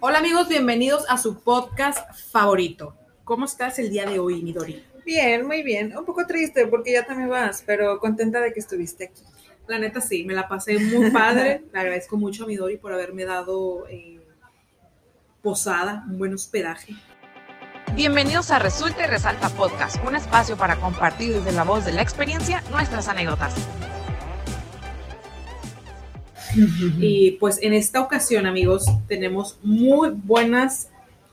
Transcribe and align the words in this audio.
Hola 0.00 0.18
amigos, 0.18 0.46
bienvenidos 0.46 1.06
a 1.08 1.16
su 1.16 1.40
podcast 1.40 2.06
favorito. 2.30 2.94
¿Cómo 3.24 3.46
estás 3.46 3.78
el 3.78 3.88
día 3.88 4.04
de 4.04 4.18
hoy, 4.18 4.42
Midori? 4.42 4.84
Bien, 5.06 5.46
muy 5.46 5.62
bien. 5.62 5.96
Un 5.96 6.04
poco 6.04 6.26
triste 6.26 6.66
porque 6.66 6.92
ya 6.92 7.06
también 7.06 7.30
vas, 7.30 7.62
pero 7.64 7.98
contenta 7.98 8.40
de 8.40 8.52
que 8.52 8.60
estuviste 8.60 9.04
aquí. 9.04 9.22
La 9.68 9.78
neta 9.78 10.02
sí, 10.02 10.24
me 10.24 10.34
la 10.34 10.48
pasé 10.48 10.78
muy 10.78 11.10
padre. 11.10 11.64
Le 11.72 11.80
agradezco 11.80 12.18
mucho 12.18 12.44
a 12.44 12.46
Midori 12.46 12.76
por 12.76 12.92
haberme 12.92 13.24
dado 13.24 13.86
eh, 13.88 14.20
posada, 15.40 16.04
un 16.10 16.18
buen 16.18 16.34
hospedaje. 16.34 16.94
Bienvenidos 17.94 18.50
a 18.50 18.58
Resulta 18.58 19.04
y 19.04 19.06
Resalta 19.06 19.48
Podcast, 19.48 19.96
un 20.06 20.14
espacio 20.14 20.58
para 20.58 20.76
compartir 20.76 21.32
desde 21.32 21.52
la 21.52 21.64
voz 21.64 21.86
de 21.86 21.92
la 21.92 22.02
experiencia 22.02 22.62
nuestras 22.70 23.08
anécdotas. 23.08 23.54
Y 26.98 27.32
pues 27.32 27.58
en 27.62 27.72
esta 27.72 28.00
ocasión, 28.00 28.46
amigos, 28.46 28.84
tenemos 29.08 29.58
muy 29.62 30.10
buenas 30.10 30.88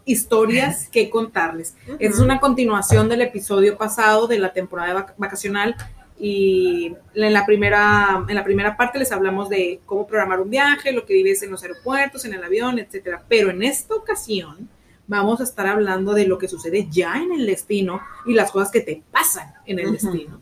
historias 0.06 0.88
que 0.92 1.10
contarles. 1.10 1.76
Es 2.00 2.20
una 2.20 2.40
continuación 2.40 3.10
del 3.10 3.22
episodio 3.22 3.78
pasado 3.78 4.28
de 4.28 4.40
la 4.40 4.54
temporada 4.54 4.94
vac- 5.08 5.14
vacacional 5.18 5.76
y 6.20 6.96
en 7.14 7.34
la 7.34 7.46
primera 7.46 8.26
en 8.28 8.34
la 8.36 8.44
primera 8.44 8.76
parte 8.76 8.98
les 8.98 9.12
hablamos 9.12 9.50
de 9.50 9.82
cómo 9.86 10.08
programar 10.08 10.40
un 10.40 10.50
viaje, 10.50 10.92
lo 10.92 11.06
que 11.06 11.14
vives 11.14 11.44
en 11.44 11.52
los 11.52 11.62
aeropuertos, 11.62 12.26
en 12.26 12.34
el 12.34 12.44
avión, 12.44 12.80
etcétera. 12.80 13.24
Pero 13.28 13.52
en 13.52 13.62
esta 13.62 13.94
ocasión 13.96 14.68
vamos 15.06 15.40
a 15.42 15.44
estar 15.44 15.68
hablando 15.68 16.14
de 16.14 16.26
lo 16.28 16.38
que 16.38 16.48
sucede 16.48 16.88
ya 16.90 17.18
en 17.22 17.32
el 17.34 17.46
destino 17.46 18.02
y 18.26 18.34
las 18.34 18.52
cosas 18.52 18.72
que 18.72 18.82
te 18.82 19.04
pasan 19.12 19.54
en 19.66 19.80
el 19.80 19.92
destino. 19.92 20.42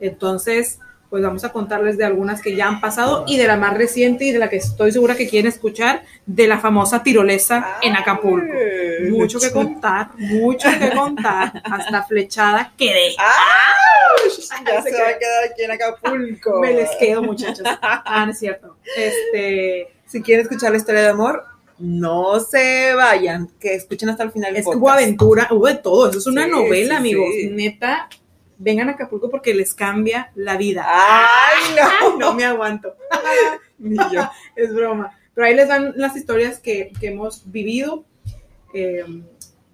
Entonces, 0.00 0.80
pues 1.12 1.22
vamos 1.22 1.44
a 1.44 1.52
contarles 1.52 1.98
de 1.98 2.06
algunas 2.06 2.40
que 2.40 2.56
ya 2.56 2.66
han 2.68 2.80
pasado 2.80 3.26
y 3.28 3.36
de 3.36 3.46
la 3.46 3.58
más 3.58 3.76
reciente 3.76 4.24
y 4.24 4.32
de 4.32 4.38
la 4.38 4.48
que 4.48 4.56
estoy 4.56 4.92
segura 4.92 5.14
que 5.14 5.28
quieren 5.28 5.46
escuchar, 5.52 6.04
de 6.24 6.46
la 6.46 6.58
famosa 6.58 7.02
tirolesa 7.02 7.76
en 7.82 7.94
Acapulco. 7.94 8.46
Mucho 9.10 9.38
que 9.38 9.50
contar, 9.52 10.08
mucho 10.16 10.70
que 10.80 10.88
contar. 10.96 11.52
Hasta 11.64 12.02
flechada 12.04 12.72
quedé. 12.78 13.08
¡Ay! 13.18 14.30
Ya 14.66 14.80
Se 14.82 14.90
se 14.90 15.02
va 15.02 15.08
a 15.10 15.18
quedar 15.18 15.44
aquí 15.52 15.62
en 15.64 15.70
Acapulco. 15.72 16.60
Me 16.60 16.72
les 16.72 16.88
quedo, 16.98 17.22
muchachos. 17.22 17.60
Ah, 17.82 18.22
no 18.24 18.32
es 18.32 18.38
cierto. 18.38 18.78
Este, 18.96 19.88
Si 20.06 20.22
quieren 20.22 20.46
escuchar 20.46 20.70
la 20.70 20.78
historia 20.78 21.02
de 21.02 21.08
amor, 21.10 21.44
no 21.78 22.40
se 22.40 22.94
vayan, 22.94 23.50
que 23.60 23.74
escuchen 23.74 24.08
hasta 24.08 24.22
el 24.22 24.32
final. 24.32 24.56
es 24.56 24.64
que 24.64 24.76
hubo 24.76 24.88
aventura, 24.88 25.48
hubo 25.50 25.66
de 25.66 25.74
todo. 25.74 26.08
Eso 26.08 26.20
es 26.20 26.26
una 26.26 26.44
Sí, 26.44 26.50
novela, 26.50 26.94
sí, 26.94 26.96
amigos. 26.96 27.28
sí. 27.34 27.48
Neta, 27.50 28.08
vengan 28.62 28.88
a 28.88 28.92
Acapulco 28.92 29.28
porque 29.28 29.54
les 29.54 29.74
cambia 29.74 30.30
la 30.36 30.56
vida. 30.56 30.86
¡Ay, 30.86 31.74
no! 32.00 32.18
No 32.18 32.34
me 32.34 32.44
aguanto. 32.44 32.96
Ni 33.78 33.96
yo. 33.96 34.22
es 34.54 34.72
broma. 34.72 35.18
Pero 35.34 35.46
ahí 35.46 35.54
les 35.54 35.68
dan 35.68 35.94
las 35.96 36.16
historias 36.16 36.60
que, 36.60 36.92
que 37.00 37.08
hemos 37.08 37.50
vivido 37.50 38.04
eh, 38.72 39.04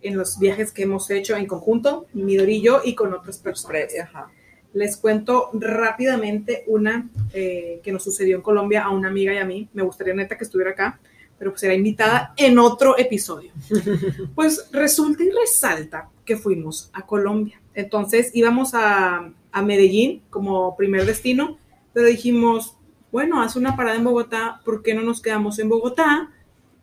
en 0.01 0.17
los 0.17 0.39
viajes 0.39 0.73
que 0.73 0.85
hemos 0.85 1.11
hecho 1.11 1.37
en 1.37 1.47
conjunto, 1.47 2.07
Midori 2.13 2.57
y 2.57 2.63
yo, 2.63 2.81
y 2.85 2.95
con 2.95 3.13
otras 3.13 3.39
personas. 3.39 3.89
Ajá. 4.01 4.31
Les 4.73 4.97
cuento 4.97 5.51
rápidamente 5.55 6.65
una 6.67 7.09
eh, 7.33 7.81
que 7.83 7.93
nos 7.93 8.05
sucedió 8.05 8.37
en 8.37 8.43
Colombia 8.43 8.85
a 8.85 8.91
una 8.91 9.09
amiga 9.09 9.35
y 9.35 9.39
a 9.39 9.45
mí. 9.45 9.69
Me 9.73 9.83
gustaría 9.83 10.15
neta 10.15 10.39
que 10.39 10.45
estuviera 10.45 10.71
acá, 10.71 11.01
pero 11.39 11.51
pues 11.51 11.61
será 11.61 11.75
invitada 11.75 12.33
en 12.37 12.59
otro 12.59 12.97
episodio. 12.99 13.53
Pues 14.35 14.69
resulta 14.73 15.25
y 15.25 15.31
resalta 15.31 16.09
que 16.25 16.37
fuimos 16.37 16.91
a 16.93 17.05
Colombia. 17.05 17.61
Entonces 17.79 18.33
íbamos 18.35 18.75
a, 18.75 19.33
a 19.53 19.63
Medellín 19.63 20.23
como 20.31 20.77
primer 20.77 21.07
destino, 21.07 21.59
pero 21.93 22.09
dijimos, 22.09 22.77
bueno, 23.13 23.41
haz 23.41 23.55
una 23.55 23.77
parada 23.77 23.97
en 23.97 24.03
Bogotá, 24.03 24.61
¿por 24.65 24.83
qué 24.83 24.95
no 24.95 25.03
nos 25.03 25.23
quedamos 25.23 25.61
en 25.61 25.69
Bogotá? 25.69 26.29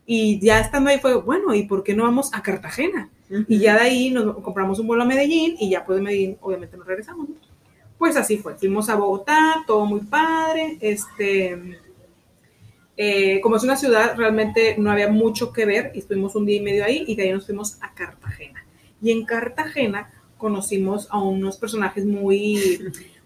Y 0.05 0.39
ya 0.39 0.61
estando 0.61 0.89
ahí 0.89 0.99
fue, 0.99 1.15
bueno, 1.15 1.53
¿y 1.53 1.63
por 1.63 1.83
qué 1.83 1.93
no 1.93 2.03
vamos 2.03 2.33
a 2.33 2.41
Cartagena? 2.41 3.09
Y 3.49 3.59
ya 3.59 3.73
de 3.73 3.81
ahí 3.81 4.09
nos 4.09 4.37
compramos 4.41 4.79
un 4.79 4.87
vuelo 4.87 5.03
a 5.03 5.05
Medellín 5.05 5.57
y 5.59 5.69
ya 5.69 5.85
pues 5.85 5.97
de 5.97 6.01
Medellín 6.01 6.37
obviamente 6.39 6.77
nos 6.77 6.87
regresamos. 6.87 7.27
¿no? 7.27 7.35
Pues 7.97 8.15
así 8.15 8.37
fue, 8.37 8.55
fuimos 8.55 8.87
a 8.87 8.95
Bogotá, 8.95 9.65
todo 9.67 9.85
muy 9.85 9.99
padre, 9.99 10.77
este, 10.79 11.77
eh, 12.95 13.41
como 13.41 13.57
es 13.57 13.63
una 13.65 13.75
ciudad, 13.75 14.15
realmente 14.15 14.77
no 14.77 14.91
había 14.91 15.09
mucho 15.09 15.51
que 15.51 15.65
ver, 15.65 15.91
y 15.93 15.99
estuvimos 15.99 16.35
un 16.35 16.45
día 16.45 16.55
y 16.55 16.61
medio 16.61 16.85
ahí 16.85 17.03
y 17.05 17.17
de 17.17 17.23
ahí 17.23 17.31
nos 17.33 17.45
fuimos 17.47 17.81
a 17.81 17.93
Cartagena. 17.93 18.65
Y 19.01 19.11
en 19.11 19.25
Cartagena 19.25 20.09
conocimos 20.45 21.07
a 21.09 21.17
unos 21.19 21.57
personajes 21.57 22.05
muy, 22.05 22.79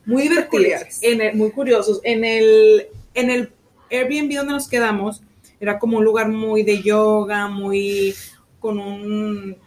muy 0.05 0.21
divertidos, 0.23 0.99
en 1.01 1.19
el- 1.19 1.35
muy 1.35 1.51
curiosos. 1.51 1.99
En 2.03 2.23
el, 2.23 2.87
en 3.13 3.29
el 3.29 3.51
Airbnb 3.91 4.37
donde 4.37 4.53
nos 4.53 4.69
quedamos, 4.69 5.21
era 5.59 5.77
como 5.79 5.97
un 5.97 6.05
lugar 6.05 6.29
muy 6.29 6.63
de 6.63 6.81
yoga, 6.81 7.49
muy 7.49 8.15
con 8.61 8.79
un, 8.79 9.57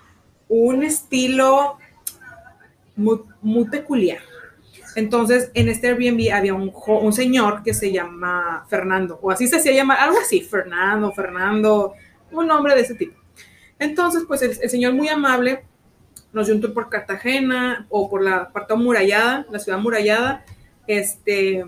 un 0.49 0.83
estilo 0.83 1.77
muy, 2.97 3.21
muy 3.43 3.67
peculiar. 3.69 4.21
Entonces, 4.97 5.51
en 5.53 5.69
este 5.69 5.89
Airbnb 5.89 6.33
había 6.33 6.55
un, 6.55 6.73
un 6.87 7.13
señor 7.13 7.63
que 7.63 7.75
se 7.75 7.93
llama 7.93 8.65
Fernando, 8.71 9.19
o 9.23 9.31
así 9.31 9.47
se 9.47 9.57
hacía 9.57 9.73
llamar, 9.73 9.99
algo 10.01 10.17
así, 10.19 10.41
Fernando, 10.41 11.13
Fernando, 11.13 11.93
un 12.31 12.47
nombre 12.47 12.75
de 12.75 12.81
ese 12.81 12.95
tipo. 12.95 13.19
Entonces, 13.79 14.23
pues 14.27 14.41
el, 14.41 14.53
el 14.59 14.71
señor 14.71 14.95
muy 14.95 15.09
amable 15.09 15.65
nos 16.33 16.47
dio 16.47 16.55
un 16.55 16.61
tour 16.61 16.73
por 16.73 16.89
Cartagena 16.89 17.87
o 17.91 18.09
por 18.09 18.23
la 18.23 18.51
parte 18.51 18.73
amurallada, 18.73 19.47
la 19.51 19.59
ciudad 19.59 19.79
amurallada, 19.79 20.45
este, 20.87 21.65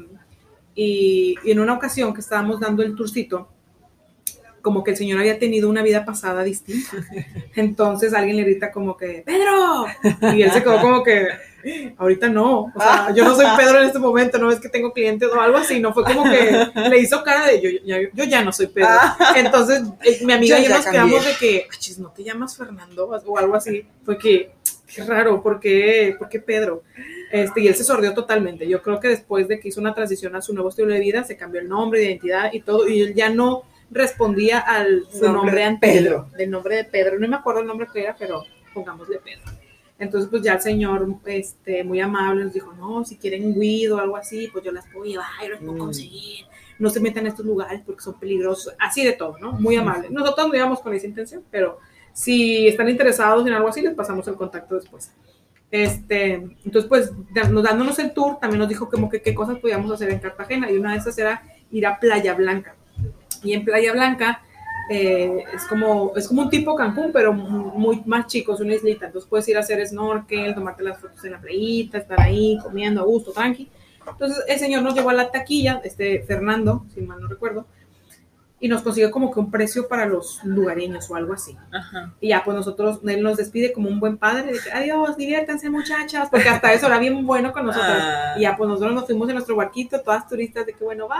y, 0.75 1.37
y 1.45 1.51
en 1.51 1.61
una 1.61 1.75
ocasión 1.75 2.15
que 2.15 2.21
estábamos 2.21 2.61
dando 2.61 2.83
el 2.83 2.95
tourcito, 2.95 3.49
como 4.65 4.83
que 4.83 4.93
el 4.93 4.97
señor 4.97 5.21
había 5.21 5.39
tenido 5.39 5.69
una 5.69 5.83
vida 5.83 6.05
pasada 6.07 6.43
distinta. 6.43 6.97
Entonces 7.55 8.15
alguien 8.15 8.37
le 8.37 8.45
grita 8.45 8.73
como 8.73 8.97
que, 8.97 9.23
Pedro, 9.25 9.85
y 10.35 10.43
él 10.43 10.51
se 10.51 10.63
quedó 10.63 10.81
como 10.81 11.05
que, 11.05 11.29
ahorita 11.97 12.29
no, 12.29 12.73
o 12.75 12.81
sea, 12.81 13.13
yo 13.15 13.25
no 13.25 13.35
soy 13.35 13.47
Pedro 13.57 13.79
en 13.81 13.87
este 13.87 13.99
momento, 13.99 14.39
no 14.39 14.51
es 14.51 14.61
que 14.61 14.69
tengo 14.69 14.93
clientes 14.93 15.29
o 15.35 15.41
algo 15.41 15.57
así, 15.59 15.81
no 15.81 15.93
fue 15.95 16.05
como 16.05 16.25
que 16.25 16.67
le 16.89 16.99
hizo 16.99 17.23
cara 17.23 17.47
de 17.47 17.61
yo, 17.61 17.71
ya, 17.85 17.99
yo 18.13 18.25
ya 18.25 18.45
no 18.45 18.53
soy 18.53 18.67
Pedro. 18.69 18.89
Entonces 19.37 19.83
eh, 20.03 20.19
mi 20.25 20.33
amiga 20.33 20.59
Yo 20.59 20.65
y 20.65 20.69
yo 20.69 20.75
nos 20.77 20.85
cambié. 20.85 21.01
quedamos 21.03 21.25
de 21.27 21.33
que, 21.39 21.67
"Achis, 21.73 21.99
¿no 21.99 22.11
te 22.11 22.25
llamas 22.25 22.57
Fernando? 22.57 23.09
O 23.27 23.39
algo 23.39 23.55
así, 23.55 23.87
fue 24.05 24.19
que, 24.19 24.53
qué 24.95 25.05
raro, 25.05 25.43
¿por 25.43 25.59
qué, 25.61 26.15
¿por 26.19 26.29
qué 26.29 26.39
Pedro? 26.41 26.83
Este, 27.33 27.63
y 27.63 27.69
él 27.69 27.75
se 27.75 27.83
sordió 27.85 28.15
totalmente. 28.15 28.69
Yo 28.69 28.81
creo 28.83 29.01
que 29.01 29.09
después 29.09 29.49
de 29.49 29.59
que 29.59 29.69
hizo 29.69 29.81
una 29.81 29.95
transición 29.95 30.37
a 30.37 30.43
su 30.43 30.53
nuevo 30.55 30.69
estilo 30.69 30.93
de 30.93 31.01
vida, 31.01 31.25
se 31.25 31.37
cambió 31.37 31.61
el 31.61 31.69
nombre, 31.69 32.03
identidad 32.05 32.53
y 32.53 32.61
todo, 32.61 32.87
y 32.89 33.01
él 33.01 33.15
ya 33.15 33.29
no 33.31 33.63
respondía 33.91 34.59
al 34.61 35.05
su 35.11 35.23
Nombre 35.25 35.33
nombre 35.33 35.57
de 35.61 35.65
anterior, 35.65 36.31
del 36.33 36.51
nombre 36.51 36.77
de 36.77 36.85
Pedro. 36.85 37.19
No 37.19 37.29
me 37.29 37.37
acuerdo 37.37 37.61
el 37.61 37.67
nombre 37.67 37.87
que 37.93 38.03
era, 38.03 38.15
pero 38.19 38.45
pongámosle 38.73 39.19
Pedro. 39.19 39.43
Entonces, 39.99 40.28
pues 40.28 40.43
ya 40.43 40.55
el 40.55 40.60
señor, 40.60 41.06
este, 41.27 41.84
muy 41.84 42.00
amable, 42.00 42.44
nos 42.44 42.53
dijo, 42.53 42.72
no, 42.72 43.05
si 43.05 43.16
quieren 43.16 43.55
Guido 43.59 43.97
o 43.97 44.00
algo 44.00 44.16
así, 44.16 44.49
pues 44.53 44.65
yo 44.65 44.72
las 44.72 44.87
puedo 44.88 45.05
llevar, 45.05 45.27
yo 45.43 45.50
las 45.50 45.60
puedo 45.60 45.75
Mm. 45.75 45.78
conseguir. 45.78 46.47
No 46.81 46.91
se 46.91 46.99
metan 47.00 47.25
en 47.25 47.28
estos 47.28 47.47
lugares 47.47 47.81
porque 47.87 48.03
son 48.03 48.19
peligrosos. 48.19 48.75
Así 48.81 49.04
de 49.04 49.12
todo, 49.12 49.38
¿no? 49.38 49.53
Muy 49.53 49.77
amable. 49.77 50.09
Nosotros 50.10 50.49
no 50.49 50.54
íbamos 50.56 50.81
con 50.81 50.93
esa 50.94 51.06
intención, 51.06 51.44
pero 51.50 51.78
si 52.12 52.66
están 52.66 52.88
interesados 52.88 53.47
en 53.47 53.53
algo 53.53 53.69
así, 53.69 53.81
les 53.83 53.94
pasamos 53.94 54.27
el 54.27 54.34
contacto 54.34 54.75
después. 54.75 55.12
Este, 55.71 56.34
entonces, 56.65 56.84
pues, 56.88 57.12
nos- 57.50 57.62
dándonos 57.62 57.99
el 58.00 58.12
tour, 58.12 58.38
también 58.41 58.59
nos 58.60 58.69
dijo 58.69 58.88
como 58.88 59.09
que 59.09 59.22
qué 59.22 59.34
cosas 59.34 59.59
podíamos 59.59 59.91
hacer 59.93 60.10
en 60.10 60.19
Cartagena, 60.19 60.71
y 60.71 60.77
una 60.77 60.93
de 60.93 60.99
esas 60.99 61.16
era 61.19 61.43
ir 61.71 61.87
a 61.87 61.99
Playa 61.99 62.34
Blanca. 62.34 62.75
Y 63.43 63.53
en 63.53 63.65
Playa 63.65 63.93
Blanca 63.93 64.43
eh, 64.91 65.45
es, 65.55 65.65
como, 65.65 66.12
es 66.17 66.28
como 66.28 66.43
un 66.43 66.50
tipo 66.50 66.75
Cancún, 66.75 67.11
pero 67.12 67.33
mu- 67.33 67.72
muy 67.78 68.03
más 68.06 68.27
chico, 68.27 68.55
es 68.55 68.61
una 68.61 68.75
islita. 68.75 69.06
Entonces 69.06 69.28
puedes 69.28 69.49
ir 69.49 69.56
a 69.56 69.61
hacer 69.61 69.87
snorkel, 69.87 70.55
tomarte 70.55 70.83
las 70.83 70.99
fotos 70.99 71.25
en 71.25 71.33
la 71.33 71.41
playita, 71.41 71.99
estar 71.99 72.21
ahí 72.21 72.59
comiendo 72.62 73.00
a 73.00 73.05
gusto, 73.05 73.33
tranqui. 73.33 73.69
Entonces 74.06 74.45
el 74.49 74.59
señor 74.59 74.83
nos 74.83 74.95
llevó 74.95 75.11
a 75.11 75.15
la 75.15 75.31
taquilla, 75.31 75.81
este 75.84 76.22
Fernando, 76.25 76.84
si 76.95 77.00
mal 77.00 77.21
no 77.21 77.28
recuerdo, 77.28 77.67
y 78.61 78.69
nos 78.69 78.83
consiguió 78.83 79.11
como 79.11 79.31
que 79.31 79.41
un 79.41 79.50
precio 79.50 79.89
para 79.89 80.06
los 80.06 80.43
lugareños 80.45 81.10
o 81.10 81.16
algo 81.16 81.34
así. 81.34 81.57
Ajá. 81.71 82.15
Y 82.21 82.28
ya, 82.28 82.42
pues 82.45 82.57
nosotros, 82.57 83.01
él 83.07 83.22
nos 83.22 83.36
despide 83.36 83.72
como 83.72 83.89
un 83.91 84.01
buen 84.01 84.16
padre, 84.16 84.53
que, 84.53 84.72
adiós, 84.72 85.16
diviértanse 85.19 85.69
muchachas, 85.69 86.28
porque 86.31 86.48
hasta 86.48 86.72
eso 86.72 86.86
era 86.86 86.98
bien 86.98 87.27
bueno 87.27 87.53
con 87.53 87.66
nosotros. 87.66 87.92
Ah. 87.98 88.34
Y 88.39 88.42
ya, 88.42 88.57
pues 88.57 88.69
nosotros 88.69 88.95
nos 88.95 89.04
fuimos 89.07 89.28
en 89.28 89.34
nuestro 89.34 89.57
barquito, 89.57 90.01
todas 90.01 90.27
turistas, 90.28 90.65
de 90.65 90.72
que 90.72 90.83
bueno, 90.84 91.09
bye. 91.09 91.16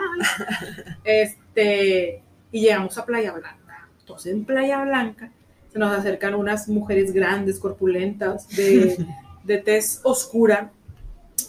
este, 1.05 2.23
y 2.55 2.61
llegamos 2.61 2.97
a 2.97 3.05
Playa 3.05 3.33
Blanca. 3.33 3.89
Entonces 3.99 4.33
en 4.33 4.45
Playa 4.45 4.85
Blanca 4.85 5.29
se 5.73 5.79
nos 5.81 5.93
acercan 5.93 6.37
unas 6.37 6.69
mujeres 6.69 7.13
grandes, 7.13 7.59
corpulentas, 7.59 8.49
de, 8.51 9.05
de 9.43 9.59
tez 9.59 10.01
oscura, 10.05 10.71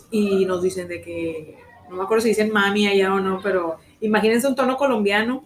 y 0.09 0.45
nos 0.45 0.63
dicen 0.63 0.87
de 0.87 1.01
que, 1.01 1.59
no 1.91 1.97
me 1.97 2.03
acuerdo 2.03 2.23
si 2.23 2.29
dicen 2.29 2.51
mami 2.51 2.87
allá 2.87 3.13
o 3.13 3.19
no, 3.19 3.39
pero 3.43 3.77
imagínense 4.01 4.47
un 4.47 4.55
tono 4.55 4.77
colombiano, 4.77 5.45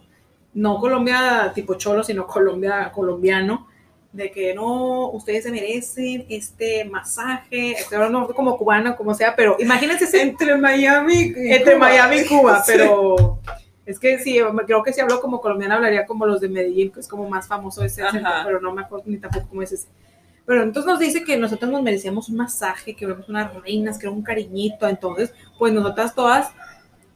no 0.54 0.80
Colombia 0.80 1.52
tipo 1.54 1.74
cholo, 1.74 2.02
sino 2.02 2.26
Colombia 2.26 2.90
colombiano, 2.90 3.68
de 4.14 4.30
que 4.30 4.54
no, 4.54 5.10
ustedes 5.10 5.44
se 5.44 5.50
merecen 5.50 6.24
este 6.30 6.86
masaje, 6.86 7.72
estoy 7.72 7.96
hablando 7.96 8.34
como 8.34 8.56
cubana, 8.56 8.96
como 8.96 9.12
sea, 9.12 9.36
pero 9.36 9.56
imagínense 9.58 10.22
Entre 10.22 10.56
Miami 10.56 11.34
y 11.36 11.52
entre 11.52 11.74
Cuba. 11.74 11.86
Miami 11.86 12.16
y 12.16 12.24
Cuba, 12.24 12.64
Sí. 12.64 12.72
Es 13.90 13.98
que 13.98 14.18
sí, 14.18 14.38
creo 14.66 14.82
que 14.82 14.92
si 14.92 15.00
hablo 15.00 15.20
como 15.20 15.40
colombiana 15.40 15.76
hablaría 15.76 16.06
como 16.06 16.26
los 16.26 16.40
de 16.40 16.48
Medellín, 16.48 16.90
que 16.90 17.00
es 17.00 17.08
como 17.08 17.28
más 17.28 17.46
famoso 17.46 17.84
ese 17.84 18.02
acento, 18.02 18.28
pero 18.44 18.60
no 18.60 18.72
me 18.72 18.82
acuerdo 18.82 19.04
ni 19.06 19.18
tampoco 19.18 19.48
cómo 19.48 19.62
es 19.62 19.72
ese. 19.72 19.88
Pero 20.46 20.62
entonces 20.62 20.90
nos 20.90 20.98
dice 20.98 21.22
que 21.22 21.36
nosotros 21.36 21.70
nos 21.70 21.82
merecíamos 21.82 22.28
un 22.28 22.36
masaje, 22.36 22.94
que 22.94 23.04
éramos 23.04 23.28
unas 23.28 23.54
reinas, 23.62 23.98
que 23.98 24.06
era 24.06 24.14
un 24.14 24.22
cariñito. 24.22 24.88
Entonces, 24.88 25.32
pues 25.58 25.72
nosotras 25.72 26.14
todas 26.14 26.50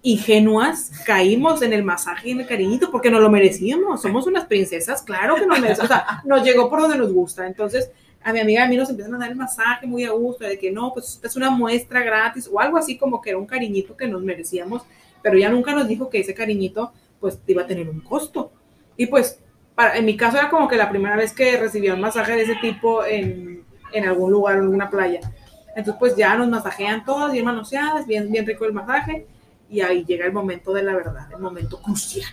ingenuas 0.02 0.92
caímos 1.06 1.62
en 1.62 1.72
el 1.72 1.82
masaje 1.82 2.28
y 2.28 2.32
en 2.32 2.40
el 2.40 2.46
cariñito 2.46 2.90
porque 2.90 3.10
nos 3.10 3.20
lo 3.20 3.30
merecíamos. 3.30 4.02
Somos 4.02 4.26
unas 4.26 4.44
princesas, 4.44 5.02
claro 5.02 5.36
que 5.36 5.46
nos 5.46 5.58
merecemos. 5.58 5.90
O 5.90 5.94
sea, 5.94 6.22
nos 6.24 6.44
llegó 6.44 6.68
por 6.68 6.80
donde 6.80 6.98
nos 6.98 7.12
gusta. 7.12 7.46
Entonces, 7.46 7.90
a 8.22 8.32
mi 8.32 8.40
amiga 8.40 8.60
y 8.60 8.64
a 8.64 8.68
mí 8.68 8.76
nos 8.76 8.88
empiezan 8.90 9.14
a 9.14 9.18
dar 9.18 9.30
el 9.30 9.36
masaje 9.36 9.86
muy 9.86 10.04
a 10.04 10.12
gusto, 10.12 10.44
de 10.44 10.58
que 10.58 10.70
no, 10.70 10.92
pues 10.92 11.20
es 11.22 11.36
una 11.36 11.50
muestra 11.50 12.02
gratis 12.02 12.48
o 12.50 12.58
algo 12.58 12.78
así 12.78 12.96
como 12.96 13.20
que 13.20 13.30
era 13.30 13.38
un 13.38 13.46
cariñito 13.46 13.96
que 13.96 14.08
nos 14.08 14.22
merecíamos, 14.22 14.82
pero 15.24 15.36
ella 15.38 15.48
nunca 15.48 15.74
nos 15.74 15.88
dijo 15.88 16.10
que 16.10 16.20
ese 16.20 16.34
cariñito 16.34 16.92
pues 17.18 17.40
iba 17.46 17.62
a 17.62 17.66
tener 17.66 17.88
un 17.88 18.00
costo. 18.00 18.52
Y 18.98 19.06
pues, 19.06 19.40
para, 19.74 19.96
en 19.96 20.04
mi 20.04 20.18
caso 20.18 20.36
era 20.36 20.50
como 20.50 20.68
que 20.68 20.76
la 20.76 20.90
primera 20.90 21.16
vez 21.16 21.32
que 21.32 21.56
recibía 21.56 21.94
un 21.94 22.00
masaje 22.02 22.32
de 22.36 22.42
ese 22.42 22.56
tipo 22.56 23.02
en, 23.06 23.64
en 23.94 24.04
algún 24.06 24.30
lugar, 24.30 24.56
en 24.56 24.64
alguna 24.64 24.90
playa. 24.90 25.20
Entonces, 25.68 25.94
pues 25.98 26.14
ya 26.14 26.36
nos 26.36 26.48
masajean 26.48 27.02
todas, 27.06 27.32
bien 27.32 27.46
manoseadas, 27.46 28.06
bien, 28.06 28.30
bien 28.30 28.46
rico 28.46 28.66
el 28.66 28.74
masaje, 28.74 29.26
y 29.70 29.80
ahí 29.80 30.04
llega 30.04 30.26
el 30.26 30.32
momento 30.34 30.74
de 30.74 30.82
la 30.82 30.94
verdad, 30.94 31.26
el 31.32 31.40
momento 31.40 31.80
crucial. 31.80 32.28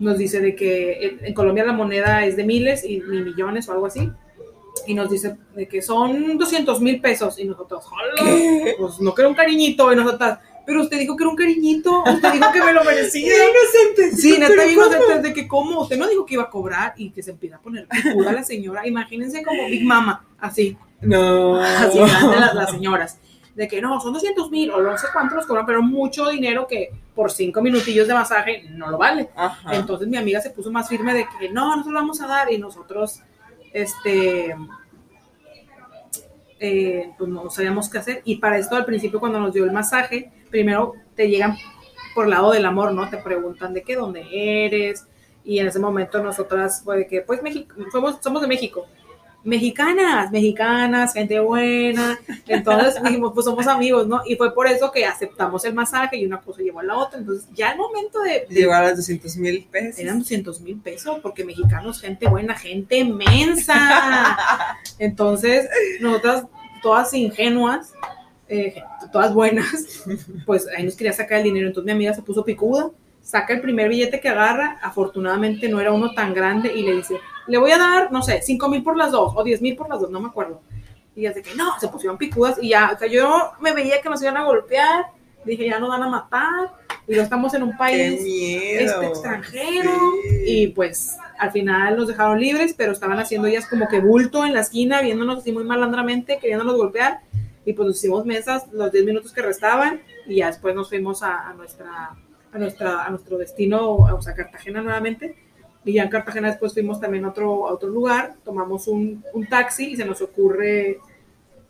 Nos 0.00 0.18
dice 0.18 0.40
de 0.40 0.56
que 0.56 1.06
en, 1.06 1.24
en 1.26 1.32
Colombia 1.34 1.64
la 1.64 1.72
moneda 1.72 2.26
es 2.26 2.36
de 2.36 2.42
miles 2.42 2.84
y 2.84 2.98
ni 2.98 3.22
millones 3.22 3.68
o 3.68 3.72
algo 3.72 3.86
así, 3.86 4.10
y 4.88 4.94
nos 4.94 5.08
dice 5.08 5.36
de 5.54 5.68
que 5.68 5.80
son 5.80 6.36
200 6.36 6.80
mil 6.80 7.00
pesos, 7.00 7.38
y 7.38 7.44
nosotros, 7.44 7.84
"Hola, 7.92 8.28
¿Qué? 8.64 8.74
pues 8.76 9.00
no 9.00 9.14
que 9.14 9.22
era 9.22 9.28
un 9.28 9.36
cariñito, 9.36 9.92
y 9.92 9.96
nosotras, 9.96 10.40
pero 10.66 10.82
usted 10.82 10.98
dijo 10.98 11.16
que 11.16 11.24
era 11.24 11.30
un 11.30 11.36
cariñito, 11.36 12.02
usted 12.04 12.32
dijo 12.32 12.52
que 12.52 12.62
me 12.62 12.72
lo 12.72 12.84
merecía. 12.84 13.32
inocentes. 13.34 14.20
Sí, 14.20 14.38
neta, 14.38 14.66
inocentes 14.66 15.22
de 15.22 15.32
que 15.32 15.46
cómo, 15.46 15.80
usted 15.80 15.96
no 15.98 16.08
dijo 16.08 16.24
que 16.24 16.34
iba 16.34 16.44
a 16.44 16.50
cobrar 16.50 16.94
y 16.96 17.10
que 17.10 17.22
se 17.22 17.32
empieza 17.32 17.56
a 17.56 17.60
poner 17.60 17.86
picuda 17.88 18.32
la 18.32 18.42
señora. 18.44 18.86
Imagínense 18.86 19.42
como 19.42 19.66
Big 19.66 19.84
Mama, 19.84 20.24
así, 20.38 20.76
No. 21.02 21.56
así 21.56 21.98
las, 21.98 22.54
las 22.54 22.70
señoras. 22.70 23.18
De 23.54 23.68
que 23.68 23.80
no, 23.80 24.00
son 24.00 24.12
200 24.12 24.50
mil 24.50 24.70
o 24.72 24.82
no 24.82 24.98
sé 24.98 25.06
cuánto 25.12 25.36
los 25.36 25.46
cobran, 25.46 25.64
pero 25.64 25.80
mucho 25.80 26.28
dinero 26.28 26.66
que 26.66 26.90
por 27.14 27.30
cinco 27.30 27.62
minutillos 27.62 28.08
de 28.08 28.14
masaje 28.14 28.64
no 28.70 28.90
lo 28.90 28.98
vale. 28.98 29.30
Ajá. 29.36 29.76
Entonces 29.76 30.08
mi 30.08 30.16
amiga 30.16 30.40
se 30.40 30.50
puso 30.50 30.72
más 30.72 30.88
firme 30.88 31.14
de 31.14 31.26
que 31.38 31.50
no, 31.50 31.76
no 31.76 31.84
se 31.84 31.90
lo 31.90 31.94
vamos 31.96 32.20
a 32.20 32.26
dar 32.26 32.52
y 32.52 32.58
nosotros, 32.58 33.20
este, 33.72 34.56
eh, 36.58 37.12
pues 37.16 37.30
no 37.30 37.48
sabíamos 37.50 37.88
qué 37.88 37.98
hacer. 37.98 38.22
Y 38.24 38.36
para 38.36 38.58
esto 38.58 38.74
al 38.74 38.84
principio 38.84 39.20
cuando 39.20 39.38
nos 39.38 39.52
dio 39.52 39.64
el 39.64 39.72
masaje, 39.72 40.32
primero 40.54 40.94
te 41.16 41.28
llegan 41.28 41.56
por 42.14 42.26
el 42.26 42.30
lado 42.30 42.52
del 42.52 42.64
amor, 42.64 42.94
¿no? 42.94 43.10
Te 43.10 43.16
preguntan 43.16 43.74
de 43.74 43.82
qué, 43.82 43.96
dónde 43.96 44.24
eres. 44.30 45.04
Y 45.42 45.58
en 45.58 45.66
ese 45.66 45.80
momento 45.80 46.22
nosotras 46.22 46.82
fue 46.84 46.98
de 46.98 47.06
que, 47.08 47.22
pues 47.22 47.42
México, 47.42 47.74
somos, 47.90 48.18
somos 48.22 48.40
de 48.40 48.46
México. 48.46 48.86
Mexicanas, 49.42 50.30
mexicanas, 50.30 51.12
gente 51.12 51.40
buena. 51.40 52.20
Entonces 52.46 53.02
dijimos, 53.02 53.32
pues 53.34 53.46
somos 53.46 53.66
amigos, 53.66 54.06
¿no? 54.06 54.22
Y 54.24 54.36
fue 54.36 54.54
por 54.54 54.68
eso 54.68 54.92
que 54.92 55.04
aceptamos 55.04 55.64
el 55.64 55.74
masaje 55.74 56.18
y 56.18 56.24
una 56.24 56.40
cosa 56.40 56.62
llevó 56.62 56.78
a 56.78 56.84
la 56.84 56.98
otra. 56.98 57.18
Entonces 57.18 57.48
ya 57.52 57.72
el 57.72 57.76
momento 57.76 58.20
de, 58.20 58.46
de 58.48 58.54
Llevar 58.54 58.84
a 58.84 58.88
los 58.90 58.98
200 58.98 59.36
mil 59.38 59.64
pesos. 59.64 59.98
eran 59.98 60.20
200 60.20 60.60
mil 60.60 60.76
pesos, 60.78 61.18
porque 61.20 61.44
mexicanos, 61.44 62.00
gente 62.00 62.28
buena, 62.28 62.54
gente 62.54 63.04
mensa. 63.04 64.78
Entonces, 65.00 65.68
nosotras, 66.00 66.44
todas 66.80 67.12
ingenuas, 67.12 67.92
eh, 68.48 68.84
todas 69.14 69.32
buenas, 69.32 70.04
pues 70.44 70.66
ahí 70.76 70.82
nos 70.82 70.96
quería 70.96 71.12
sacar 71.12 71.38
el 71.38 71.44
dinero. 71.44 71.68
Entonces 71.68 71.86
mi 71.86 71.92
amiga 71.92 72.12
se 72.12 72.22
puso 72.22 72.44
picuda, 72.44 72.90
saca 73.22 73.54
el 73.54 73.60
primer 73.60 73.88
billete 73.88 74.18
que 74.18 74.28
agarra, 74.28 74.80
afortunadamente 74.82 75.68
no 75.68 75.80
era 75.80 75.92
uno 75.92 76.12
tan 76.14 76.34
grande, 76.34 76.74
y 76.74 76.82
le 76.82 76.96
dice, 76.96 77.20
le 77.46 77.58
voy 77.58 77.70
a 77.70 77.78
dar, 77.78 78.10
no 78.10 78.22
sé, 78.22 78.42
5 78.42 78.68
mil 78.68 78.82
por 78.82 78.96
las 78.96 79.12
dos, 79.12 79.32
o 79.36 79.44
10 79.44 79.62
mil 79.62 79.76
por 79.76 79.88
las 79.88 80.00
dos, 80.00 80.10
no 80.10 80.18
me 80.20 80.26
acuerdo. 80.26 80.60
Y 81.14 81.20
ella 81.20 81.32
de 81.32 81.42
que 81.42 81.54
no, 81.54 81.78
se 81.78 81.86
pusieron 81.86 82.18
picudas, 82.18 82.58
y 82.60 82.70
ya, 82.70 82.90
o 82.92 82.98
sea, 82.98 83.06
yo 83.06 83.52
me 83.60 83.72
veía 83.72 84.00
que 84.00 84.08
nos 84.08 84.20
iban 84.20 84.36
a 84.36 84.42
golpear, 84.42 85.04
dije, 85.44 85.64
ya 85.64 85.78
nos 85.78 85.90
van 85.90 86.02
a 86.02 86.08
matar, 86.08 86.72
y 87.06 87.14
no 87.14 87.22
estamos 87.22 87.54
en 87.54 87.62
un 87.62 87.76
país 87.76 88.20
este 88.20 89.06
extranjero 89.06 89.92
Sí. 90.28 90.44
y 90.46 90.66
pues 90.68 91.16
al 91.38 91.52
final 91.52 91.96
nos 91.96 92.08
dejaron 92.08 92.40
libres, 92.40 92.74
pero 92.76 92.90
estaban 92.90 93.20
haciendo 93.20 93.46
ellas 93.46 93.68
como 93.68 93.86
que 93.86 94.00
bulto 94.00 94.44
en 94.44 94.54
la 94.54 94.60
esquina, 94.62 95.02
viéndonos 95.02 95.38
así 95.38 95.52
muy 95.52 95.62
malandramente, 95.62 96.38
queriéndonos 96.38 96.76
golpear 96.76 97.20
y 97.64 97.72
pues 97.72 97.86
nos 97.86 97.96
hicimos 97.96 98.24
mesas 98.26 98.70
los 98.72 98.92
10 98.92 99.04
minutos 99.04 99.32
que 99.32 99.42
restaban 99.42 100.00
y 100.26 100.36
ya 100.36 100.48
después 100.48 100.74
nos 100.74 100.88
fuimos 100.88 101.22
a, 101.22 101.48
a 101.48 101.54
nuestra 101.54 102.14
a 102.52 102.58
nuestra 102.58 103.04
a 103.04 103.10
nuestro 103.10 103.36
destino, 103.38 103.94
o 103.94 104.22
sea, 104.22 104.32
a 104.32 104.36
Cartagena 104.36 104.80
nuevamente. 104.82 105.36
Y 105.84 105.94
ya 105.94 106.04
en 106.04 106.08
Cartagena 106.08 106.48
después 106.48 106.72
fuimos 106.72 107.00
también 107.00 107.24
a 107.24 107.28
otro, 107.30 107.68
a 107.68 107.72
otro 107.74 107.88
lugar, 107.90 108.36
tomamos 108.44 108.86
un, 108.88 109.22
un 109.34 109.46
taxi 109.46 109.90
y 109.92 109.96
se 109.96 110.04
nos 110.06 110.22
ocurre, 110.22 110.98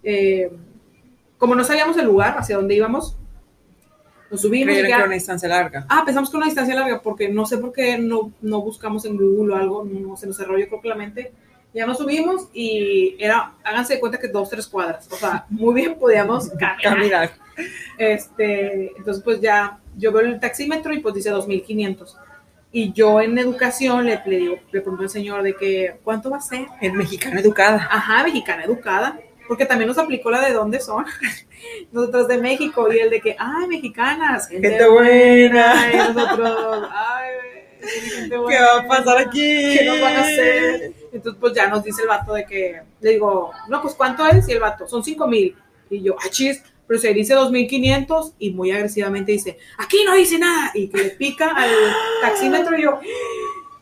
eh, 0.05 0.53
como 1.39 1.55
no 1.57 1.65
sabíamos 1.65 1.97
el 1.97 2.05
lugar 2.07 2.37
hacia 2.39 2.57
dónde 2.57 2.75
íbamos, 2.77 3.17
nos 4.31 4.41
subimos 4.41 4.67
Creyeron 4.67 4.85
que 4.87 4.91
ya- 4.91 4.97
era 4.97 5.05
una 5.07 5.15
distancia 5.15 5.49
larga. 5.49 5.87
Ah, 5.89 6.03
pensamos 6.05 6.31
que 6.31 6.37
una 6.37 6.47
distancia 6.47 6.75
larga, 6.75 7.03
porque 7.03 7.29
no 7.29 7.45
sé 7.47 7.59
por 7.59 7.73
qué 7.73 7.99
no, 7.99 8.33
no 8.41 8.63
buscamos 8.63 9.05
en 9.05 9.17
Google 9.17 9.55
o 9.55 9.57
algo, 9.57 9.85
no 9.85 10.17
se 10.17 10.27
nos 10.27 10.37
cerró 10.37 10.59
yo 10.59 10.69
creo 10.69 10.81
que 10.81 10.89
la 10.89 10.95
mente. 10.95 11.33
Ya 11.75 11.87
nos 11.87 11.99
subimos 11.99 12.49
y 12.55 13.17
era, 13.19 13.53
háganse 13.65 13.95
de 13.95 14.01
cuenta 14.01 14.19
que 14.19 14.29
dos, 14.29 14.49
tres 14.49 14.67
cuadras. 14.69 15.09
O 15.11 15.17
sea, 15.17 15.45
muy 15.51 15.75
bien 15.75 15.99
podíamos 15.99 16.49
caminar. 16.59 16.81
Caminar. 16.83 17.31
Este, 17.99 18.93
entonces, 18.97 19.23
pues 19.25 19.41
ya, 19.41 19.79
yo 19.97 20.13
veo 20.13 20.23
el 20.23 20.39
taxímetro 20.41 20.95
y 20.95 21.01
pues 21.01 21.15
dice 21.17 21.31
2500. 21.31 22.17
Y 22.73 22.93
yo 22.93 23.21
en 23.21 23.39
educación 23.39 24.05
le, 24.07 24.21
le 24.27 24.37
digo, 24.37 24.57
le 24.73 24.81
pregunto 24.81 25.05
al 25.05 25.11
señor 25.11 25.43
de 25.43 25.55
que, 25.55 25.97
¿cuánto 26.03 26.31
va 26.31 26.39
a 26.39 26.41
ser? 26.41 26.67
En 26.81 26.97
mexicana 26.97 27.41
educada. 27.41 27.89
Ajá, 27.91 28.25
mexicana 28.25 28.65
educada, 28.65 29.19
porque 29.47 29.65
también 29.67 29.89
nos 29.89 29.99
aplicó 29.99 30.31
la 30.31 30.45
de 30.45 30.53
dónde 30.53 30.81
son. 30.81 31.05
Nosotros 31.93 32.27
de 32.29 32.39
México 32.39 32.93
y 32.93 32.99
el 32.99 33.11
de 33.11 33.21
que, 33.21 33.37
ay, 33.39 33.69
mexicanas, 33.69 34.49
gente, 34.49 34.71
Gente 34.71 34.89
buena. 34.89 35.93
Y 35.93 35.97
nosotros, 35.97 36.89
ay, 36.93 37.31
gente 37.81 38.31
¿Qué 38.31 38.37
buena. 38.39 38.61
va 38.61 38.81
a 38.81 38.89
pasar 38.89 39.19
aquí? 39.19 39.77
¿Qué 39.79 39.85
nos 39.87 40.01
van 40.01 40.17
a 40.17 40.21
hacer? 40.21 41.04
Entonces, 41.15 41.41
pues 41.41 41.53
ya 41.55 41.69
nos 41.69 41.85
dice 41.85 42.03
el 42.03 42.09
vato 42.09 42.35
de 42.35 42.45
que, 42.45 42.83
le 43.01 43.11
digo, 43.11 43.53
no, 43.69 43.81
pues 43.81 43.95
¿cuánto 43.95 44.27
es? 44.27 44.49
Y 44.49 44.53
el 44.53 44.61
vato, 44.61 44.89
son 44.89 45.05
cinco 45.05 45.29
mil. 45.29 45.57
Y 45.89 46.03
yo, 46.03 46.17
ah, 46.19 46.29
chis, 46.29 46.61
pero 46.89 46.99
se 46.99 47.15
dice 47.15 47.35
2500 47.35 48.35
y 48.41 48.51
muy 48.51 48.73
agresivamente 48.73 49.31
dice, 49.31 49.59
aquí 49.79 49.99
no 50.05 50.15
dice 50.15 50.39
nada. 50.41 50.73
Y 50.75 50.89
que 50.89 50.99
le 50.99 51.11
pica 51.11 51.53
al 51.55 51.71
taxímetro 52.21 52.77
y 52.77 52.83
yo, 52.83 52.99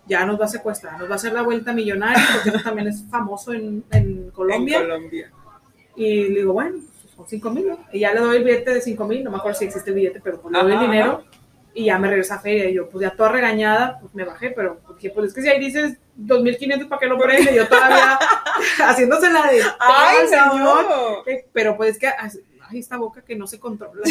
ya 0.06 0.26
nos 0.26 0.38
va 0.38 0.44
a 0.44 0.49
secuestrar, 0.49 0.99
nos 0.99 1.08
va 1.08 1.14
a 1.14 1.17
hacer 1.17 1.32
la 1.32 1.40
vuelta 1.40 1.73
millonaria, 1.73 2.23
porque 2.34 2.50
eso 2.50 2.61
también 2.62 2.89
es 2.89 3.03
famoso 3.10 3.55
en, 3.55 3.82
en 3.91 4.31
Colombia. 4.31 4.81
En 4.81 4.84
Colombia. 4.84 5.32
Y 5.96 6.29
le 6.29 6.41
digo, 6.41 6.53
bueno, 6.53 6.81
son 7.17 7.27
5 7.27 7.51
mil, 7.51 7.69
¿no? 7.69 7.79
Y 7.94 8.01
ya 8.01 8.12
le 8.12 8.20
doy 8.20 8.36
el 8.36 8.44
billete 8.44 8.74
de 8.74 8.81
5 8.82 9.06
mil, 9.06 9.24
no 9.24 9.31
me 9.31 9.39
acuerdo 9.39 9.58
si 9.58 9.65
existe 9.65 9.89
el 9.89 9.96
billete, 9.96 10.20
pero 10.22 10.39
pues 10.39 10.53
le 10.53 10.62
doy 10.62 10.72
el 10.72 10.77
Ajá, 10.79 10.86
dinero 10.86 11.24
y 11.72 11.86
ya 11.86 11.98
me 11.98 12.08
regresa 12.08 12.34
a 12.34 12.41
feria. 12.41 12.69
Y 12.69 12.74
yo, 12.74 12.91
pues 12.91 13.03
ya 13.03 13.17
toda 13.17 13.31
regañada, 13.31 13.98
pues 14.01 14.15
me 14.15 14.24
bajé, 14.24 14.51
pero 14.51 14.81
dije, 14.96 15.10
pues 15.10 15.29
es 15.29 15.34
que 15.34 15.41
si 15.41 15.48
ahí 15.48 15.58
dices 15.58 15.96
2.500, 16.19 16.88
¿para 16.88 17.00
qué 17.00 17.06
lo 17.06 17.19
prende? 17.19 17.54
Yo 17.54 17.66
todavía 17.69 18.19
haciéndose 18.86 19.31
la 19.31 19.50
de, 19.50 19.62
¡Ay, 19.81 20.16
"Ay, 20.20 20.28
señor! 20.28 20.54
no! 20.58 21.26
Eh, 21.26 21.46
Pero 21.52 21.76
pues 21.76 21.92
es 21.92 21.98
que, 21.98 22.08
esta 22.74 22.96
boca 22.96 23.22
que 23.22 23.36
no 23.36 23.46
se 23.46 23.58
controla. 23.60 24.02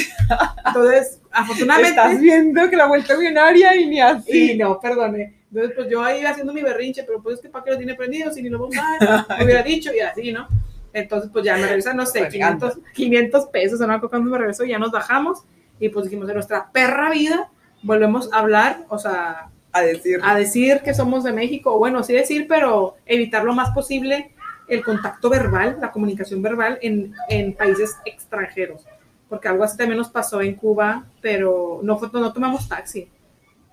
Entonces, 0.66 1.20
afortunadamente... 1.32 1.90
Estás 2.00 2.20
viendo 2.20 2.70
que 2.70 2.76
la 2.76 2.88
vuelta 2.88 3.18
millonaria 3.18 3.76
y 3.76 3.88
ni 3.88 3.98
Y 3.98 4.00
así. 4.02 4.58
no, 4.58 4.80
perdone. 4.80 5.42
Entonces, 5.52 5.74
pues 5.76 5.90
yo 5.90 6.04
ahí 6.04 6.24
haciendo 6.24 6.54
mi 6.54 6.62
berrinche, 6.62 7.04
pero 7.04 7.22
pues 7.22 7.36
es 7.36 7.42
que 7.42 7.50
para 7.50 7.64
qué 7.66 7.72
lo 7.72 7.78
tiene 7.78 7.96
prendido 7.96 8.32
si 8.32 8.42
ni 8.42 8.50
lo 8.50 8.60
vamos 8.60 8.76
a 8.78 9.26
me 9.38 9.46
hubiera 9.46 9.64
dicho 9.64 9.92
y 9.94 10.00
así, 10.00 10.32
¿no? 10.32 10.48
Entonces, 10.94 11.30
pues 11.32 11.46
ya 11.46 11.56
me 11.58 11.64
regresan, 11.66 11.98
no 11.98 12.06
sé, 12.06 12.26
Fregando. 12.28 12.70
500, 12.70 12.94
500 12.94 13.46
pesos, 13.48 13.80
no 13.80 14.10
cuándo 14.10 14.30
me 14.30 14.38
regresó, 14.38 14.64
y 14.64 14.70
ya 14.70 14.80
nos 14.80 14.92
bajamos 14.92 15.44
y 15.80 15.90
pues 15.90 16.06
dijimos, 16.06 16.28
en 16.30 16.36
nuestra 16.36 16.70
perra 16.72 17.10
vida 17.10 17.50
volvemos 17.82 18.32
a 18.32 18.40
hablar, 18.40 18.86
o 18.90 19.00
sea, 19.00 19.50
A 19.74 19.82
decir. 19.82 20.20
a 20.24 20.36
decir 20.36 20.82
que 20.84 20.94
somos 20.94 21.24
de 21.24 21.32
México, 21.32 21.78
bueno, 21.78 22.04
sí 22.04 22.14
decir, 22.14 22.46
pero 22.48 22.96
evitar 23.06 23.44
lo 23.44 23.54
más 23.54 23.72
posible 23.72 24.32
el 24.68 24.84
contacto 24.84 25.30
verbal, 25.30 25.78
la 25.82 25.92
comunicación 25.92 26.42
verbal 26.42 26.78
en, 26.82 27.14
en 27.30 27.54
países 27.54 27.98
extranjeros. 28.06 28.86
Porque 29.30 29.48
algo 29.48 29.64
así 29.64 29.78
también 29.78 29.98
nos 29.98 30.10
pasó 30.10 30.42
en 30.42 30.56
Cuba, 30.56 31.06
pero 31.22 31.80
no, 31.84 32.00
no 32.14 32.34
tomamos 32.34 32.68
taxi, 32.68 33.08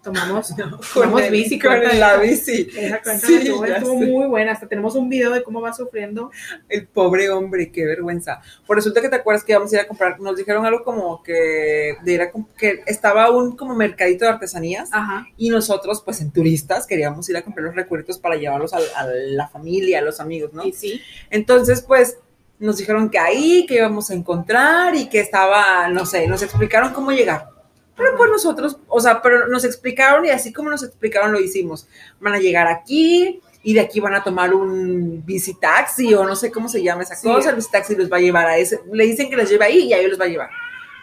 tomamos, 0.02 0.54
tomamos 0.94 1.22
el- 1.22 1.30
bici. 1.32 1.58
con 1.58 1.70
cuenta 1.76 1.94
la 1.94 2.16
bici. 2.16 2.68
Esa 2.76 3.02
cuenta 3.02 3.26
Sí, 3.26 3.34
estuvo, 3.36 3.94
muy 3.96 4.26
buena, 4.26 4.52
hasta 4.52 4.66
tenemos 4.68 4.94
un 4.94 5.08
video 5.08 5.30
de 5.32 5.42
cómo 5.42 5.60
va 5.60 5.72
sufriendo. 5.72 6.30
El 6.68 6.86
pobre 6.86 7.30
hombre, 7.30 7.70
qué 7.70 7.84
vergüenza. 7.84 8.40
Por 8.66 8.76
resulta 8.76 9.00
que 9.00 9.08
te 9.08 9.16
acuerdas 9.16 9.44
que 9.44 9.52
íbamos 9.52 9.72
a 9.72 9.76
ir 9.76 9.80
a 9.82 9.86
comprar, 9.88 10.18
nos 10.20 10.36
dijeron 10.36 10.64
algo 10.64 10.82
como 10.84 11.22
que, 11.22 11.96
de 12.02 12.12
ir 12.12 12.22
a 12.22 12.32
comp- 12.32 12.48
que 12.56 12.82
estaba 12.86 13.30
un 13.30 13.56
como 13.56 13.74
mercadito 13.74 14.24
de 14.24 14.30
artesanías 14.30 14.88
Ajá. 14.92 15.26
y 15.36 15.50
nosotros, 15.50 16.02
pues 16.04 16.20
en 16.20 16.30
turistas, 16.32 16.86
queríamos 16.86 17.28
ir 17.28 17.36
a 17.36 17.42
comprar 17.42 17.66
los 17.66 17.74
recuerdos 17.74 18.18
para 18.18 18.36
llevarlos 18.36 18.72
a, 18.74 18.78
a 18.96 19.06
la 19.06 19.48
familia, 19.48 19.98
a 19.98 20.02
los 20.02 20.20
amigos, 20.20 20.52
¿no? 20.52 20.64
Y 20.64 20.72
sí, 20.72 21.02
Entonces, 21.30 21.82
pues 21.82 22.18
nos 22.60 22.76
dijeron 22.76 23.08
que 23.10 23.18
ahí, 23.18 23.66
que 23.66 23.74
íbamos 23.76 24.10
a 24.10 24.14
encontrar 24.14 24.94
y 24.96 25.08
que 25.08 25.20
estaba, 25.20 25.88
no 25.88 26.04
sé, 26.06 26.26
nos 26.26 26.42
explicaron 26.42 26.92
cómo 26.92 27.12
llegar. 27.12 27.50
Pero 27.98 28.16
pues 28.16 28.30
nosotros, 28.30 28.78
o 28.88 29.00
sea, 29.00 29.20
pero 29.20 29.48
nos 29.48 29.64
explicaron 29.64 30.24
y 30.24 30.30
así 30.30 30.52
como 30.52 30.70
nos 30.70 30.82
explicaron 30.84 31.32
lo 31.32 31.40
hicimos. 31.40 31.86
Van 32.20 32.32
a 32.34 32.38
llegar 32.38 32.66
aquí 32.68 33.40
y 33.62 33.74
de 33.74 33.80
aquí 33.80 33.98
van 34.00 34.14
a 34.14 34.22
tomar 34.24 34.54
un 34.54 35.24
visitaxi 35.26 36.14
o 36.14 36.24
no 36.24 36.36
sé 36.36 36.50
cómo 36.52 36.68
se 36.68 36.82
llama 36.82 37.02
esa 37.02 37.16
Sí. 37.16 37.28
cosa. 37.28 37.50
El 37.50 37.56
visitaxi 37.56 37.96
los 37.96 38.10
va 38.10 38.16
a 38.18 38.20
llevar 38.20 38.46
a 38.46 38.56
ese, 38.56 38.80
le 38.92 39.04
dicen 39.04 39.28
que 39.28 39.36
les 39.36 39.50
lleve 39.50 39.64
ahí 39.64 39.78
y 39.88 39.92
ahí 39.92 40.06
los 40.06 40.18
va 40.18 40.24
a 40.24 40.28
llevar. 40.28 40.48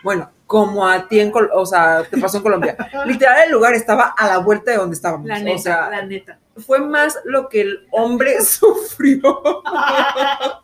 Bueno, 0.03 0.31
como 0.47 0.87
a 0.87 1.07
ti 1.07 1.19
en, 1.19 1.31
Col- 1.31 1.49
o 1.53 1.65
sea, 1.65 2.03
te 2.09 2.17
pasó 2.17 2.37
en 2.37 2.43
Colombia. 2.43 2.77
Literal, 3.05 3.43
el 3.45 3.51
lugar 3.51 3.73
estaba 3.73 4.13
a 4.17 4.27
la 4.27 4.37
vuelta 4.37 4.71
de 4.71 4.77
donde 4.77 4.95
estábamos. 4.95 5.27
La 5.27 5.39
neta, 5.39 5.55
o 5.55 5.59
sea, 5.59 5.89
la 5.89 6.05
neta. 6.05 6.39
fue 6.65 6.79
más 6.79 7.17
lo 7.25 7.49
que 7.49 7.61
el 7.61 7.87
hombre 7.91 8.39
sufrió. 8.45 9.41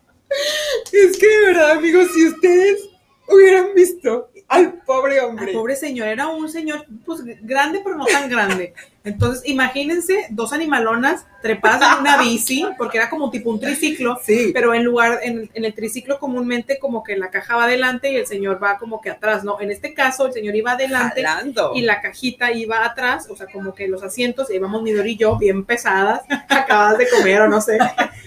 es 0.92 1.18
que 1.18 1.28
de 1.28 1.46
verdad, 1.48 1.72
amigos, 1.72 2.08
si 2.14 2.28
ustedes 2.28 2.88
hubieran 3.28 3.74
visto 3.76 4.30
al 4.51 4.74
pobre 4.74 5.22
hombre. 5.22 5.53
pobre 5.53 5.75
señor, 5.77 6.10
era 6.10 6.27
un 6.27 6.50
señor 6.50 6.86
pues 7.05 7.22
grande, 7.41 7.79
pero 7.84 7.96
no 7.96 8.05
tan 8.05 8.29
grande. 8.29 8.74
Entonces, 9.03 9.43
imagínense 9.48 10.27
dos 10.29 10.53
animalonas 10.53 11.25
trepadas 11.41 11.93
en 11.93 12.01
una 12.01 12.17
bici, 12.22 12.65
porque 12.77 12.98
era 13.00 13.10
como 13.10 13.31
tipo 13.31 13.50
un 13.50 13.60
triciclo, 13.60 14.20
Sí, 14.24 14.51
pero 14.53 14.74
en 14.74 14.84
lugar, 14.84 15.20
en, 15.24 15.50
en 15.53 15.65
el 15.65 15.74
triciclo 15.74 16.20
comúnmente 16.20 16.77
como 16.77 17.03
que 17.03 17.17
la 17.17 17.31
caja 17.31 17.55
va 17.55 17.63
adelante 17.63 18.12
y 18.12 18.15
el 18.15 18.27
señor 18.27 18.62
va 18.62 18.77
como 18.77 19.01
que 19.01 19.10
atrás, 19.10 19.43
¿no? 19.43 19.60
En 19.60 19.72
este 19.72 19.93
caso, 19.93 20.27
el 20.27 20.34
señor 20.34 20.55
iba 20.55 20.74
adelante 20.74 21.24
jalando. 21.24 21.72
y 21.75 21.81
la 21.81 22.01
cajita 22.01 22.51
iba 22.51 22.86
atrás, 22.86 23.27
o 23.29 23.36
sea, 23.36 23.48
como 23.51 23.74
que 23.74 23.88
los 23.88 24.03
asientos, 24.03 24.51
y 24.51 24.55
íbamos 24.55 24.84
Midori 24.84 25.12
y 25.13 25.17
yo 25.17 25.38
bien 25.38 25.65
pesadas, 25.65 26.22
acabadas 26.50 27.00
de 27.00 27.10
comer 27.10 27.41
o 27.41 27.48
no 27.48 27.60
sé, 27.60 27.79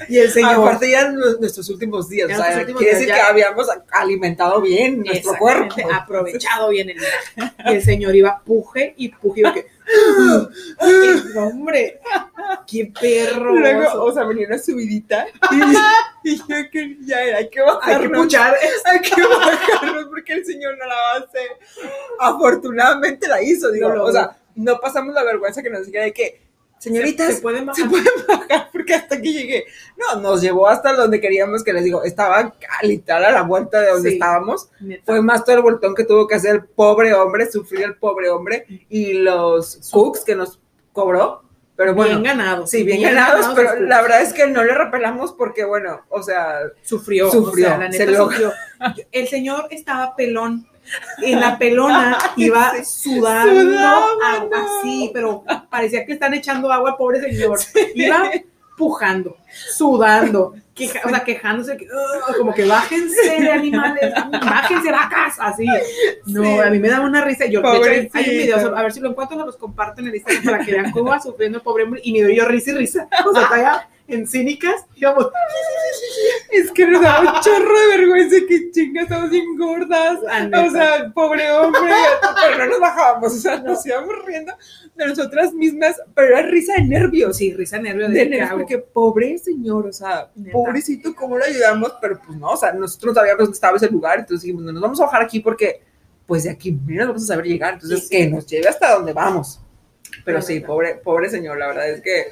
y 0.08 0.18
el 0.18 0.30
señor... 0.30 0.54
Aparte 0.54 0.90
ya 0.90 1.02
en 1.02 1.14
nuestros 1.14 1.68
últimos 1.70 2.08
días, 2.08 2.30
o 2.30 2.34
sea, 2.34 2.64
quiere 2.64 2.94
decir 2.94 3.08
ya. 3.08 3.14
que 3.14 3.20
habíamos 3.20 3.68
alimentado 3.92 4.60
bien 4.60 5.02
nuestro 5.02 5.36
cuerpo. 5.38 5.74
aprovechado 5.92 6.70
bien 6.70 6.90
el 6.90 6.98
día. 6.98 7.54
Y 7.66 7.74
el 7.74 7.82
señor 7.82 8.14
iba 8.14 8.42
puje 8.44 8.94
y 8.96 9.08
puje. 9.08 9.40
iba 9.40 9.54
que, 9.54 9.66
¡Ay, 10.78 11.22
hombre! 11.36 12.00
¡Qué 12.66 12.90
perro! 13.00 13.54
Luego, 13.56 14.04
o 14.04 14.12
sea, 14.12 14.24
venía 14.24 14.46
una 14.46 14.58
subidita 14.58 15.26
y, 16.24 16.30
y 16.30 16.36
yo 16.38 16.70
que 16.72 16.96
ya 17.02 17.22
era, 17.22 17.38
hay 17.38 17.50
que 17.50 17.60
Hay 17.60 17.66
bajarnos. 17.66 18.10
que 18.10 18.16
puchar. 18.18 18.56
Hay 18.86 19.00
que 19.00 19.22
bajarnos 19.22 20.04
porque 20.06 20.32
el 20.34 20.44
señor 20.46 20.76
no 20.78 20.86
la 20.86 20.94
va 20.94 21.12
a 21.12 21.16
hacer. 21.18 21.48
Afortunadamente 22.18 23.28
la 23.28 23.42
hizo, 23.42 23.70
digo, 23.70 23.88
o 24.02 24.12
sea, 24.12 24.36
no 24.54 24.78
pasamos 24.80 25.14
la 25.14 25.24
vergüenza 25.24 25.62
que 25.62 25.70
nos 25.70 25.86
dijera 25.86 26.04
de 26.04 26.12
que, 26.12 26.40
señoritas, 26.78 27.34
se 27.36 27.40
pueden 27.42 27.68
se 27.74 27.82
bajar. 27.84 27.88
pueden 27.90 28.26
bajar 28.26 28.70
porque 28.84 28.94
hasta 28.94 29.14
aquí 29.14 29.32
llegué. 29.32 29.64
No, 29.96 30.20
nos 30.20 30.42
llevó 30.42 30.68
hasta 30.68 30.92
donde 30.92 31.20
queríamos 31.20 31.64
que 31.64 31.72
les 31.72 31.84
digo, 31.84 32.04
estaba 32.04 32.54
literal 32.82 33.24
a 33.24 33.30
la 33.32 33.42
vuelta 33.42 33.80
de 33.80 33.90
donde 33.92 34.10
Sí. 34.10 34.16
estábamos. 34.16 34.68
Neta. 34.80 35.02
Fue 35.06 35.22
más 35.22 35.42
todo 35.44 35.56
el 35.56 35.62
voltón 35.62 35.94
que 35.94 36.04
tuvo 36.04 36.26
que 36.26 36.34
hacer 36.34 36.54
el 36.56 36.64
pobre 36.64 37.14
hombre, 37.14 37.50
sufrir 37.50 37.82
el 37.84 37.96
pobre 37.96 38.28
hombre 38.28 38.66
y 38.90 39.14
los 39.14 39.88
cooks 39.90 40.20
que 40.24 40.34
nos 40.36 40.60
cobró. 40.92 41.42
Pero 41.76 41.94
bueno, 41.94 42.20
bien 42.20 42.36
ganados. 42.36 42.70
sí, 42.70 42.84
bien, 42.84 43.02
ganados, 43.02 43.50
pero 43.56 43.80
la 43.80 44.00
verdad 44.02 44.20
es 44.22 44.32
que 44.32 44.46
no 44.46 44.62
le 44.62 44.74
repelamos 44.74 45.32
porque, 45.32 45.64
bueno, 45.64 46.02
o 46.08 46.22
sea, 46.22 46.58
sufrió. 46.82 47.30
Sufrió, 47.32 47.66
o 47.66 47.70
sea, 47.70 47.78
la 47.78 47.90
se 47.92 48.06
neta 48.06 48.18
sufrió. 48.18 48.52
El 49.12 49.26
señor 49.28 49.66
estaba 49.70 50.14
pelón. 50.14 50.68
En 51.22 51.40
la 51.40 51.58
pelona 51.58 52.18
iba 52.36 52.72
sudando, 52.84 53.58
Sudaba, 53.62 54.04
agua, 54.34 54.48
no. 54.50 54.80
así, 54.80 55.10
pero 55.14 55.42
parecía 55.70 56.04
que 56.04 56.12
están 56.12 56.34
echando 56.34 56.70
agua 56.70 56.96
pobre 56.98 57.20
señor. 57.22 57.58
Iba 57.94 58.30
pujando, 58.76 59.36
sudando, 59.76 60.54
queja- 60.74 61.00
o 61.04 61.08
sea, 61.08 61.24
quejándose, 61.24 61.76
como 62.38 62.52
que 62.54 62.64
bájense 62.64 63.40
de 63.40 63.50
animales, 63.50 64.12
bájense 64.30 64.90
vacas, 64.90 65.36
así. 65.38 65.66
No, 66.26 66.42
Sí. 66.42 66.58
a 66.58 66.70
mí 66.70 66.78
me 66.78 66.88
daba 66.88 67.06
una 67.06 67.22
risa. 67.24 67.46
Yo, 67.46 67.60
de 67.62 67.98
hecho, 68.00 68.10
hay- 68.18 68.24
un 68.24 68.36
video, 68.38 68.76
a 68.76 68.82
ver 68.82 68.92
si 68.92 69.00
lo 69.00 69.10
encuentro, 69.10 69.38
se 69.38 69.44
los 69.46 69.56
comparto 69.56 70.00
en 70.00 70.08
el 70.08 70.16
Instagram 70.16 70.44
para 70.44 70.64
que 70.64 70.72
vean 70.72 70.90
cómo 70.90 71.10
va 71.10 71.20
sufriendo 71.20 71.58
el 71.58 71.64
pobre 71.64 71.84
hombre 71.84 72.00
y 72.04 72.12
me 72.12 72.22
doy 72.22 72.36
yo 72.36 72.44
risa 72.46 72.70
y 72.72 72.74
risa. 72.74 73.08
O 73.26 73.32
sea, 73.32 73.46
todavía 73.46 73.88
en 74.06 74.26
cínicas, 74.26 74.84
íbamos, 74.96 75.28
es 76.50 76.70
que 76.72 76.86
nos 76.86 77.00
daba 77.02 77.20
un 77.36 77.40
chorro 77.40 77.80
de 77.80 77.96
vergüenza 77.96 78.36
que 78.48 78.70
chinga, 78.70 79.02
estamos 79.02 79.30
bien 79.30 79.56
gordas. 79.56 80.18
O 80.18 80.70
sea, 80.70 81.10
pobre 81.14 81.50
hombre, 81.52 81.92
pero 82.42 82.58
no 82.58 82.66
nos 82.66 82.80
bajábamos, 82.80 83.32
o 83.32 83.36
sea, 83.38 83.58
nos 83.60 83.84
íbamos 83.86 84.14
riendo 84.26 84.52
de 84.94 85.06
nosotras 85.08 85.52
mismas, 85.54 86.00
pero 86.14 86.36
era 86.38 86.46
risa 86.48 86.74
de 86.74 86.84
nervios. 86.84 87.36
sí, 87.38 87.52
risa 87.54 87.78
nervio 87.78 88.08
de 88.08 88.14
de 88.14 88.24
qué 88.24 88.30
nervios, 88.30 88.50
porque 88.52 88.78
pobre 88.78 89.38
señor, 89.38 89.86
o 89.86 89.92
sea, 89.92 90.30
Neta. 90.34 90.52
pobrecito, 90.52 91.14
¿cómo 91.14 91.38
lo 91.38 91.44
ayudamos? 91.44 91.94
Pero 92.00 92.20
pues 92.24 92.38
no, 92.38 92.50
o 92.50 92.56
sea, 92.56 92.72
nosotros 92.72 93.14
no 93.14 93.20
sabíamos 93.20 93.38
dónde 93.40 93.54
estaba 93.54 93.76
ese 93.76 93.88
lugar, 93.88 94.20
entonces 94.20 94.42
dijimos, 94.42 94.64
no 94.64 94.72
nos 94.72 94.82
vamos 94.82 95.00
a 95.00 95.04
bajar 95.06 95.22
aquí 95.22 95.40
porque, 95.40 95.82
pues 96.26 96.44
de 96.44 96.50
aquí 96.50 96.72
menos 96.72 97.08
vamos 97.08 97.22
a 97.24 97.26
saber 97.26 97.46
llegar, 97.46 97.74
entonces 97.74 98.00
Sí, 98.00 98.06
sí. 98.06 98.10
que 98.16 98.26
nos 98.28 98.46
lleve 98.46 98.68
hasta 98.68 98.94
donde 98.94 99.12
vamos. 99.12 99.60
Pero 100.24 100.40
sí, 100.42 100.60
pobre, 100.60 100.94
pobre 101.02 101.28
señor, 101.28 101.58
la 101.58 101.66
verdad 101.68 101.90
es 101.90 102.00
que 102.00 102.26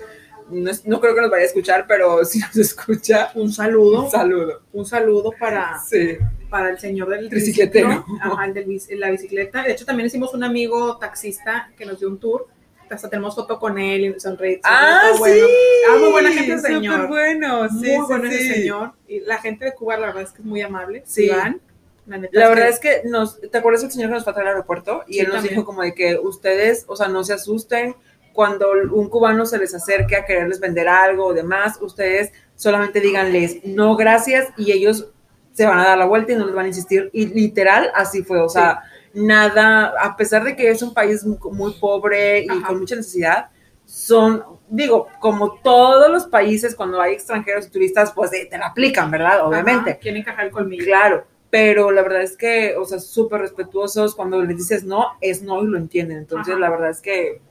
no, 0.53 0.71
es- 0.71 0.87
no 0.87 1.01
creo 1.01 1.15
que 1.15 1.21
nos 1.23 1.31
vaya 1.31 1.43
a 1.43 1.47
escuchar, 1.47 1.87
pero 1.89 2.25
si 2.25 2.39
nos 2.41 2.57
escucha, 2.57 3.31
Un 3.35 3.53
saludo, 3.53 4.05
un 4.05 4.11
saludo. 4.11 4.63
un 4.73 4.85
saludo 4.87 5.33
para, 5.39 5.79
Sí, 5.81 6.19
para 6.51 6.71
el 6.71 6.79
señor 6.79 7.09
del 7.09 7.29
Tricicletero. 7.29 8.05
ajá, 8.21 8.45
el 8.47 8.55
de 8.55 8.97
la 8.97 9.11
bicicleta. 9.11 9.63
De 9.63 9.73
hecho, 9.73 9.85
también 9.85 10.07
hicimos 10.07 10.35
un 10.35 10.45
amigo 10.45 10.99
taxista 10.99 11.71
que 11.77 11.85
nos 11.87 11.99
dio 11.99 12.09
un 12.09 12.19
tour. 12.19 12.47
Hasta 12.91 13.09
tenemos 13.09 13.35
foto 13.35 13.59
con 13.59 13.79
él 13.79 14.05
y 14.05 14.21
sonreí. 14.21 14.61
Ah, 14.65 15.01
todo 15.09 15.19
bueno. 15.21 15.47
sí. 15.47 15.53
Ah, 15.91 15.97
muy 15.99 16.11
buena 16.11 16.31
gente 16.31 16.53
el 16.53 16.59
Súper 16.59 16.73
señor. 16.75 17.09
bueno, 17.09 17.69
sí, 17.71 17.75
muy 17.77 17.87
sí, 17.89 17.97
bueno 18.07 18.25
ese 18.29 18.39
sí. 18.39 18.49
señor. 18.53 18.93
Y 19.09 19.21
la 19.21 19.39
gente 19.39 19.65
de 19.65 19.73
Cuba, 19.73 19.97
la 19.97 20.09
verdad 20.09 20.23
es 20.25 20.31
que 20.33 20.43
es 20.43 20.45
muy 20.45 20.61
amable. 20.61 21.03
Sí. 21.07 21.25
Iván, 21.25 21.59
la 22.07 22.19
neta 22.19 22.39
La 22.39 22.49
verdad 22.51 22.69
es 22.69 22.79
que 22.79 23.01
nos, 23.07 23.41
¿te 23.41 23.57
acuerdas 23.57 23.83
el 23.85 23.91
señor 23.91 24.11
que 24.11 24.15
nos 24.17 24.25
fue 24.25 24.33
a 24.33 24.35
traer 24.35 24.49
al 24.49 24.55
aeropuerto? 24.57 25.05
Y 25.07 25.15
Sí, 25.15 25.21
él 25.21 25.27
nos 25.29 25.37
también. 25.37 25.55
dijo 25.55 25.65
como 25.65 25.81
de 25.81 25.95
que 25.95 26.19
ustedes, 26.19 26.85
o 26.87 26.95
sea, 26.95 27.09
no 27.09 27.25
se 27.25 27.33
asusten 27.33 27.97
cuando 28.33 28.71
un 28.93 29.09
cubano 29.09 29.47
se 29.47 29.59
les 29.59 29.75
acerque 29.75 30.17
a 30.17 30.25
quererles 30.25 30.61
vender 30.61 30.89
algo 30.89 31.27
o 31.27 31.35
demás, 31.35 31.79
ustedes 31.81 32.33
solamente 32.55 33.01
díganles 33.01 33.65
no 33.65 33.97
gracias 33.97 34.49
y 34.57 34.73
ellos 34.73 35.09
se 35.53 35.67
van 35.67 35.79
a 35.79 35.85
dar 35.85 35.99
la 35.99 36.07
vuelta 36.07 36.33
y 36.33 36.37
no 36.37 36.47
les 36.47 36.55
van 36.55 36.65
a 36.65 36.69
insistir. 36.69 37.11
Y 37.13 37.27
literal, 37.27 37.91
así 37.95 38.23
fue, 38.23 38.41
o 38.41 38.49
sea, 38.49 38.83
nada, 39.15 39.93
a 40.01 40.17
pesar 40.17 40.45
de 40.45 40.57
que 40.57 40.71
es 40.71 40.83
un 40.83 40.95
país 40.95 41.25
muy, 41.25 41.39
muy 41.53 41.73
pobre 41.75 42.45
y 42.45 42.49
Ajá. 42.49 42.69
con 42.69 42.81
mucha 42.81 42.97
necesidad, 42.97 43.51
son, 43.85 44.43
digo, 44.69 45.09
como 45.21 45.61
todos 45.61 46.11
los 46.11 46.27
países, 46.27 46.75
cuando 46.75 47.01
hay 47.01 47.13
extranjeros 47.13 47.67
y 47.67 47.71
turistas, 47.71 48.13
pues 48.13 48.33
eh, 48.33 48.49
te 48.51 48.57
la 48.57 48.69
aplican, 48.69 49.11
¿verdad? 49.11 49.47
Obviamente. 49.47 49.91
Ajá, 49.91 49.99
quieren 49.99 50.23
encajar 50.23 50.47
el 50.47 50.51
colmillo. 50.51 50.85
Claro, 50.85 51.25
pero 51.51 51.91
la 51.91 52.03
verdad 52.03 52.23
es 52.23 52.37
que, 52.37 52.77
o 52.77 52.85
sea, 52.87 52.99
súper 52.99 53.43
respetuosos, 53.43 54.15
cuando 54.15 54.41
les 54.43 54.57
dices 54.57 54.85
no, 54.85 55.09
es 55.21 55.43
no 55.43 55.63
y 55.63 55.67
lo 55.67 55.77
entienden. 55.77 56.19
Entonces, 56.19 56.53
Ajá. 56.53 56.61
la 56.61 56.71
verdad 56.71 56.91
es 56.91 57.03
que, 57.03 57.43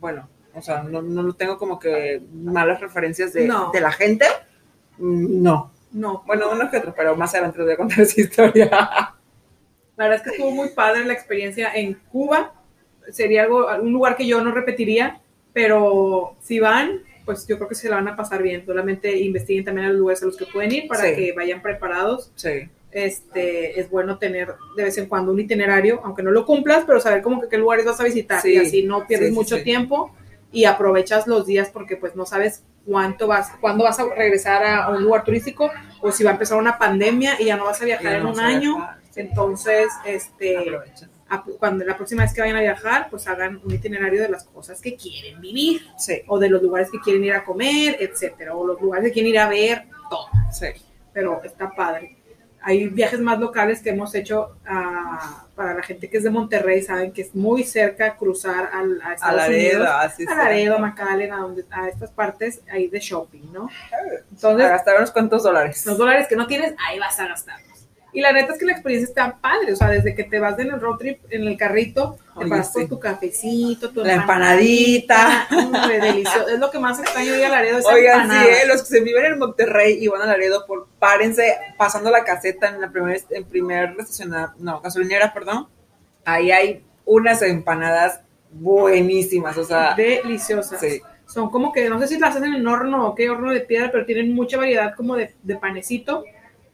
bueno, 0.00 0.28
o 0.54 0.62
sea, 0.62 0.82
no, 0.82 1.02
no 1.02 1.32
tengo 1.34 1.58
como 1.58 1.78
que 1.78 2.22
malas 2.32 2.80
referencias 2.80 3.32
de, 3.32 3.46
No. 3.46 3.70
de 3.72 3.80
la 3.80 3.92
gente. 3.92 4.26
No. 4.98 5.72
No, 5.92 6.22
Bueno, 6.26 6.50
uno 6.52 6.70
que 6.70 6.76
otro, 6.78 6.92
pero 6.94 7.16
más 7.16 7.32
adelante 7.34 7.58
les 7.58 7.66
voy 7.66 7.74
a 7.74 7.76
contar 7.78 8.00
esa 8.00 8.20
historia. 8.20 8.68
La 8.70 9.14
verdad 10.08 10.16
es 10.16 10.22
que 10.22 10.30
estuvo 10.30 10.50
muy 10.50 10.70
padre 10.70 11.04
la 11.06 11.12
experiencia 11.14 11.72
en 11.74 11.94
Cuba. 12.10 12.52
Sería 13.10 13.44
algo, 13.44 13.66
un 13.80 13.92
lugar 13.92 14.16
que 14.16 14.26
yo 14.26 14.42
no 14.42 14.50
repetiría, 14.52 15.20
pero 15.54 16.36
si 16.42 16.58
van, 16.60 17.00
pues 17.24 17.46
yo 17.46 17.56
creo 17.56 17.68
que 17.68 17.74
se 17.74 17.88
la 17.88 17.96
van 17.96 18.08
a 18.08 18.16
pasar 18.16 18.42
bien. 18.42 18.66
Solamente 18.66 19.16
investiguen 19.18 19.64
también 19.64 19.88
los 19.88 19.96
lugares 19.98 20.22
a 20.22 20.26
los 20.26 20.36
que 20.36 20.44
pueden 20.46 20.72
ir 20.72 20.88
para 20.88 21.04
Sí. 21.04 21.14
que 21.14 21.32
vayan 21.32 21.62
preparados. 21.62 22.30
Sí. 22.34 22.68
Este, 22.96 23.78
es 23.78 23.90
bueno 23.90 24.16
tener 24.16 24.54
de 24.74 24.84
vez 24.84 24.96
en 24.96 25.04
cuando 25.06 25.30
un 25.30 25.38
itinerario, 25.38 26.00
aunque 26.02 26.22
no 26.22 26.30
lo 26.30 26.46
cumplas, 26.46 26.84
pero 26.86 26.98
saber 26.98 27.20
como 27.20 27.42
que 27.42 27.48
qué 27.48 27.58
lugares 27.58 27.84
vas 27.84 28.00
a 28.00 28.04
visitar 28.04 28.40
Sí. 28.40 28.54
y 28.54 28.56
así 28.56 28.82
no 28.84 29.06
pierdes 29.06 29.28
Sí, 29.28 29.34
sí, 29.34 29.38
mucho 29.38 29.62
tiempo 29.62 30.14
y 30.50 30.64
aprovechas 30.64 31.26
los 31.26 31.44
días 31.44 31.68
porque 31.70 31.98
pues 31.98 32.16
no 32.16 32.24
sabes 32.24 32.62
cuánto 32.86 33.26
vas, 33.26 33.50
cuándo 33.60 33.84
vas 33.84 33.98
a 34.00 34.04
regresar 34.14 34.64
a, 34.64 34.84
a 34.84 34.90
un 34.96 35.02
lugar 35.02 35.24
turístico 35.24 35.70
o 36.00 36.10
si 36.10 36.24
va 36.24 36.30
a 36.30 36.32
empezar 36.32 36.56
una 36.58 36.78
pandemia 36.78 37.38
y 37.38 37.44
ya 37.44 37.56
no 37.58 37.64
vas 37.66 37.82
a 37.82 37.84
viajar 37.84 38.14
en 38.14 38.24
un 38.26 38.40
año. 38.40 38.76
viajar. 38.76 38.96
Entonces, 39.16 39.88
este, 40.06 40.56
a- 41.28 41.42
cuando 41.58 41.84
la 41.84 41.96
próxima 41.96 42.22
vez 42.22 42.32
que 42.32 42.40
vayan 42.40 42.56
a 42.56 42.60
viajar, 42.62 43.08
pues 43.10 43.26
hagan 43.28 43.60
un 43.62 43.74
itinerario 43.74 44.22
de 44.22 44.28
las 44.30 44.44
cosas 44.44 44.80
que 44.80 44.96
quieren 44.96 45.38
vivir 45.40 45.82
o 46.28 46.38
de 46.38 46.48
los 46.48 46.62
lugares 46.62 46.90
que 46.90 46.98
quieren 47.00 47.22
ir 47.24 47.34
a 47.34 47.44
comer, 47.44 47.96
etcétera, 48.00 48.54
o 48.54 48.66
los 48.66 48.80
lugares 48.80 49.08
que 49.08 49.12
quieren 49.12 49.32
ir 49.32 49.38
a 49.38 49.48
ver, 49.48 49.84
todo. 50.08 50.28
Pero 51.12 51.42
está 51.44 51.70
padre. 51.70 52.15
Hay 52.68 52.88
viajes 52.88 53.20
más 53.20 53.38
locales 53.38 53.80
que 53.80 53.90
hemos 53.90 54.12
hecho 54.16 54.56
ah, 54.66 55.46
para 55.54 55.72
la 55.72 55.82
gente 55.84 56.10
que 56.10 56.16
es 56.16 56.24
de 56.24 56.30
Monterrey, 56.30 56.82
saben 56.82 57.12
que 57.12 57.22
es 57.22 57.32
muy 57.32 57.62
cerca 57.62 58.16
cruzar 58.16 58.70
al, 58.72 59.00
a 59.02 59.10
A 59.10 59.14
Estados 59.14 59.36
Laredo, 59.36 59.76
Unidos, 59.82 59.96
así 60.00 60.26
a 60.28 60.34
Laredo, 60.34 60.74
a 60.74 60.78
McAllen, 60.78 61.32
a, 61.32 61.36
donde, 61.38 61.64
a 61.70 61.88
estas 61.88 62.10
partes 62.10 62.62
ahí 62.68 62.88
de 62.88 62.98
shopping, 62.98 63.52
¿no? 63.52 63.66
A 63.66 63.96
Entonces, 64.32 64.68
gastar 64.68 64.96
unos 64.96 65.12
cuantos 65.12 65.44
dólares. 65.44 65.86
los 65.86 65.96
dólares 65.96 66.26
que 66.26 66.34
no 66.34 66.48
tienes, 66.48 66.74
ahí 66.84 66.98
vas 66.98 67.20
a 67.20 67.28
gastarlos. 67.28 67.75
Y 68.16 68.22
la 68.22 68.32
neta 68.32 68.54
es 68.54 68.58
que 68.58 68.64
la 68.64 68.72
experiencia 68.72 69.08
está 69.08 69.36
padre, 69.38 69.74
o 69.74 69.76
sea, 69.76 69.90
desde 69.90 70.14
que 70.14 70.24
te 70.24 70.38
vas 70.38 70.58
en 70.58 70.68
el 70.72 70.80
road 70.80 70.96
trip, 70.96 71.20
en 71.28 71.42
el 71.46 71.54
carrito, 71.58 72.16
te 72.38 72.46
vas 72.46 72.68
sí. 72.68 72.72
por 72.72 72.88
tu 72.88 72.98
cafecito, 72.98 73.90
tu 73.90 74.02
La 74.02 74.14
empanadita. 74.14 75.46
Hombre, 75.50 76.00
delicioso. 76.00 76.48
Es 76.48 76.58
lo 76.58 76.70
que 76.70 76.78
más 76.78 76.98
extraño 76.98 77.34
de 77.34 77.46
Laredo, 77.46 77.76
Oigan, 77.86 78.22
sí, 78.22 78.22
empanada. 78.22 78.44
eh, 78.46 78.66
los 78.68 78.80
que 78.80 78.88
se 78.88 79.00
viven 79.02 79.26
en 79.26 79.38
Monterrey 79.38 79.98
y 80.00 80.08
van 80.08 80.22
a 80.22 80.26
Laredo, 80.26 80.64
por 80.66 80.88
párense 80.98 81.58
pasando 81.76 82.10
la 82.10 82.24
caseta 82.24 82.68
en 82.70 82.80
la 82.80 82.90
primer, 82.90 83.20
en 83.28 83.44
primer 83.44 83.94
estacionada, 83.98 84.54
no, 84.58 84.80
gasolinera, 84.80 85.34
perdón. 85.34 85.68
Ahí 86.24 86.50
hay 86.50 86.82
unas 87.04 87.42
empanadas 87.42 88.22
buenísimas, 88.50 89.58
o 89.58 89.64
sea, 89.64 89.94
deliciosas. 89.94 90.80
sí. 90.80 91.02
Son 91.26 91.50
como 91.50 91.70
que, 91.70 91.90
no 91.90 91.98
sé 91.98 92.06
si 92.08 92.18
las 92.18 92.34
hacen 92.34 92.54
en 92.54 92.66
horno 92.66 93.08
o 93.08 93.14
qué 93.14 93.28
horno 93.28 93.50
de 93.52 93.60
piedra, 93.60 93.90
pero 93.92 94.06
tienen 94.06 94.32
mucha 94.32 94.56
variedad 94.56 94.94
como 94.94 95.16
de, 95.16 95.34
de 95.42 95.56
panecito. 95.56 96.24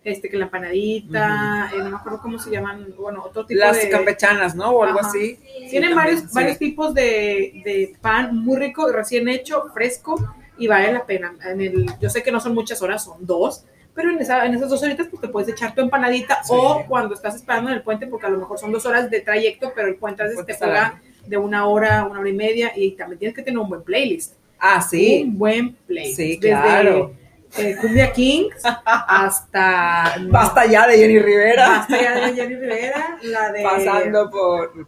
Este, 0.04 0.28
que 0.28 0.36
la 0.36 0.46
empanadita, 0.46 1.70
eh, 1.72 1.78
no 1.78 1.90
me 1.90 1.96
acuerdo 1.96 2.20
cómo 2.20 2.36
se 2.36 2.50
llaman, 2.50 2.92
bueno, 2.98 3.22
otro 3.24 3.46
tipo 3.46 3.60
las 3.60 3.80
de... 3.80 3.88
campechanas, 3.88 4.56
¿no? 4.56 4.70
O 4.70 4.82
algo 4.82 4.98
Ajá. 4.98 5.08
así. 5.08 5.38
Tienen 5.70 5.94
varios, 5.94 6.20
sí. 6.22 6.26
varios 6.32 6.58
tipos 6.58 6.92
de, 6.92 7.62
de 7.64 7.94
pan 8.00 8.36
muy 8.36 8.56
rico, 8.56 8.90
recién 8.90 9.28
hecho, 9.28 9.62
fresco, 9.72 10.16
y 10.58 10.66
vale 10.66 10.92
la 10.92 11.06
pena. 11.06 11.34
En 11.44 11.60
el, 11.60 11.86
yo 12.00 12.10
sé 12.10 12.22
que 12.22 12.32
no 12.32 12.40
son 12.40 12.52
muchas 12.52 12.82
horas, 12.82 13.04
son 13.04 13.24
dos, 13.24 13.64
pero 13.94 14.10
en, 14.10 14.18
esa, 14.18 14.44
en 14.44 14.54
esas 14.54 14.70
dos 14.70 14.82
horitas 14.82 15.06
pues 15.08 15.20
te 15.20 15.28
puedes 15.28 15.48
echar 15.48 15.72
tu 15.74 15.82
empanadita 15.82 16.42
Sí. 16.42 16.52
o 16.52 16.84
cuando 16.88 17.14
estás 17.14 17.36
esperando 17.36 17.70
en 17.70 17.76
el 17.76 17.82
puente, 17.82 18.08
porque 18.08 18.26
a 18.26 18.30
lo 18.30 18.38
mejor 18.38 18.58
son 18.58 18.72
dos 18.72 18.84
horas 18.86 19.08
de 19.08 19.20
trayecto, 19.20 19.72
pero 19.74 19.86
el 19.86 19.94
puente 19.96 20.24
a 20.24 20.26
veces 20.26 20.44
te 20.44 20.54
juega 20.54 21.00
de 21.26 21.36
una 21.36 21.66
hora, 21.66 22.04
una 22.04 22.18
hora 22.18 22.28
y 22.28 22.32
media, 22.32 22.72
y 22.74 22.92
también 22.92 23.20
tienes 23.20 23.36
que 23.36 23.42
tener 23.42 23.58
un 23.58 23.68
buen 23.68 23.82
playlist. 23.82 24.34
Ah, 24.58 24.80
sí. 24.82 25.22
Un 25.26 25.38
buen 25.38 25.74
playlist. 25.86 26.16
Sí, 26.16 26.38
Desde, 26.40 26.48
claro. 26.48 27.12
Eh, 27.56 27.76
Cumbia 27.80 28.12
Kings 28.12 28.62
hasta... 28.84 30.16
Basta 30.28 30.66
ya 30.66 30.86
de 30.86 30.96
Jenny 30.96 31.18
Rivera. 31.18 31.68
Basta 31.68 32.00
ya 32.00 32.14
de 32.14 32.34
Jenny 32.34 32.56
Rivera, 32.56 33.18
la 33.22 33.52
de... 33.52 33.62
Pasando 33.62 34.30
por 34.30 34.74
de- 34.74 34.84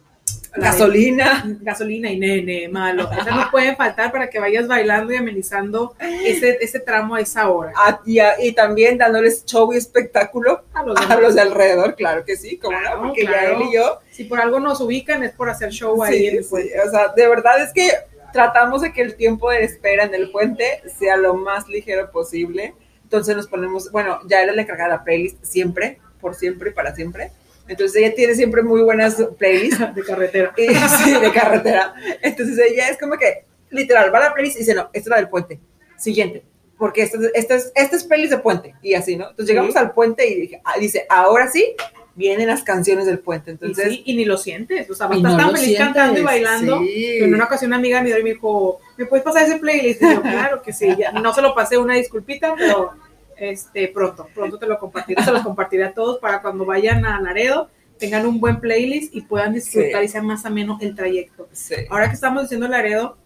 gasolina. 0.57 1.45
gasolina 1.61 2.11
y 2.11 2.19
nene, 2.19 2.69
malo. 2.69 3.11
Esas 3.13 3.35
no 3.35 3.51
pueden 3.51 3.77
faltar 3.77 4.13
para 4.13 4.31
que 4.31 4.39
vayas 4.39 4.67
bailando 4.69 5.13
y 5.13 5.17
amenizando 5.17 5.95
ese, 5.99 6.59
ese 6.61 6.81
tramo 6.81 7.17
a 7.17 7.21
esa 7.21 7.49
hora. 7.51 7.73
Ah, 7.77 8.01
y, 8.05 8.53
también 8.53 8.99
dándoles 8.99 9.45
show 9.45 9.73
y 9.73 9.77
espectáculo 9.77 10.63
A 10.73 10.83
los 10.85 10.99
a 10.99 11.17
los 11.21 11.35
de 11.35 11.41
alrededor, 11.41 11.97
claro 11.97 12.25
que 12.25 12.37
sí, 12.37 12.59
como 12.59 12.79
Claro, 12.79 12.97
no, 12.99 13.03
porque 13.09 13.25
ya 13.25 13.45
él 13.47 13.63
y 13.69 13.75
yo, 13.75 13.99
Si 14.11 14.25
por 14.25 14.41
algo 14.41 14.61
nos 14.61 14.81
ubican 14.81 15.23
es 15.23 15.33
por 15.33 15.51
hacer 15.51 15.71
show 15.71 16.01
ahí 16.03 16.19
sí, 16.19 16.27
en 16.29 16.37
el 16.37 16.45
sí, 16.45 16.71
o 16.87 16.91
sea, 16.91 17.09
de 17.09 17.29
verdad 17.29 17.63
es 17.63 17.73
que 17.73 17.91
tratamos 18.35 18.83
de 18.83 18.93
que 18.93 19.01
el 19.01 19.15
tiempo 19.17 19.49
de 19.51 19.63
espera 19.65 20.05
en 20.05 20.15
el 20.15 20.31
puente 20.31 20.83
sea 20.99 21.17
lo 21.17 21.35
más 21.35 21.69
ligero 21.69 22.11
posible. 22.11 22.75
Entonces 23.05 23.37
nos 23.37 23.47
ponemos, 23.47 23.91
bueno, 23.93 24.19
ya 24.27 24.43
él 24.43 24.55
le 24.55 24.61
encarga 24.63 24.89
la 24.89 25.05
playlist 25.05 25.43
siempre, 25.43 26.01
por 26.21 26.35
siempre 26.35 26.71
y 26.71 26.73
para 26.75 26.95
siempre. 26.95 27.31
Entonces 27.69 27.97
ella 28.03 28.15
tiene 28.15 28.35
siempre 28.35 28.63
muy 28.63 28.83
buenas 28.83 29.17
playlists 29.39 29.79
De 29.95 30.03
carretera. 30.03 30.53
y, 30.59 30.67
sí, 30.75 31.13
de 31.19 31.33
carretera. 31.33 31.95
Entonces 32.21 32.59
ella 32.59 32.89
es 32.91 32.99
como 32.99 33.17
que, 33.17 33.45
literal, 33.71 34.13
va 34.13 34.19
a 34.19 34.23
la 34.29 34.35
playlist 34.35 34.57
y 34.57 34.61
dice, 34.61 34.75
no, 34.75 34.83
esta 34.93 34.99
es 34.99 35.07
la 35.07 35.17
del 35.17 35.29
puente. 35.29 35.61
Siguiente. 35.97 36.43
Porque 36.77 37.03
esta, 37.03 37.19
es- 37.19 37.31
esta, 37.35 37.55
es, 37.55 37.73
esta 37.77 37.97
es 37.97 38.05
playlist 38.05 38.33
de 38.33 38.39
puente. 38.41 38.75
Y 38.83 38.95
así, 38.95 39.17
¿no? 39.17 39.31
Entonces 39.31 39.47
llegamos 39.49 39.73
Sí. 39.73 39.79
al 39.79 39.93
puente 39.93 40.27
y 40.29 40.41
dije, 40.41 40.61
ah, 40.65 40.75
dice, 40.81 41.07
ahora 41.09 41.49
sí, 41.49 41.75
vienen 42.17 42.47
las 42.49 42.63
canciones 42.63 43.07
del 43.07 43.19
puente. 43.19 43.51
Y, 43.51 43.55
Entonces, 43.55 43.89
sí, 43.89 44.03
y 44.07 44.17
ni 44.17 44.25
lo 44.25 44.37
sientes. 44.39 44.89
O 44.91 44.95
sea, 44.95 45.09
no 45.09 45.37
tan 45.37 45.57
feliz 45.57 45.79
cantando 45.79 46.21
y 46.21 46.23
bailando. 46.23 46.81
sí. 46.81 46.87
Que 46.95 47.25
en 47.25 47.35
una 47.35 47.45
ocasión 47.45 47.71
una 47.71 47.77
amiga 47.77 48.01
me 48.03 48.09
dio 48.09 48.19
y 48.19 48.23
me 48.23 48.31
dijo, 48.31 48.81
¿me 48.97 49.07
puedes 49.07 49.25
pasar 49.25 49.45
ese 49.45 49.59
playlist? 49.59 50.03
Y 50.03 50.15
yo, 50.15 50.23
claro 50.23 50.63
que 50.63 50.73
sí. 50.73 50.95
Ya, 50.99 51.13
no 51.13 51.33
se 51.35 51.43
lo 51.43 51.55
pasé, 51.55 51.77
una 51.79 51.95
disculpita, 51.95 52.55
pero 52.57 52.93
este, 53.37 53.89
pronto, 53.89 54.29
pronto 54.35 54.59
te 54.59 54.67
lo 54.67 54.79
compartiré. 54.79 55.23
Se 55.25 55.33
los 55.33 55.43
compartiré 55.43 55.85
a 55.85 55.93
todos 55.95 56.19
para 56.19 56.41
cuando 56.43 56.65
vayan 56.65 57.05
a 57.05 57.21
Laredo 57.21 57.69
tengan 57.99 58.27
un 58.27 58.41
buen 58.41 58.61
playlist 58.61 59.15
y 59.15 59.21
puedan 59.23 59.53
disfrutar 59.55 60.01
Sí. 60.01 60.07
y 60.07 60.09
sea 60.09 60.23
más 60.23 60.45
ameno 60.45 60.79
el 60.81 60.95
trayecto. 60.95 61.49
Ahora 61.89 62.09
que 62.09 62.15
estamos 62.15 62.43
diciendo 62.43 62.67
Laredo, 62.69 63.17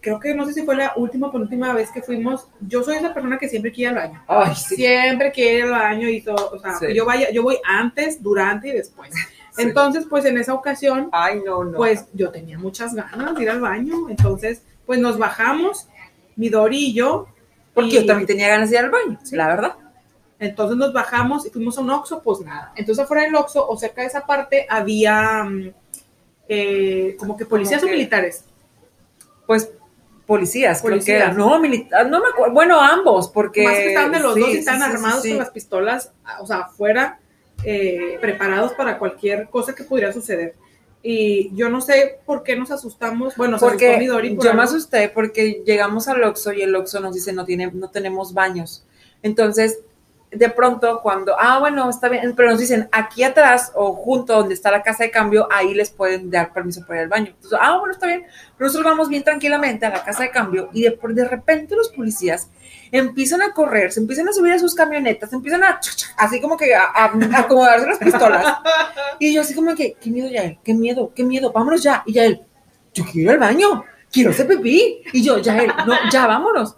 creo 0.00 0.20
que 0.20 0.34
no 0.34 0.46
sé 0.46 0.52
si 0.52 0.62
fue 0.62 0.76
la 0.76 0.92
última 0.96 1.28
o 1.28 1.32
penúltima 1.32 1.72
vez 1.74 1.90
que 1.90 2.02
fuimos. 2.02 2.46
Yo 2.60 2.82
soy 2.82 2.96
esa 2.96 3.12
persona 3.12 3.38
que 3.38 3.48
siempre 3.48 3.72
quiere 3.72 3.92
ir 3.92 3.98
al 3.98 4.08
baño. 4.08 4.24
Ay, 4.28 4.54
sí. 4.54 4.76
Siempre 4.76 5.32
quiere 5.32 5.58
ir 5.58 5.64
al 5.64 5.70
baño 5.70 6.08
y 6.08 6.20
todo. 6.22 6.50
O 6.52 6.58
sea, 6.58 6.74
Sí. 6.78 6.94
yo 6.94 7.04
vaya, 7.04 7.30
yo 7.30 7.42
voy 7.42 7.58
antes, 7.64 8.22
durante 8.22 8.68
y 8.68 8.72
después. 8.72 9.10
Sí. 9.54 9.60
Entonces, 9.64 10.06
pues 10.08 10.24
en 10.24 10.38
esa 10.38 10.54
ocasión, 10.54 11.10
Ay, 11.12 11.42
no, 11.44 11.62
no. 11.62 11.76
pues 11.76 12.06
yo 12.14 12.30
tenía 12.30 12.58
muchas 12.58 12.94
ganas 12.94 13.34
de 13.34 13.42
ir 13.42 13.50
al 13.50 13.60
baño. 13.60 14.08
Entonces, 14.08 14.62
pues 14.86 14.98
nos 14.98 15.18
bajamos, 15.18 15.88
mi 16.36 16.48
Dori 16.48 16.86
y 16.86 16.94
yo. 16.94 17.26
Porque 17.74 17.90
y- 17.90 17.94
yo 17.96 18.06
también 18.06 18.26
tenía 18.26 18.48
ganas 18.48 18.70
de 18.70 18.76
ir 18.78 18.84
al 18.84 18.90
baño, 18.90 19.18
la 19.32 19.48
verdad. 19.48 19.74
Entonces 20.38 20.78
nos 20.78 20.94
bajamos 20.94 21.44
y 21.46 21.50
fuimos 21.50 21.76
a 21.76 21.82
un 21.82 21.90
Oxxo, 21.90 22.22
pues 22.22 22.40
nada. 22.40 22.72
Entonces 22.76 23.04
afuera 23.04 23.24
del 23.24 23.34
Oxxo 23.34 23.68
o 23.68 23.76
cerca 23.76 24.00
de 24.00 24.06
esa 24.08 24.24
parte 24.26 24.66
había 24.70 25.44
mm, 25.44 25.70
eh, 26.48 27.14
como 27.18 27.36
que 27.36 27.44
policías 27.44 27.80
Como 27.82 27.92
o 27.92 27.94
militares. 27.94 28.46
Pues 29.52 29.70
policías, 30.24 30.80
creo 30.80 30.92
que 30.92 30.94
Policías. 30.94 31.20
eran. 31.20 31.36
No, 31.36 31.60
militar, 31.60 32.08
no 32.08 32.20
me 32.20 32.28
acuerdo. 32.28 32.54
Bueno, 32.54 32.80
ambos, 32.80 33.28
porque. 33.28 33.64
Más 33.64 33.74
que 33.74 33.88
estaban 33.88 34.12
de 34.12 34.20
los 34.20 34.32
sí, 34.32 34.40
dos 34.40 34.48
y 34.48 34.52
sí, 34.54 34.62
sí, 34.62 34.68
armados 34.70 35.22
sí. 35.22 35.28
con 35.28 35.38
las 35.40 35.50
pistolas, 35.50 36.12
o 36.40 36.46
sea, 36.46 36.60
afuera, 36.60 37.20
eh, 37.64 38.16
preparados 38.18 38.72
para 38.72 38.98
cualquier 38.98 39.50
cosa 39.50 39.74
que 39.74 39.84
pudiera 39.84 40.10
suceder. 40.10 40.54
Y 41.02 41.54
yo 41.54 41.68
no 41.68 41.82
sé 41.82 42.20
por 42.24 42.44
qué 42.44 42.56
nos 42.56 42.70
asustamos. 42.70 43.36
Bueno, 43.36 43.58
se 43.58 43.66
asustó 43.66 43.84
Porque 43.84 43.98
Midori 43.98 44.34
por 44.34 44.46
yo 44.46 44.54
me 44.54 44.62
asusté 44.62 45.10
porque 45.10 45.62
llegamos 45.66 46.08
al 46.08 46.24
Oxxo 46.24 46.54
y 46.54 46.62
el 46.62 46.74
Oxxo 46.74 47.00
nos 47.00 47.14
dice 47.14 47.34
no 47.34 47.44
tiene, 47.44 47.70
no 47.70 47.90
tenemos 47.90 48.32
baños. 48.32 48.86
Entonces, 49.22 49.80
de 50.32 50.48
pronto 50.48 51.00
cuando, 51.02 51.34
ah, 51.38 51.58
bueno, 51.58 51.88
está 51.90 52.08
bien, 52.08 52.34
pero 52.34 52.50
nos 52.50 52.58
dicen 52.58 52.88
aquí 52.90 53.22
atrás 53.22 53.70
o 53.74 53.94
junto 53.94 54.34
donde 54.34 54.54
está 54.54 54.70
la 54.70 54.82
casa 54.82 55.04
de 55.04 55.10
cambio, 55.10 55.46
ahí 55.52 55.74
les 55.74 55.90
pueden 55.90 56.30
dar 56.30 56.52
permiso 56.52 56.80
para 56.86 57.00
ir 57.00 57.02
al 57.04 57.08
baño. 57.08 57.26
Entonces, 57.34 57.58
ah, 57.60 57.76
bueno, 57.78 57.92
está 57.92 58.06
bien. 58.06 58.24
Pero 58.56 58.68
nosotros 58.68 58.90
vamos 58.90 59.08
bien 59.08 59.22
tranquilamente 59.22 59.84
a 59.86 59.90
la 59.90 60.02
casa 60.04 60.22
de 60.22 60.30
cambio 60.30 60.70
y 60.72 60.82
de, 60.82 60.98
de 61.10 61.28
repente 61.28 61.76
los 61.76 61.90
policías 61.90 62.48
empiezan 62.90 63.42
a 63.42 63.52
correr, 63.52 63.92
se 63.92 64.00
empiezan 64.00 64.28
a 64.28 64.32
subir 64.32 64.52
a 64.52 64.58
sus 64.58 64.74
camionetas, 64.74 65.32
empiezan 65.32 65.64
a, 65.64 65.80
así 66.18 66.40
como 66.40 66.56
que 66.56 66.74
a, 66.74 66.82
a- 66.82 67.04
a 67.34 67.38
acomodarse 67.40 67.86
las 67.86 67.98
pistolas. 67.98 68.44
Y 69.18 69.32
yo 69.34 69.42
así 69.42 69.54
como 69.54 69.74
que, 69.74 69.94
qué 70.00 70.10
miedo, 70.10 70.28
Yael, 70.28 70.58
qué 70.64 70.74
miedo, 70.74 71.12
qué 71.14 71.22
miedo, 71.24 71.52
vámonos 71.52 71.82
ya. 71.82 72.02
Y 72.06 72.14
Yael, 72.14 72.42
yo 72.94 73.04
quiero 73.04 73.20
ir 73.20 73.30
al 73.30 73.38
baño, 73.38 73.84
quiero 74.10 74.30
hacer 74.30 74.48
pipí. 74.48 75.02
Y 75.12 75.22
yo, 75.22 75.38
Yael, 75.38 75.72
no, 75.86 75.94
ya 76.10 76.26
vámonos. 76.26 76.74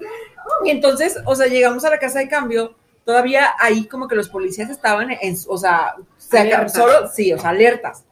Y 0.65 0.71
entonces, 0.71 1.17
o 1.25 1.35
sea, 1.35 1.47
llegamos 1.47 1.85
a 1.87 1.91
la 1.91 1.99
casa 1.99 2.19
de 2.19 2.29
cambio, 2.29 2.75
todavía 3.05 3.53
ahí 3.59 3.87
como 3.87 4.09
que 4.09 4.17
los 4.17 4.29
policías 4.29 4.71
estaban 4.71 5.11
en, 5.11 5.37
o 5.47 5.59
sea, 5.59 5.95
se 6.17 6.69
solo, 6.69 7.09
sí, 7.13 7.33
o 7.33 7.39
sea, 7.39 7.51
alertas. 7.51 8.05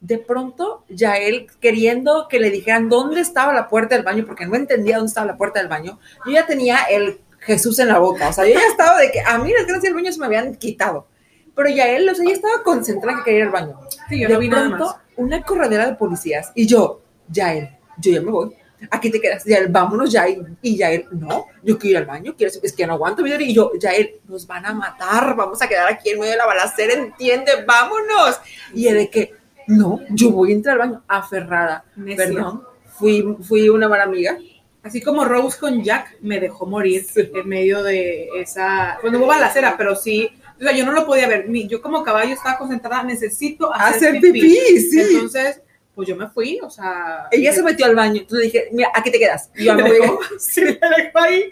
De 0.00 0.18
pronto, 0.18 0.84
Yael 0.88 1.46
queriendo 1.60 2.28
que 2.28 2.38
le 2.38 2.50
dijeran 2.50 2.90
dónde 2.90 3.20
estaba 3.20 3.54
la 3.54 3.68
puerta 3.68 3.94
del 3.94 4.04
baño, 4.04 4.24
porque 4.26 4.46
no 4.46 4.54
entendía 4.54 4.96
dónde 4.96 5.08
estaba 5.08 5.26
la 5.26 5.36
puerta 5.36 5.60
del 5.60 5.68
baño, 5.68 5.98
yo 6.26 6.32
ya 6.32 6.46
tenía 6.46 6.82
el 6.90 7.20
Jesús 7.40 7.78
en 7.78 7.88
la 7.88 7.98
boca, 7.98 8.28
o 8.28 8.32
sea, 8.32 8.44
yo 8.44 8.54
ya 8.54 8.66
estaba 8.66 8.98
de 8.98 9.10
que 9.10 9.20
a 9.20 9.38
mí 9.38 9.52
las 9.52 9.66
ganas 9.66 9.82
de 9.82 9.88
ir 9.88 9.92
al 9.92 10.02
baño 10.02 10.12
se 10.12 10.20
me 10.20 10.26
habían 10.26 10.54
quitado. 10.56 11.06
Pero 11.54 11.68
Yael, 11.68 12.08
o 12.08 12.14
sea, 12.14 12.24
ella 12.24 12.34
estaba 12.34 12.62
concentrada 12.62 13.12
en 13.12 13.18
que 13.18 13.30
quería 13.30 13.40
ir 13.40 13.46
al 13.46 13.52
baño 13.52 13.80
Sí, 14.08 14.20
yo 14.20 14.28
de 14.28 14.48
no 14.48 14.56
pronto 14.56 14.96
una 15.16 15.42
corredera 15.42 15.86
de 15.86 15.94
policías 15.94 16.50
y 16.54 16.66
yo, 16.66 17.02
Yael, 17.28 17.70
yo 17.98 18.12
ya 18.12 18.20
me 18.20 18.30
voy. 18.30 18.56
Aquí 18.90 19.10
te 19.10 19.20
quedas, 19.20 19.44
Yael, 19.44 19.68
vámonos 19.68 20.12
ya. 20.12 20.28
Y, 20.28 20.42
y 20.62 20.76
Yael, 20.76 21.06
no, 21.12 21.46
yo 21.62 21.78
quiero 21.78 21.90
ir 21.90 21.96
al 21.98 22.06
baño, 22.06 22.34
quiero, 22.36 22.52
es 22.62 22.72
que 22.72 22.80
ya 22.82 22.86
no 22.86 22.94
aguanto. 22.94 23.26
Y 23.26 23.54
yo, 23.54 23.72
Yael, 23.80 24.20
nos 24.28 24.46
van 24.46 24.66
a 24.66 24.72
matar, 24.72 25.34
vamos 25.36 25.60
a 25.62 25.68
quedar 25.68 25.90
aquí 25.90 26.10
en 26.10 26.18
medio 26.18 26.32
de 26.32 26.38
la 26.38 26.46
balacera, 26.46 26.92
entiende, 26.94 27.52
vámonos. 27.66 28.40
Y 28.74 28.86
él 28.88 28.96
de 28.96 29.10
que, 29.10 29.32
no, 29.66 30.00
yo 30.10 30.30
voy 30.30 30.50
a 30.50 30.54
entrar 30.54 30.80
al 30.80 30.88
baño, 30.88 31.02
aferrada. 31.08 31.84
Necia. 31.96 32.26
Perdón, 32.26 32.64
fui, 32.98 33.36
fui 33.42 33.68
una 33.68 33.88
mala 33.88 34.04
amiga. 34.04 34.38
Así 34.82 35.00
como 35.00 35.24
Rose 35.24 35.58
con 35.58 35.82
Jack 35.82 36.18
me 36.20 36.38
dejó 36.38 36.66
morir 36.66 37.06
en 37.16 37.48
medio 37.48 37.82
de 37.82 38.28
esa. 38.36 38.98
No 39.02 39.18
hubo 39.18 39.26
balacera, 39.26 39.76
pero 39.78 39.96
sí. 39.96 40.28
O 40.60 40.62
sea, 40.62 40.72
yo 40.72 40.84
no 40.84 40.92
lo 40.92 41.06
podía 41.06 41.26
ver. 41.26 41.50
Yo 41.66 41.80
como 41.80 42.04
caballo 42.04 42.34
estaba 42.34 42.58
concentrada, 42.58 43.02
necesito 43.02 43.72
hacer, 43.72 44.10
Hacer 44.10 44.20
pipí, 44.20 44.78
sí. 44.80 45.00
Entonces, 45.00 45.62
pues 45.94 46.08
yo 46.08 46.16
me 46.16 46.28
fui, 46.28 46.60
o 46.62 46.70
sea. 46.70 47.28
Ella 47.30 47.52
se 47.52 47.62
metió 47.62 47.86
al 47.86 47.94
baño, 47.94 48.20
entonces 48.20 48.52
dije, 48.52 48.68
mira, 48.72 48.90
aquí 48.94 49.10
te 49.10 49.18
quedas. 49.18 49.50
Y 49.54 49.64
yo 49.64 49.74
me 49.74 49.82
dejó, 49.82 50.18
sí, 50.38 50.62
me 50.62 50.72
dejó 50.72 51.18
ahí. 51.18 51.50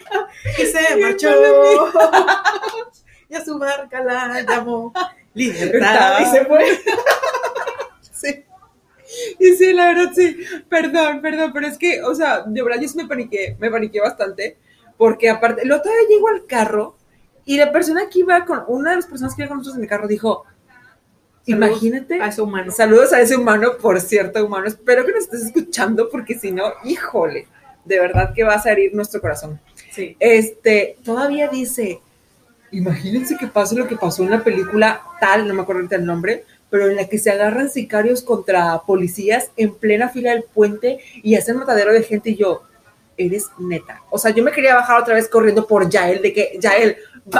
Y 0.57 0.65
se 0.65 0.95
marchó. 0.97 1.29
y 3.29 3.35
a 3.35 3.43
su 3.43 3.57
barca 3.57 4.03
la 4.03 4.41
llamó 4.41 4.93
Libertad. 5.33 6.19
Y 6.21 6.25
se 6.25 6.45
fue. 6.45 6.65
Sí. 8.11 8.45
Y 9.39 9.55
sí, 9.55 9.73
la 9.73 9.87
verdad, 9.87 10.11
sí. 10.13 10.37
Perdón, 10.69 11.21
perdón, 11.21 11.51
pero 11.53 11.67
es 11.67 11.77
que, 11.77 12.01
o 12.01 12.13
sea, 12.13 12.43
de 12.45 12.63
verdad 12.63 12.81
yo 12.81 12.87
sí 12.87 12.97
me 12.97 13.07
paniqué, 13.07 13.55
me 13.59 13.71
paniqué 13.71 14.01
bastante, 14.01 14.57
porque 14.97 15.29
aparte, 15.29 15.65
la 15.65 15.77
otra 15.77 15.91
vez 15.91 16.09
llego 16.09 16.27
al 16.27 16.45
carro 16.45 16.97
y 17.45 17.57
la 17.57 17.71
persona 17.71 18.09
que 18.09 18.19
iba 18.19 18.45
con, 18.45 18.63
una 18.67 18.91
de 18.91 18.97
las 18.97 19.07
personas 19.07 19.35
que 19.35 19.43
iba 19.43 19.49
con 19.49 19.57
nosotros 19.57 19.77
en 19.77 19.83
el 19.83 19.89
carro 19.89 20.07
dijo, 20.07 20.45
Saludos 21.45 21.69
imagínate, 21.69 22.21
A 22.21 22.27
ese 22.27 22.41
humano. 22.41 22.71
saludos 22.71 23.11
a 23.13 23.19
ese 23.19 23.35
humano, 23.35 23.73
por 23.81 23.99
cierto, 23.99 24.45
humano, 24.45 24.65
espero 24.67 25.05
que 25.05 25.11
nos 25.11 25.23
estés 25.23 25.43
escuchando, 25.47 26.09
porque 26.09 26.39
si 26.39 26.51
no, 26.51 26.63
híjole, 26.85 27.47
de 27.83 27.99
verdad 27.99 28.33
que 28.33 28.43
vas 28.43 28.65
a 28.65 28.71
herir 28.71 28.95
nuestro 28.95 29.19
corazón. 29.19 29.59
Sí. 29.91 30.15
Este, 30.19 30.97
todavía 31.03 31.49
dice, 31.49 31.99
imagínense 32.71 33.35
que 33.37 33.47
pase 33.47 33.75
lo 33.75 33.87
que 33.87 33.97
pasó 33.97 34.23
en 34.23 34.31
la 34.31 34.43
película 34.43 35.01
tal, 35.19 35.47
no 35.47 35.53
me 35.53 35.61
acuerdo 35.63 35.85
el 35.91 36.05
nombre, 36.05 36.45
pero 36.69 36.87
en 36.87 36.95
la 36.95 37.07
que 37.07 37.19
se 37.19 37.29
agarran 37.29 37.69
sicarios 37.69 38.23
contra 38.23 38.81
policías 38.87 39.51
en 39.57 39.75
plena 39.75 40.09
fila 40.09 40.31
del 40.31 40.43
puente 40.43 40.99
y 41.21 41.35
hacen 41.35 41.57
matadero 41.57 41.93
de 41.93 42.03
gente 42.03 42.31
y 42.31 42.35
yo, 42.35 42.63
eres 43.17 43.47
neta. 43.59 44.01
O 44.09 44.17
sea, 44.17 44.31
yo 44.31 44.43
me 44.43 44.51
quería 44.51 44.75
bajar 44.75 44.99
otra 44.99 45.13
vez 45.15 45.27
corriendo 45.27 45.67
por 45.67 45.89
Yael, 45.89 46.21
de 46.21 46.33
que, 46.33 46.57
Yael, 46.59 46.97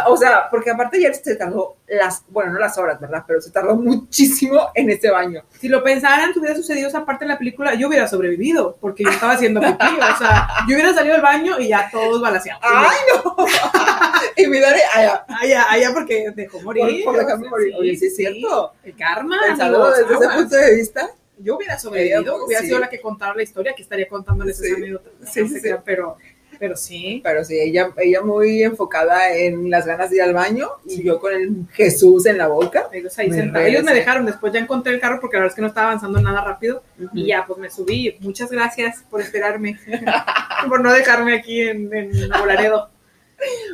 O 0.08 0.16
sea, 0.16 0.50
porque 0.50 0.70
aparte 0.72 0.98
ayer 0.98 1.14
se 1.14 1.36
tardó 1.36 1.76
las, 1.88 2.24
bueno, 2.30 2.54
no 2.54 2.60
las 2.60 2.78
horas, 2.78 3.00
¿verdad? 3.02 3.24
Pero 3.28 3.42
se 3.42 3.52
tardó 3.52 3.76
muchísimo 3.76 4.70
en 4.76 4.90
ese 4.90 5.10
baño. 5.12 5.44
Si 5.60 5.68
lo 5.68 5.84
pensaran, 5.84 6.32
si 6.34 6.40
hubiera 6.40 6.56
sucedido 6.56 6.88
esa 6.88 7.06
parte 7.06 7.26
de 7.26 7.30
la 7.30 7.38
película, 7.38 7.74
yo 7.76 7.88
hubiera 7.90 8.08
sobrevivido, 8.08 8.78
porque 8.80 9.04
yo 9.04 9.10
estaba 9.10 9.34
haciendo 9.34 9.60
pipí, 9.60 9.86
o 9.86 10.18
sea, 10.18 10.48
yo 10.68 10.76
hubiera 10.76 10.94
salido 10.94 11.14
del 11.16 11.22
baño 11.22 11.60
y 11.60 11.68
ya 11.68 11.90
todos 11.92 12.22
balaseados. 12.22 12.64
¡Ay, 12.64 12.98
no! 13.26 13.36
y 14.38 14.48
mi 14.48 14.60
Dani, 14.60 14.80
allá. 14.94 15.26
Allá, 15.42 15.66
allá 15.70 15.90
porque 15.94 16.32
dejó 16.36 16.62
morir. 16.62 17.04
Por, 17.04 17.14
por 17.16 17.24
dejarme 17.26 17.50
morir. 17.50 17.74
Oye, 17.78 17.96
sí 17.98 18.06
es 18.08 18.16
sí. 18.16 18.24
cierto. 18.26 18.74
El 18.84 18.96
karma. 18.96 19.38
Pensando 19.48 19.84
amigos, 19.84 19.98
desde 20.10 20.26
ese 20.26 20.36
punto 20.36 20.56
de 20.56 20.76
vista. 20.76 21.10
Yo 21.40 21.58
hubiera 21.58 21.78
sobrevivido, 21.78 22.38
Eh, 22.38 22.42
hubiera 22.46 22.62
sí. 22.62 22.68
sido 22.68 22.80
la 22.80 22.90
que 22.90 23.02
contara 23.02 23.34
la 23.36 23.44
historia, 23.44 23.74
que 23.76 23.82
estaría 23.82 24.08
contándoles 24.08 24.58
Sí. 24.58 24.68
esa 24.68 24.76
anécdota. 24.78 25.10
Sí, 25.26 25.42
No 25.42 25.48
sí, 25.48 25.54
sé 25.56 25.60
sí. 25.60 25.68
qué, 25.68 25.78
Pero, 25.84 26.16
pero 26.64 26.78
sí. 26.78 27.20
Pero 27.26 27.44
sí, 27.44 27.60
ella, 27.60 27.92
ella 27.98 28.22
muy 28.22 28.64
enfocada 28.64 29.36
en 29.36 29.70
las 29.70 29.86
ganas 29.86 30.10
de 30.10 30.16
ir 30.16 30.22
al 30.22 30.34
baño 30.34 30.70
y 30.86 31.04
yo 31.04 31.20
con 31.20 31.34
el 31.34 31.66
Jesús 31.74 32.26
en 32.26 32.38
la 32.38 32.48
boca. 32.48 32.88
Ellos 32.94 33.20
ahí 33.20 33.30
Me 33.30 33.36
sentados. 33.36 33.68
Ellos 33.68 33.84
me 33.84 33.94
dejaron, 33.94 34.26
después 34.26 34.54
ya 34.54 34.60
encontré 34.62 34.94
el 34.94 35.02
carro 35.02 35.20
porque 35.20 35.36
la 35.36 35.42
verdad 35.42 35.52
es 35.52 35.56
que 35.58 35.62
no 35.62 35.68
estaba 35.68 35.88
avanzando 35.88 36.22
nada 36.22 36.42
rápido. 36.42 36.82
Y 37.14 37.26
ya, 37.26 37.44
pues 37.46 37.60
me 37.60 37.70
subí. 37.70 38.16
Muchas 38.22 38.50
gracias 38.50 39.04
por 39.10 39.20
esperarme, 39.20 39.78
por 40.70 40.80
no 40.80 40.94
dejarme 40.94 41.36
aquí 41.36 41.60
en, 41.64 41.94
en 41.94 42.30
Laredo. 42.30 42.90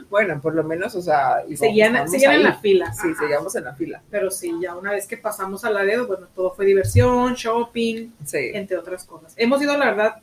Bueno, 0.10 0.42
por 0.42 0.56
lo 0.56 0.64
menos, 0.64 0.96
o 0.96 1.02
sea, 1.04 1.44
íbamos- 1.48 1.60
Seguían, 1.60 2.10
seguían 2.10 2.34
en 2.34 2.44
la 2.44 2.56
fila. 2.58 2.92
Sí, 2.92 3.10
Ajá. 3.12 3.20
seguíamos 3.22 3.56
en 3.56 3.64
la 3.66 3.76
fila. 3.76 4.02
Pero 4.10 4.32
sí, 4.32 4.52
ya 4.60 4.76
una 4.76 4.92
vez 4.94 5.06
que 5.06 5.16
pasamos 5.18 5.64
a 5.64 5.70
Laredo, 5.70 6.08
bueno, 6.08 6.28
todo 6.34 6.56
fue 6.56 6.66
diversión, 6.66 7.36
shopping, 7.36 8.10
Sí. 8.26 8.50
entre 8.56 8.78
otras 8.78 9.06
cosas. 9.06 9.34
Hemos 9.38 9.62
ido, 9.62 9.78
la 9.78 9.86
verdad, 9.86 10.16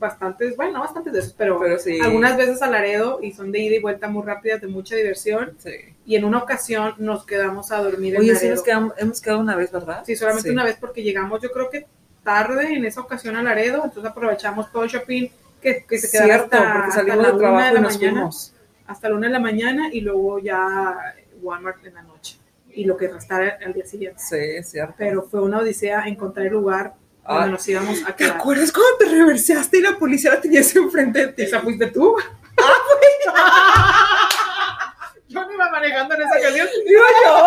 bastantes, 0.00 0.56
bueno, 0.56 0.72
no 0.72 0.80
bastantes 0.80 1.12
de 1.12 1.18
esos, 1.20 1.34
pero, 1.34 1.60
Pero 1.60 1.78
sí. 1.78 2.00
algunas 2.00 2.36
veces 2.36 2.60
a 2.62 2.66
Laredo 2.68 3.20
y 3.22 3.30
son 3.32 3.52
de 3.52 3.60
ida 3.60 3.76
y 3.76 3.80
vuelta 3.80 4.08
muy 4.08 4.24
rápidas, 4.26 4.60
de 4.60 4.66
mucha 4.66 4.96
diversión. 4.96 5.52
Sí. 5.58 5.70
Y 6.06 6.16
en 6.16 6.24
una 6.24 6.38
ocasión 6.38 6.94
nos 6.98 7.24
quedamos 7.24 7.70
a 7.70 7.80
dormir 7.82 8.14
en 8.16 8.22
Oye, 8.22 8.30
sí, 8.34 8.46
Laredo. 8.46 8.54
nos 8.56 8.64
quedamos, 8.64 8.92
hemos 8.96 9.20
quedado 9.20 9.40
una 9.40 9.54
vez, 9.54 9.70
¿verdad? 9.70 10.02
Sí, 10.04 10.16
solamente 10.16 10.48
Sí. 10.48 10.52
una 10.54 10.64
vez 10.64 10.76
porque 10.80 11.02
llegamos, 11.04 11.40
yo 11.40 11.52
creo 11.52 11.70
que 11.70 11.86
tarde 12.24 12.74
en 12.74 12.84
esa 12.84 13.00
ocasión 13.02 13.36
a 13.36 13.42
Laredo, 13.42 13.82
entonces 13.84 14.10
aprovechamos 14.10 14.72
todo 14.72 14.84
el 14.84 14.90
shopping 14.90 15.28
que, 15.62 15.84
que 15.86 15.98
se 15.98 16.10
quedaba 16.10 16.26
Cierto, 16.26 16.56
hasta, 16.56 16.72
porque 16.72 16.88
hasta 16.88 16.94
salimos 16.94 17.16
la 17.18 17.28
de 17.28 17.30
una 17.34 17.38
trabajo 17.38 17.64
de 17.64 17.70
y 17.70 17.74
la 17.74 17.80
nos 17.80 17.94
mañana, 17.96 18.12
fuimos. 18.12 18.54
hasta 18.86 19.08
la 19.10 19.14
una 19.16 19.26
de 19.26 19.32
la 19.34 19.40
mañana 19.40 19.88
y 19.92 20.00
luego 20.00 20.38
ya 20.38 21.14
Walmart 21.42 21.84
en 21.86 21.94
la 21.94 22.02
noche 22.02 22.38
y 22.72 22.84
lo 22.84 22.96
que 22.96 23.08
restara 23.08 23.58
al 23.64 23.72
día 23.74 23.84
siguiente. 23.84 24.18
Sí, 24.22 24.36
es 24.38 24.70
cierto. 24.70 24.94
Pero 24.96 25.22
fue 25.22 25.42
una 25.42 25.58
odisea 25.58 26.04
encontrar 26.06 26.46
el 26.46 26.52
lugar 26.52 26.94
donde 27.26 27.44
Ay. 27.44 27.50
nos 27.50 27.68
íbamos 27.68 28.02
a 28.02 28.06
¿Te 28.16 28.24
quedar. 28.24 28.36
acuerdas 28.36 28.72
cuando 28.72 28.96
te 28.98 29.04
reverseaste 29.06 29.78
y 29.78 29.82
la 29.82 29.98
policía 29.98 30.34
la 30.34 30.40
tenías 30.40 30.74
enfrente 30.76 31.26
de 31.26 31.32
ti? 31.32 31.42
¿Esa 31.42 31.60
fuiste 31.60 31.86
tú? 31.88 32.16
Yo 35.28 35.44
no 35.46 35.52
iba 35.52 35.70
manejando 35.70 36.14
en 36.16 36.22
esa 36.22 36.38
ocasión. 36.38 36.68
Digo 36.86 37.02
yo. 37.24 37.46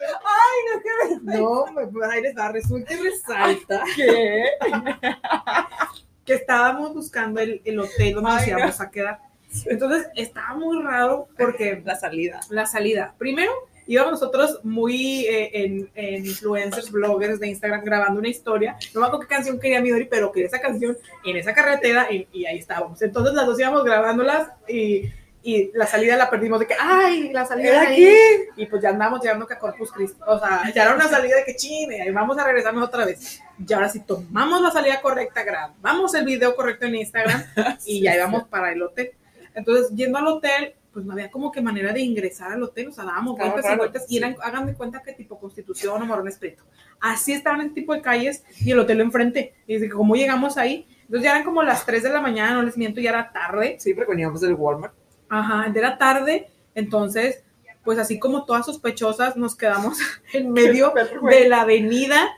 Ay, 0.00 0.74
no, 0.74 0.80
qué 0.82 1.08
ver- 1.08 1.22
No, 1.40 1.66
me- 1.72 1.86
pues 1.88 2.10
ahí 2.10 2.22
les 2.22 2.34
da, 2.34 2.50
resulta 2.52 2.92
y 2.94 2.96
resalta 2.96 3.82
¿Qué? 3.96 4.44
que 6.24 6.34
estábamos 6.34 6.94
buscando 6.94 7.40
el, 7.40 7.60
el 7.64 7.78
hotel 7.80 8.14
donde 8.14 8.30
nos 8.30 8.40
no. 8.42 8.48
íbamos 8.48 8.80
a 8.80 8.90
quedar. 8.90 9.18
Entonces 9.66 10.06
estaba 10.14 10.54
muy 10.54 10.80
raro 10.82 11.28
porque 11.36 11.82
La 11.84 11.96
salida. 11.96 12.40
la 12.50 12.66
salida, 12.66 13.14
primero 13.18 13.52
íbamos 13.92 14.12
nosotros 14.12 14.60
muy 14.62 15.26
eh, 15.26 15.50
en, 15.52 15.90
en 15.94 16.24
influencers, 16.26 16.90
bloggers 16.90 17.40
de 17.40 17.48
Instagram 17.48 17.82
grabando 17.84 18.20
una 18.20 18.28
historia. 18.28 18.76
No 18.94 19.00
me 19.00 19.06
acuerdo 19.06 19.26
qué 19.26 19.34
canción 19.34 19.58
quería 19.58 19.80
Midori, 19.80 20.04
pero 20.06 20.30
quería 20.32 20.46
esa 20.48 20.60
canción 20.60 20.96
en 21.24 21.36
esa 21.36 21.52
carretera 21.52 22.06
y, 22.10 22.26
y 22.32 22.46
ahí 22.46 22.58
estábamos. 22.58 23.02
Entonces 23.02 23.34
las 23.34 23.46
dos 23.46 23.58
íbamos 23.58 23.82
grabándolas 23.84 24.48
y, 24.68 25.10
y 25.42 25.70
la 25.74 25.86
salida 25.86 26.16
la 26.16 26.28
perdimos 26.30 26.60
de 26.60 26.66
que, 26.66 26.74
ay, 26.78 27.32
la 27.32 27.46
salida 27.46 27.68
¿Era 27.70 27.80
ahí. 27.88 27.96
qué? 27.96 28.48
Y 28.56 28.66
pues 28.66 28.82
ya 28.82 28.90
andamos 28.90 29.22
llegando 29.22 29.46
a 29.50 29.58
Corpus 29.58 29.90
Christi. 29.90 30.20
O 30.26 30.38
sea, 30.38 30.70
ya 30.74 30.82
era 30.84 30.94
una 30.94 31.08
salida 31.08 31.36
de 31.36 31.44
que 31.44 31.56
chine, 31.56 32.04
y 32.06 32.10
vamos 32.10 32.38
a 32.38 32.44
regresarnos 32.44 32.86
otra 32.86 33.04
vez. 33.06 33.40
Y 33.66 33.72
ahora 33.72 33.88
sí 33.88 34.00
tomamos 34.00 34.60
la 34.62 34.70
salida 34.70 35.00
correcta, 35.00 35.42
grabamos 35.42 36.14
el 36.14 36.24
video 36.26 36.54
correcto 36.54 36.86
en 36.86 36.94
Instagram 36.96 37.42
y 37.86 37.94
Sí, 37.96 38.00
ya 38.02 38.12
sí. 38.12 38.18
íbamos 38.18 38.44
para 38.48 38.70
el 38.72 38.82
hotel. 38.82 39.12
Entonces, 39.54 39.90
yendo 39.96 40.18
al 40.18 40.26
hotel, 40.28 40.74
pues 40.92 41.04
no 41.04 41.12
había 41.12 41.30
como 41.30 41.52
que 41.52 41.60
manera 41.60 41.92
de 41.92 42.00
ingresar 42.00 42.52
al 42.52 42.62
hotel, 42.62 42.88
o 42.88 42.92
sea, 42.92 43.04
dábamos 43.04 43.34
Estaba 43.34 43.50
vueltas 43.50 43.64
y 43.64 43.68
raro, 43.68 43.78
vueltas 43.78 44.06
y 44.08 44.16
eran, 44.18 44.36
hagan 44.42 44.66
de 44.66 44.74
cuenta 44.74 45.02
que 45.02 45.12
tipo 45.12 45.38
Constitución 45.38 46.02
o 46.02 46.06
Morones 46.06 46.38
Prieto. 46.38 46.64
Así 47.00 47.32
estaban 47.32 47.60
ese 47.60 47.70
tipo 47.70 47.94
de 47.94 48.02
calles 48.02 48.44
y 48.60 48.72
el 48.72 48.78
hotel 48.78 49.00
enfrente. 49.00 49.54
Y 49.66 49.74
dice, 49.74 49.88
¿cómo 49.88 50.16
llegamos 50.16 50.56
ahí? 50.56 50.86
Entonces 51.02 51.24
ya 51.24 51.30
eran 51.30 51.44
como 51.44 51.62
las 51.62 51.86
3 51.86 52.02
de 52.02 52.10
la 52.10 52.20
mañana, 52.20 52.54
no 52.54 52.62
les 52.62 52.76
miento, 52.76 53.00
ya 53.00 53.10
era 53.10 53.32
tarde. 53.32 53.76
Sí, 53.78 53.94
porque 53.94 54.10
veníamos 54.10 54.40
del 54.40 54.54
Walmart. 54.54 54.94
Ajá, 55.28 55.72
era 55.74 55.96
tarde, 55.96 56.48
entonces, 56.74 57.44
pues 57.84 57.98
así 57.98 58.18
como 58.18 58.44
todas 58.44 58.66
sospechosas, 58.66 59.36
nos 59.36 59.56
quedamos 59.56 59.98
en 60.32 60.52
medio 60.52 60.92
de 61.30 61.48
la 61.48 61.62
avenida 61.62 62.28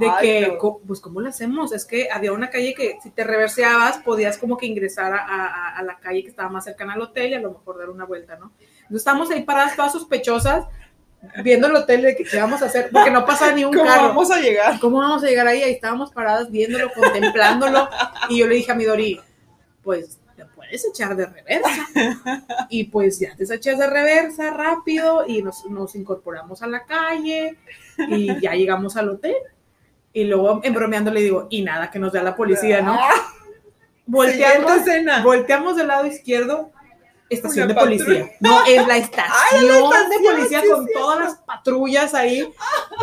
de 0.00 0.08
Ay, 0.10 0.26
que, 0.26 0.48
no. 0.48 0.80
pues, 0.86 1.00
¿cómo 1.00 1.20
lo 1.20 1.28
hacemos? 1.28 1.72
Es 1.72 1.84
que 1.84 2.08
había 2.10 2.32
una 2.32 2.50
calle 2.50 2.74
que 2.74 2.96
si 3.02 3.10
te 3.10 3.22
reverseabas 3.22 3.98
podías 3.98 4.38
como 4.38 4.56
que 4.56 4.66
ingresar 4.66 5.12
a, 5.12 5.18
a- 5.24 5.76
a 5.78 5.82
la 5.82 5.98
calle 5.98 6.22
que 6.22 6.28
estaba 6.30 6.48
más 6.48 6.64
cercana 6.64 6.94
al 6.94 7.02
hotel 7.02 7.30
y 7.30 7.34
a 7.34 7.40
lo 7.40 7.50
mejor 7.52 7.78
dar 7.78 7.90
una 7.90 8.04
vuelta, 8.04 8.36
¿no? 8.36 8.52
Entonces 8.58 8.96
estábamos 8.96 9.30
ahí 9.30 9.42
paradas 9.44 9.76
todas 9.76 9.92
sospechosas, 9.92 10.64
viendo 11.44 11.66
el 11.66 11.76
hotel 11.76 12.02
de 12.02 12.16
que 12.16 12.24
qué 12.24 12.38
vamos 12.40 12.62
a 12.62 12.66
hacer, 12.66 12.88
porque 12.90 13.10
no 13.10 13.24
pasa 13.26 13.52
ni 13.52 13.64
un 13.64 13.72
¿Cómo 13.76 13.84
carro. 13.84 14.08
vamos 14.08 14.30
a 14.30 14.40
llegar? 14.40 14.80
¿Cómo 14.80 14.98
vamos 14.98 15.22
a 15.22 15.26
llegar 15.26 15.46
ahí? 15.46 15.62
Ahí 15.62 15.72
estábamos 15.72 16.10
paradas 16.12 16.50
viéndolo, 16.50 16.90
contemplándolo. 16.92 17.88
Y 18.30 18.38
yo 18.38 18.46
le 18.46 18.54
dije 18.56 18.72
a 18.72 18.74
Midori, 18.74 19.20
pues 19.82 20.18
te 20.34 20.46
puedes 20.46 20.84
echar 20.86 21.14
de 21.14 21.26
reversa. 21.26 21.86
Y 22.70 22.84
pues 22.84 23.18
ya 23.20 23.36
te 23.36 23.44
echas 23.44 23.78
de 23.78 23.86
reversa 23.86 24.50
rápido 24.50 25.24
y 25.26 25.42
nos, 25.42 25.66
nos 25.66 25.94
incorporamos 25.94 26.62
a 26.62 26.66
la 26.66 26.84
calle 26.86 27.58
y 28.08 28.40
ya 28.40 28.52
llegamos 28.54 28.96
al 28.96 29.10
hotel. 29.10 29.34
Y 30.12 30.24
luego, 30.24 30.60
en 30.64 30.74
bromeando, 30.74 31.10
le 31.10 31.20
digo, 31.20 31.46
y 31.50 31.62
nada, 31.62 31.90
que 31.90 31.98
nos 31.98 32.12
da 32.12 32.22
la 32.22 32.34
policía, 32.36 32.80
¿no? 32.82 32.98
Volteamos, 34.06 34.72
Siguiente 34.72 34.90
escena. 34.92 35.22
volteamos 35.22 35.76
del 35.76 35.86
lado 35.86 36.04
izquierdo, 36.04 36.72
estación 37.28 37.66
Una 37.66 37.74
de 37.74 37.80
policía. 37.80 38.30
No, 38.40 38.64
es 38.66 38.84
la 38.88 38.96
estación, 38.96 39.68
de 39.68 39.78
estación, 39.78 40.34
policía 40.34 40.60
sí, 40.62 40.68
con 40.68 40.86
todas 40.92 41.20
las 41.20 41.36
patrullas 41.36 42.12
ahí. 42.14 42.52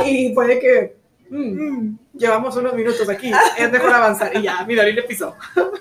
Y 0.06 0.34
puede 0.34 0.60
que 0.60 0.98
mm, 1.30 1.96
llevamos 2.14 2.58
unos 2.58 2.74
minutos 2.74 3.08
aquí, 3.08 3.32
es 3.58 3.72
mejor 3.72 3.94
avanzar. 3.94 4.36
Y 4.36 4.42
ya, 4.42 4.66
mi 4.66 4.76
Dori 4.76 4.92
le 4.92 5.04
pisó. 5.04 5.36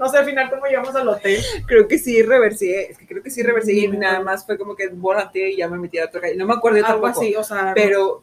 No 0.00 0.08
sé 0.08 0.16
al 0.16 0.24
final 0.24 0.48
cómo 0.48 0.64
llegamos 0.64 0.94
al 0.94 1.06
hotel. 1.08 1.38
Creo 1.66 1.86
que 1.86 1.98
sí 1.98 2.22
reversié, 2.22 2.90
es 2.90 2.96
que 2.96 3.06
creo 3.06 3.22
que 3.22 3.28
sí 3.28 3.42
reversié 3.42 3.74
y 3.74 3.80
Sí. 3.82 3.88
nada 3.98 4.20
más 4.20 4.46
fue 4.46 4.56
como 4.56 4.74
que 4.74 4.88
volante 4.88 5.50
y 5.50 5.58
ya 5.58 5.68
me 5.68 5.76
metí 5.76 5.98
a 5.98 6.06
otra 6.06 6.22
calle. 6.22 6.36
No 6.36 6.46
me 6.46 6.54
acuerdo 6.54 6.78
Algo 6.78 6.88
tampoco, 7.02 7.20
así, 7.20 7.36
o 7.36 7.44
sea, 7.44 7.72
pero 7.74 8.22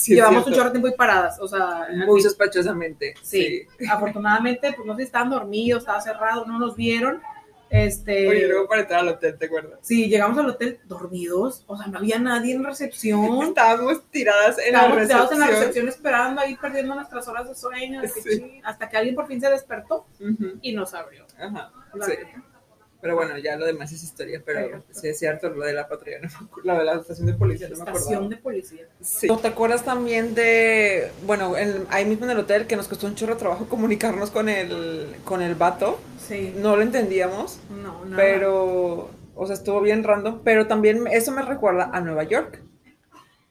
sí 0.04 0.14
llevamos 0.14 0.46
un 0.46 0.52
chorro 0.52 0.66
de 0.66 0.70
tiempo 0.70 0.88
y 0.88 0.92
paradas. 0.94 1.38
O 1.40 1.48
sea, 1.48 1.88
muy 2.06 2.20
sospechosamente. 2.20 3.14
sí. 3.22 3.66
Afortunadamente, 3.90 4.72
pues 4.72 4.86
no 4.86 4.94
sé 4.94 5.02
si 5.02 5.06
estaban 5.06 5.30
dormidos, 5.30 5.80
estaba 5.82 6.00
cerrado, 6.00 6.44
no 6.46 6.58
nos 6.58 6.76
vieron. 6.76 7.20
Este, 7.70 8.28
Oye, 8.28 8.48
luego 8.48 8.66
para 8.66 8.80
entrar 8.80 9.00
al 9.00 9.08
hotel, 9.08 9.38
¿te 9.38 9.46
acuerdas? 9.46 9.78
Sí, 9.80 10.08
llegamos 10.08 10.36
al 10.38 10.50
hotel 10.50 10.80
dormidos, 10.86 11.62
o 11.68 11.76
sea, 11.76 11.86
no 11.86 11.98
había 11.98 12.18
nadie 12.18 12.54
en 12.54 12.64
recepción. 12.64 13.42
Estábamos 13.46 14.02
tiradas 14.10 14.58
en 14.58 14.74
Estábamos 14.74 14.96
la 14.96 15.02
recepción. 15.02 15.32
en 15.32 15.40
la 15.40 15.46
recepción 15.46 15.88
esperando 15.88 16.40
ahí 16.40 16.56
perdiendo 16.56 16.96
nuestras 16.96 17.28
horas 17.28 17.46
de 17.48 17.54
sueño, 17.54 18.02
que 18.02 18.08
ching, 18.28 18.60
hasta 18.64 18.88
que 18.88 18.96
alguien 18.96 19.14
por 19.14 19.28
fin 19.28 19.40
se 19.40 19.48
despertó 19.48 20.04
y 20.60 20.72
nos 20.72 20.94
abrió. 20.94 21.24
Ajá, 21.38 21.70
sí. 22.04 22.12
Pero 23.00 23.16
bueno, 23.16 23.38
ya 23.38 23.56
lo 23.56 23.64
demás 23.64 23.90
es 23.92 24.02
historia, 24.02 24.42
pero 24.44 24.60
Exacto. 24.60 24.86
sí 25.00 25.08
es 25.08 25.18
cierto, 25.18 25.48
lo 25.48 25.64
de 25.64 25.72
la 25.72 25.88
patrulla, 25.88 26.18
no 26.20 26.28
me 26.28 26.46
acuerdo, 26.46 26.72
lo 26.72 26.78
de 26.78 26.84
la 26.84 26.94
estación 27.00 27.26
de 27.28 27.32
policía, 27.32 27.68
no 27.70 27.76
me 27.76 27.82
acuerdo. 27.82 27.98
Estación 27.98 28.28
de 28.28 28.36
policía. 28.36 28.86
Sí. 29.00 29.26
¿Te 29.40 29.48
acuerdas 29.48 29.84
también 29.84 30.34
de, 30.34 31.10
bueno, 31.24 31.56
en- 31.56 31.86
ahí 31.90 32.04
mismo 32.04 32.26
en 32.26 32.32
el 32.32 32.38
hotel, 32.40 32.66
que 32.66 32.76
nos 32.76 32.88
costó 32.88 33.06
un 33.06 33.14
chorro 33.14 33.34
de 33.34 33.40
trabajo 33.40 33.66
comunicarnos 33.70 34.30
con 34.30 34.48
el, 34.50 35.16
con 35.24 35.40
el 35.40 35.54
vato? 35.54 35.98
Sí. 36.28 36.52
No 36.58 36.76
lo 36.76 36.82
entendíamos, 36.82 37.58
No, 37.70 38.04
no. 38.04 38.16
pero, 38.16 39.10
o 39.34 39.46
sea, 39.46 39.54
estuvo 39.54 39.80
bien 39.80 40.04
random, 40.04 40.40
pero 40.44 40.66
también 40.66 41.06
eso 41.10 41.32
me 41.32 41.40
recuerda 41.42 41.90
a 41.92 42.00
Nueva 42.02 42.24
York, 42.24 42.60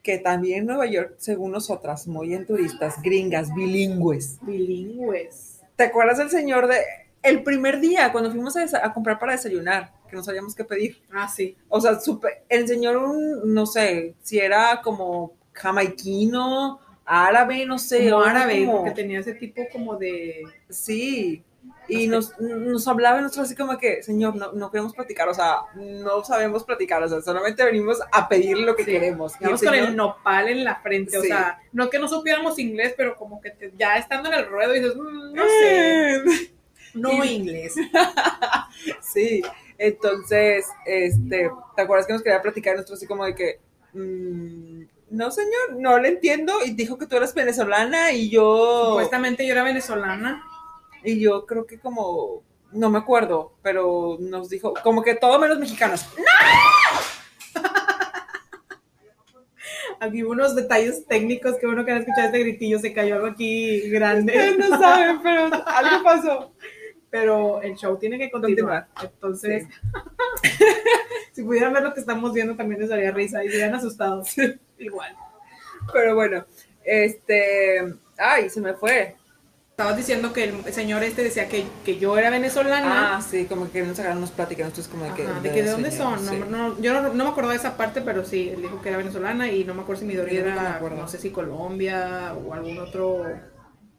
que 0.03 0.19
también 0.19 0.67
Nueva 0.67 0.85
York, 0.85 1.15
según 1.17 1.51
nosotras, 1.51 2.05
muy 2.07 2.33
en 2.35 2.45
turistas, 2.45 3.01
gringas, 3.01 3.53
bilingües. 3.55 4.37
Bilingües. 4.43 5.59
¿Te 5.75 5.83
acuerdas 5.85 6.19
del 6.19 6.29
señor 6.29 6.67
de 6.67 6.77
el 7.21 7.43
primer 7.43 7.79
día 7.79 8.11
cuando 8.11 8.31
fuimos 8.31 8.55
a, 8.55 8.63
a 8.85 8.93
comprar 8.93 9.19
para 9.19 9.33
desayunar, 9.33 9.91
que 10.09 10.15
no 10.15 10.23
sabíamos 10.23 10.55
qué 10.55 10.63
pedir? 10.63 11.01
Ah, 11.11 11.27
sí. 11.27 11.55
O 11.67 11.79
sea, 11.81 11.99
supe- 11.99 12.43
el 12.49 12.67
señor, 12.67 12.97
un, 12.97 13.53
no 13.53 13.65
sé, 13.65 14.15
si 14.21 14.39
era 14.39 14.81
como 14.83 15.33
jamaiquino, 15.53 16.79
árabe, 17.05 17.65
no 17.65 17.77
sé. 17.79 18.09
Como 18.09 18.23
o 18.23 18.25
árabe, 18.25 18.65
como- 18.65 18.77
porque 18.79 18.91
tenía 18.91 19.19
ese 19.19 19.33
tipo 19.33 19.61
como 19.71 19.97
de. 19.97 20.43
Sí. 20.69 21.43
Y 21.87 22.07
nos, 22.07 22.39
nos 22.39 22.87
hablaba 22.87 23.17
y 23.19 23.23
nosotros 23.23 23.47
así 23.47 23.55
como 23.55 23.75
que, 23.79 24.03
señor, 24.03 24.35
no, 24.35 24.51
no 24.53 24.69
queremos 24.71 24.93
platicar, 24.93 25.27
o 25.27 25.33
sea, 25.33 25.55
no 25.75 26.23
sabemos 26.23 26.63
platicar, 26.63 27.01
o 27.01 27.09
sea, 27.09 27.19
solamente 27.21 27.63
venimos 27.63 27.97
a 28.11 28.29
pedir 28.29 28.59
lo 28.59 28.75
que 28.75 28.83
Sí. 28.85 28.91
queremos. 28.91 29.33
Íbamos 29.41 29.61
con 29.63 29.73
el 29.73 29.95
nopal 29.95 30.47
en 30.49 30.63
la 30.63 30.75
frente, 30.81 31.17
o 31.17 31.21
sea, 31.23 31.59
no 31.73 31.89
que 31.89 31.97
no 31.97 32.07
supiéramos 32.07 32.59
inglés, 32.59 32.93
pero 32.95 33.15
como 33.15 33.41
que 33.41 33.49
te- 33.51 33.73
ya 33.75 33.97
estando 33.97 34.29
en 34.31 34.35
el 34.35 34.45
ruedo 34.47 34.71
dices, 34.73 34.95
"Mm, 34.95 35.33
no 35.33 35.43
sé, 35.43 36.15
Eh, 36.17 36.21
no 36.93 37.23
Y- 37.23 37.29
inglés. 37.33 37.75
Sí, 39.01 39.41
Entonces, 39.77 40.65
este, 40.85 41.49
¿te 41.75 41.81
acuerdas 41.81 42.05
que 42.07 42.13
nos 42.13 42.21
quería 42.21 42.41
platicar 42.41 42.75
nosotros 42.75 42.99
así 42.99 43.07
como 43.07 43.25
de 43.25 43.35
que, 43.35 43.59
mm, 43.93 44.83
no 45.11 45.31
señor, 45.31 45.75
no 45.77 45.97
le 45.99 46.09
entiendo 46.09 46.53
y 46.65 46.71
dijo 46.71 46.97
que 46.97 47.07
tú 47.07 47.15
eras 47.17 47.33
venezolana 47.33 48.11
y 48.11 48.29
yo... 48.29 48.87
Supuestamente 48.89 49.45
yo 49.45 49.53
era 49.53 49.63
venezolana. 49.63 50.43
Y 51.03 51.19
yo 51.19 51.45
creo 51.45 51.65
que 51.65 51.79
como, 51.79 52.43
no 52.71 52.89
me 52.89 52.99
acuerdo, 52.99 53.53
pero 53.61 54.17
nos 54.19 54.49
dijo, 54.49 54.73
como 54.83 55.01
que 55.01 55.15
todo 55.15 55.39
menos 55.39 55.57
mexicanos. 55.59 56.05
Aquí 60.01 60.23
hubo 60.23 60.31
unos 60.31 60.55
detalles 60.55 61.05
técnicos 61.07 61.57
que 61.57 61.67
uno 61.67 61.83
que 61.83 61.91
no 61.91 61.97
escuchado 61.99 62.27
este 62.27 62.39
gritillo, 62.39 62.79
se 62.79 62.93
cayó 62.93 63.15
algo 63.15 63.27
aquí 63.27 63.89
grande. 63.89 64.31
Ustedes 64.33 64.69
no 64.69 64.79
saben, 64.79 65.21
pero 65.21 65.49
algo 65.65 66.03
pasó. 66.03 66.53
Pero 67.09 67.61
el 67.61 67.75
show 67.75 67.97
tiene 67.97 68.17
que 68.17 68.29
continuar. 68.29 68.87
Entonces, 69.01 69.67
si 71.31 71.43
pudieran 71.43 71.73
ver 71.73 71.83
lo 71.83 71.93
que 71.93 71.99
estamos 71.99 72.33
viendo, 72.33 72.55
también 72.55 72.81
les 72.81 72.89
daría 72.89 73.11
risa 73.11 73.43
y 73.43 73.49
serían 73.49 73.73
asustados. 73.73 74.35
Igual. 74.77 75.15
Pero 75.91 76.15
bueno, 76.15 76.45
este, 76.83 77.95
ay, 78.17 78.49
se 78.49 78.61
me 78.61 78.73
fue. 78.73 79.15
Estabas 79.71 79.95
diciendo 79.95 80.33
que 80.33 80.43
el 80.43 80.73
señor 80.73 81.03
este 81.03 81.23
decía 81.23 81.47
que, 81.47 81.65
que 81.85 81.97
yo 81.97 82.17
era 82.17 82.29
venezolana. 82.29 83.15
Ah, 83.15 83.21
sí, 83.21 83.45
como 83.45 83.71
que 83.71 83.81
nos 83.81 83.95
sacaron 83.95 84.27
pláticas, 84.27 84.65
nosotros 84.65 84.89
como 84.89 85.05
de 85.05 85.13
que... 85.13 85.23
Ajá, 85.25 85.39
de, 85.39 85.51
que 85.51 85.63
de 85.63 85.71
dónde 85.71 85.91
son. 85.91 86.25
No, 86.25 86.31
sí. 86.33 86.43
no, 86.49 86.81
yo 86.81 87.01
no, 87.01 87.13
no 87.13 87.23
me 87.23 87.29
acuerdo 87.29 87.51
de 87.51 87.55
esa 87.55 87.77
parte, 87.77 88.01
pero 88.01 88.25
sí, 88.25 88.49
él 88.49 88.61
dijo 88.61 88.81
que 88.81 88.89
era 88.89 88.97
venezolana 88.97 89.49
y 89.49 89.63
no 89.63 89.73
me 89.73 89.83
acuerdo 89.83 90.01
si 90.01 90.05
mi 90.05 90.15
me 90.15 90.37
era, 90.37 90.81
no 90.81 91.07
sé 91.07 91.17
si 91.17 91.29
Colombia 91.29 92.33
o 92.33 92.53
algún 92.53 92.77
otro 92.77 93.23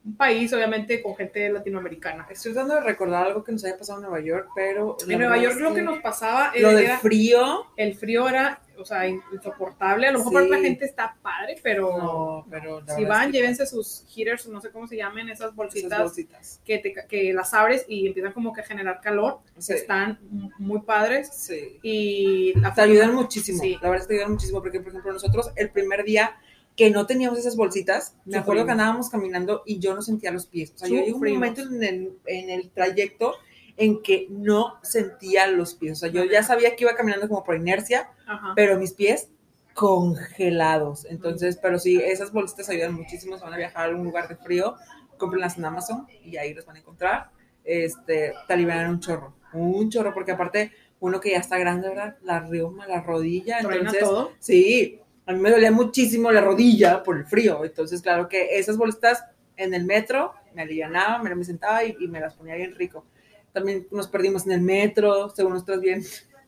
un 0.02 0.16
país, 0.16 0.50
obviamente, 0.54 1.02
con 1.02 1.14
gente 1.14 1.50
latinoamericana. 1.50 2.26
Estoy 2.30 2.52
tratando 2.52 2.76
de 2.76 2.80
recordar 2.80 3.26
algo 3.26 3.44
que 3.44 3.52
nos 3.52 3.62
haya 3.64 3.76
pasado 3.76 3.98
en 3.98 4.08
Nueva 4.08 4.24
York, 4.24 4.48
pero... 4.54 4.96
En 5.06 5.18
Nueva 5.18 5.36
York 5.36 5.56
lo 5.60 5.74
que 5.74 5.82
nos 5.82 5.98
pasaba 5.98 6.52
Lo 6.58 6.70
del 6.70 6.84
era, 6.86 6.98
frío... 6.98 7.66
el 7.76 7.94
frío 7.94 8.26
era, 8.26 8.62
o 8.78 8.84
sea, 8.86 9.06
insoportable. 9.06 10.06
A 10.06 10.12
lo 10.12 10.20
mejor 10.20 10.44
Sí. 10.44 10.48
la 10.48 10.58
gente 10.58 10.84
está 10.86 11.16
padre, 11.20 11.56
pero 11.62 11.98
No, 11.98 12.46
pero... 12.50 12.82
si 12.96 13.04
van, 13.04 13.30
llévense 13.30 13.66
sus 13.66 14.04
heaters, 14.08 14.46
no 14.48 14.62
sé 14.62 14.70
cómo 14.70 14.86
se 14.86 14.96
llaman, 14.96 15.28
esas 15.28 15.40
esas 15.48 15.54
bolsitas 15.54 15.98
bolsitas. 16.00 16.60
que, 16.64 16.78
te- 16.78 16.94
que 17.06 17.32
las 17.34 17.52
abres 17.52 17.84
y 17.86 18.06
empiezan 18.06 18.32
como 18.32 18.54
que 18.54 18.62
a 18.62 18.64
generar 18.64 19.02
calor. 19.02 19.40
Sí. 19.58 19.74
Están 19.74 20.18
muy 20.58 20.80
padres 20.80 21.28
Sí. 21.30 21.78
y 21.82 22.58
la 22.58 22.72
Te 22.72 22.80
ayudan 22.80 23.14
muchísimo. 23.14 23.60
Sí. 23.60 23.74
La 23.82 23.90
verdad 23.90 23.96
es 23.96 24.06
que 24.06 24.14
te 24.14 24.14
ayudan 24.20 24.32
muchísimo 24.32 24.62
porque, 24.62 24.80
por 24.80 24.88
ejemplo, 24.88 25.12
nosotros 25.12 25.52
el 25.56 25.68
primer 25.70 26.04
día 26.04 26.36
que 26.80 26.88
no 26.88 27.04
teníamos 27.04 27.38
esas 27.38 27.56
bolsitas, 27.56 28.16
me 28.24 28.38
acuerdo 28.38 28.62
Sufrimos. 28.62 28.64
que 28.64 28.72
andábamos 28.72 29.10
caminando 29.10 29.62
y 29.66 29.80
yo 29.80 29.94
no 29.94 30.00
sentía 30.00 30.30
los 30.30 30.46
pies. 30.46 30.72
O 30.74 30.78
sea, 30.78 30.88
yo 30.88 30.94
llegó 30.94 31.08
un 31.08 31.12
Sufrimos. 31.26 31.38
momento 31.40 31.60
en 31.60 31.84
el, 31.84 32.12
en 32.24 32.48
el 32.48 32.70
trayecto 32.70 33.34
en 33.76 34.00
que 34.00 34.28
no 34.30 34.78
sentía 34.82 35.46
los 35.48 35.74
pies. 35.74 35.92
O 35.92 35.96
sea, 35.96 36.08
yo 36.08 36.24
ya 36.24 36.42
sabía 36.42 36.74
que 36.76 36.84
iba 36.84 36.94
caminando 36.94 37.28
como 37.28 37.44
por 37.44 37.54
inercia, 37.54 38.08
Ajá. 38.26 38.54
pero 38.56 38.78
mis 38.78 38.94
pies 38.94 39.28
congelados. 39.74 41.04
Entonces, 41.04 41.58
pero 41.60 41.78
sí, 41.78 42.00
esas 42.02 42.32
bolsitas 42.32 42.70
ayudan 42.70 42.94
muchísimo. 42.94 43.36
Si 43.36 43.44
van 43.44 43.52
a 43.52 43.58
viajar 43.58 43.82
a 43.82 43.84
algún 43.90 44.04
lugar 44.04 44.28
de 44.28 44.36
frío, 44.36 44.76
cómprenlas 45.18 45.58
en 45.58 45.66
Amazon 45.66 46.06
y 46.24 46.38
ahí 46.38 46.54
los 46.54 46.64
van 46.64 46.76
a 46.76 46.78
encontrar. 46.78 47.30
Este, 47.62 48.32
te 48.48 48.52
alivian 48.54 48.88
un 48.88 49.00
chorro, 49.00 49.34
un 49.52 49.90
chorro, 49.90 50.14
porque 50.14 50.32
aparte, 50.32 50.72
uno 50.98 51.20
que 51.20 51.32
ya 51.32 51.38
está 51.40 51.58
grande, 51.58 51.88
¿verdad? 51.90 52.16
La 52.22 52.40
rioma, 52.40 52.86
la 52.86 53.02
rodilla, 53.02 53.58
entonces, 53.58 54.00
todo. 54.00 54.32
sí, 54.38 54.99
a 55.26 55.33
mí 55.33 55.38
me 55.40 55.50
dolía 55.50 55.70
muchísimo 55.70 56.30
la 56.30 56.40
rodilla 56.40 57.02
por 57.02 57.16
el 57.16 57.24
frío. 57.26 57.64
Entonces, 57.64 58.02
claro 58.02 58.28
que 58.28 58.59
esas 58.59 58.76
bolsitas 58.76 59.24
en 59.56 59.74
el 59.74 59.85
metro 59.85 60.33
me 60.54 60.62
alivianaban, 60.62 61.22
me, 61.22 61.35
me 61.35 61.44
sentaba 61.44 61.85
y, 61.85 61.96
y 62.00 62.09
me 62.09 62.20
las 62.20 62.35
ponía 62.35 62.54
bien 62.56 62.74
rico. 62.74 63.04
También 63.52 63.87
nos 63.90 64.09
perdimos 64.09 64.46
en 64.46 64.52
el 64.52 64.61
metro, 64.61 65.28
según 65.30 65.52
nosotras 65.54 65.80
bien, 65.80 66.02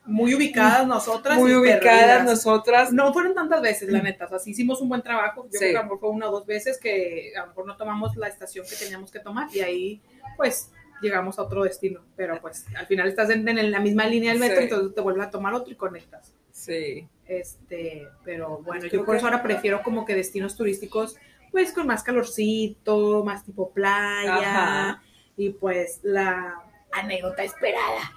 Muy 0.04 0.34
ubicadas 0.34 0.86
nosotras. 0.86 1.38
muy 1.38 1.54
ubicadas 1.54 1.80
perdidas. 2.00 2.24
nosotras. 2.24 2.92
No 2.92 3.12
fueron 3.12 3.34
tantas 3.34 3.60
veces, 3.62 3.88
la 3.90 4.00
neta. 4.02 4.24
O 4.26 4.28
sea, 4.28 4.38
sí 4.40 4.50
hicimos 4.50 4.80
un 4.80 4.88
buen 4.88 5.02
trabajo. 5.02 5.44
Yo 5.44 5.52
Sí. 5.52 5.58
creo 5.58 5.70
que 5.72 5.76
a 5.76 5.80
lo 5.80 5.84
mejor 5.84 6.00
fue 6.00 6.10
una 6.10 6.28
o 6.28 6.32
dos 6.32 6.46
veces 6.46 6.78
que 6.78 7.32
a 7.36 7.42
lo 7.42 7.46
mejor 7.48 7.66
no 7.66 7.76
tomamos 7.76 8.16
la 8.16 8.26
estación 8.28 8.64
que 8.68 8.74
teníamos 8.76 9.10
que 9.12 9.20
tomar 9.20 9.48
y 9.54 9.60
ahí, 9.60 10.02
pues, 10.36 10.72
llegamos 11.00 11.38
a 11.38 11.42
otro 11.42 11.62
destino. 11.64 12.00
Pero, 12.16 12.40
pues, 12.40 12.66
al 12.76 12.86
final 12.86 13.08
estás 13.08 13.30
en, 13.30 13.46
en 13.48 13.70
la 13.70 13.80
misma 13.80 14.06
línea 14.06 14.30
del 14.30 14.40
metro 14.40 14.58
Sí. 14.58 14.64
entonces 14.64 14.94
te 14.94 15.00
vuelves 15.00 15.26
a 15.26 15.30
tomar 15.30 15.54
otro 15.54 15.72
y 15.72 15.76
conectas. 15.76 16.34
Sí. 16.50 17.06
Este, 17.40 18.08
pero 18.24 18.58
bueno, 18.58 18.86
yo 18.86 19.04
por 19.04 19.16
eso 19.16 19.26
ahora 19.26 19.42
prefiero 19.42 19.82
como 19.82 20.04
que 20.04 20.14
destinos 20.14 20.56
turísticos, 20.56 21.16
pues, 21.50 21.72
con 21.72 21.86
más 21.86 22.02
calorcito, 22.02 23.24
más 23.24 23.44
tipo 23.44 23.70
playa 23.70 24.36
Ajá. 24.36 25.02
y 25.36 25.50
pues 25.50 26.00
la 26.02 26.62
anécdota 26.92 27.42
esperada. 27.42 28.12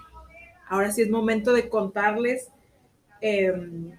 Ahora 0.68 0.92
sí 0.92 1.02
es 1.02 1.10
momento 1.10 1.54
de 1.54 1.70
contarles 1.70 2.50
em, 3.22 3.92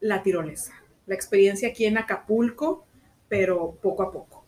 la 0.00 0.22
tirolesa, 0.22 0.74
la 1.06 1.14
experiencia 1.14 1.68
aquí 1.68 1.84
en 1.84 1.98
Acapulco, 1.98 2.84
pero 3.28 3.78
poco 3.80 4.02
a 4.02 4.12
poco. 4.12 4.44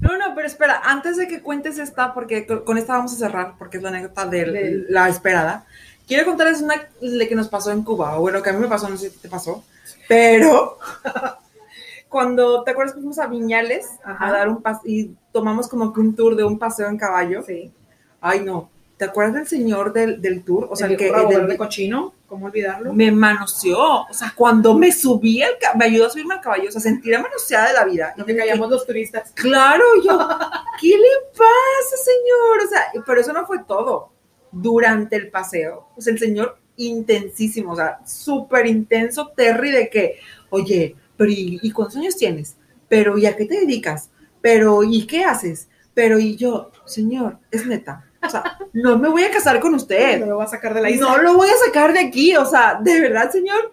No, 0.00 0.16
no, 0.18 0.34
pero 0.34 0.48
espera, 0.48 0.80
antes 0.84 1.16
de 1.16 1.28
que 1.28 1.42
cuentes 1.42 1.78
esta, 1.78 2.12
porque 2.12 2.44
con 2.46 2.76
esta 2.76 2.94
vamos 2.94 3.12
a 3.12 3.16
cerrar, 3.16 3.54
porque 3.56 3.76
es 3.76 3.82
la 3.84 3.90
anécdota 3.90 4.26
de 4.26 4.84
la 4.88 5.08
esperada. 5.08 5.64
Quiero 6.06 6.24
contarles 6.26 6.60
una 6.62 6.74
de 7.00 7.28
que 7.28 7.34
nos 7.34 7.48
pasó 7.48 7.70
en 7.70 7.82
Cuba, 7.84 8.18
o 8.18 8.22
bueno, 8.22 8.42
que 8.42 8.50
a 8.50 8.52
mí 8.52 8.58
me 8.60 8.68
pasó, 8.68 8.88
no 8.88 8.96
sé 8.96 9.10
si 9.10 9.18
te 9.18 9.28
pasó, 9.28 9.64
pero 10.08 10.78
cuando, 12.08 12.62
¿te 12.64 12.70
acuerdas 12.72 12.94
que 12.94 13.00
fuimos 13.00 13.18
a 13.18 13.26
Viñales 13.26 13.86
Ajá. 14.04 14.26
a 14.26 14.32
dar 14.32 14.48
un 14.48 14.60
paseo 14.62 14.82
y 14.84 15.14
tomamos 15.32 15.68
como 15.68 15.92
que 15.92 16.00
un 16.00 16.14
tour 16.14 16.36
de 16.36 16.44
un 16.44 16.58
paseo 16.58 16.88
en 16.88 16.98
caballo? 16.98 17.42
Sí. 17.42 17.72
Ay, 18.20 18.40
no, 18.40 18.68
¿te 18.98 19.04
acuerdas 19.06 19.34
del 19.34 19.48
señor 19.48 19.92
del, 19.92 20.20
del 20.20 20.44
tour? 20.44 20.68
O 20.70 20.76
sea, 20.76 20.86
el, 20.88 20.96
que 20.96 21.04
viejo 21.04 21.16
rabo 21.16 21.30
del- 21.30 21.40
verde 21.42 21.56
cochino, 21.56 22.12
¿cómo 22.28 22.46
olvidarlo? 22.46 22.92
me 22.92 23.10
manoseó, 23.10 24.02
o 24.02 24.12
sea, 24.12 24.32
cuando 24.36 24.74
me 24.74 24.92
subí 24.92 25.42
al 25.42 25.52
me 25.76 25.86
ayudó 25.86 26.06
a 26.06 26.10
subirme 26.10 26.34
al 26.34 26.40
caballo, 26.40 26.68
o 26.68 26.72
sea, 26.72 26.80
sentí 26.80 27.08
la 27.10 27.20
manoseada 27.22 27.68
de 27.68 27.74
la 27.74 27.84
vida. 27.84 28.12
Lo 28.16 28.24
que 28.26 28.36
callamos 28.36 28.68
los 28.70 28.86
turistas. 28.86 29.32
Claro, 29.34 29.84
yo, 30.04 30.18
¿qué 30.80 30.88
le 30.88 31.08
pasa, 31.32 31.96
señor? 32.04 32.66
O 32.66 32.68
sea, 32.68 33.02
pero 33.06 33.20
eso 33.20 33.32
no 33.32 33.46
fue 33.46 33.60
todo. 33.66 34.11
Durante 34.52 35.16
el 35.16 35.30
paseo, 35.30 35.88
sea, 35.98 36.12
el 36.12 36.18
señor 36.18 36.58
intensísimo, 36.76 37.72
o 37.72 37.76
sea, 37.76 37.98
súper 38.06 38.66
intenso, 38.66 39.32
Terry, 39.36 39.70
de 39.70 39.88
que, 39.88 40.18
oye, 40.50 40.96
pero 41.16 41.30
¿y, 41.30 41.58
y 41.62 41.70
cuántos 41.72 41.96
años 41.96 42.16
tienes? 42.16 42.56
Pero 42.88 43.16
¿y 43.18 43.26
a 43.26 43.36
qué 43.36 43.46
te 43.46 43.60
dedicas? 43.60 44.10
Pero 44.40 44.82
¿y 44.82 45.06
qué 45.06 45.24
haces? 45.24 45.68
Pero 45.94 46.18
y 46.18 46.36
yo, 46.36 46.70
señor, 46.84 47.38
es 47.50 47.66
neta, 47.66 48.12
o 48.24 48.30
sea, 48.30 48.58
no 48.72 48.98
me 48.98 49.08
voy 49.08 49.24
a 49.24 49.30
casar 49.30 49.58
con 49.60 49.74
usted. 49.74 50.20
Me 50.20 50.26
lo 50.26 50.38
va 50.38 50.44
a 50.44 50.48
sacar 50.48 50.74
de 50.74 50.80
la 50.80 50.90
isla. 50.90 51.08
No 51.08 51.18
lo 51.18 51.34
voy 51.34 51.48
a 51.48 51.66
sacar 51.66 51.92
de 51.92 52.00
aquí, 52.00 52.36
o 52.36 52.44
sea, 52.44 52.78
de 52.80 53.00
verdad, 53.00 53.30
señor, 53.30 53.72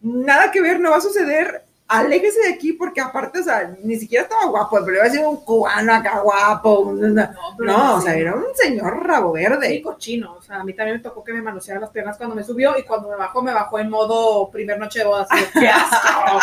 nada 0.00 0.50
que 0.50 0.62
ver, 0.62 0.80
no 0.80 0.90
va 0.90 0.96
a 0.96 1.02
suceder. 1.02 1.63
Aléjese 1.86 2.40
de 2.40 2.54
aquí 2.54 2.72
porque 2.72 3.00
aparte, 3.00 3.40
o 3.40 3.42
sea, 3.42 3.76
ni 3.82 3.96
siquiera 3.96 4.24
estaba 4.24 4.46
guapo, 4.46 4.78
pero 4.84 4.96
iba 4.96 5.04
a 5.04 5.10
ser 5.10 5.26
un 5.26 5.36
cubano 5.44 5.92
acá 5.92 6.20
guapo. 6.20 6.94
No, 6.94 7.96
o 7.96 8.00
sea, 8.00 8.14
era 8.14 8.34
un 8.34 8.54
señor 8.54 9.06
rabo 9.06 9.32
verde. 9.32 9.68
Sí, 9.68 9.82
cochino. 9.82 10.34
O 10.34 10.42
sea, 10.42 10.60
a 10.60 10.64
mí 10.64 10.72
también 10.72 10.96
me 10.96 11.02
tocó 11.02 11.22
que 11.22 11.34
me 11.34 11.42
manoseara 11.42 11.80
las 11.80 11.90
piernas 11.90 12.16
cuando 12.16 12.34
me 12.34 12.42
subió 12.42 12.78
y 12.78 12.84
cuando 12.84 13.10
me 13.10 13.16
bajó, 13.16 13.42
me 13.42 13.52
bajó 13.52 13.78
en 13.78 13.90
modo 13.90 14.50
primer 14.50 14.78
noche 14.78 15.00
de 15.00 15.04
bodas. 15.04 15.28
¡Qué 15.52 15.68
asco! 15.68 16.38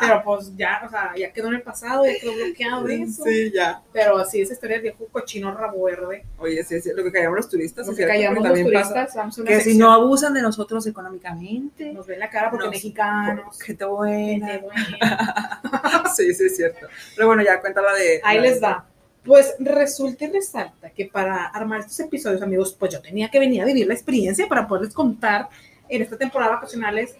Pero 0.00 0.22
pues 0.24 0.56
ya, 0.56 0.82
o 0.86 0.90
sea, 0.90 1.12
ya 1.16 1.32
quedó 1.32 1.48
en 1.48 1.54
el 1.54 1.62
pasado, 1.62 2.04
ya 2.06 2.18
quedó 2.20 2.34
bloqueado 2.34 2.88
eso. 2.88 3.24
Sí, 3.24 3.52
ya. 3.54 3.82
Pero 3.92 4.24
sí, 4.24 4.40
esa 4.42 4.52
historia 4.52 4.76
del 4.76 4.82
viejo 4.82 5.06
cochino 5.10 5.54
rabo 5.54 5.84
verde. 5.84 6.24
Oye, 6.38 6.62
sí, 6.64 6.80
sí, 6.80 6.90
lo 6.94 7.02
que 7.04 7.12
callamos 7.12 7.36
los 7.36 7.48
turistas. 7.48 7.86
Lo 7.86 7.94
que 7.94 8.06
callamos 8.06 8.42
los 8.44 8.52
pasa 8.52 8.64
turistas, 8.64 9.14
vamos 9.14 9.38
a 9.38 9.42
una 9.42 9.50
Que 9.50 9.60
si 9.60 9.76
no 9.78 9.92
abusan 9.92 10.34
de 10.34 10.42
nosotros 10.42 10.86
económicamente. 10.86 11.92
Nos 11.92 12.06
ven 12.06 12.18
la 12.20 12.30
cara 12.30 12.50
porque 12.50 12.66
nos- 12.66 12.74
mexicanos. 12.74 13.60
Gente 13.60 13.84
buena. 13.84 14.58
buena. 14.58 15.62
Sí, 16.16 16.34
sí, 16.34 16.46
es 16.46 16.56
cierto. 16.56 16.86
Pero 17.14 17.26
bueno, 17.28 17.42
ya 17.42 17.60
cuéntala 17.60 17.92
de. 17.94 18.20
Ahí 18.24 18.40
les 18.40 18.62
va. 18.62 18.84
Pues 19.24 19.54
resulta 19.58 20.24
y 20.24 20.32
resalta 20.32 20.90
que 20.90 21.04
para 21.06 21.46
armar 21.46 21.80
estos 21.80 22.00
episodios, 22.00 22.40
amigos, 22.40 22.74
pues 22.78 22.92
yo 22.92 23.00
tenía 23.02 23.30
que 23.30 23.38
venir 23.38 23.62
a 23.62 23.66
vivir 23.66 23.86
la 23.86 23.94
experiencia 23.94 24.46
para 24.48 24.66
poderles 24.66 24.94
contar 24.94 25.48
en 25.88 26.02
esta 26.02 26.16
temporada 26.16 26.52
vacacionales, 26.52 27.14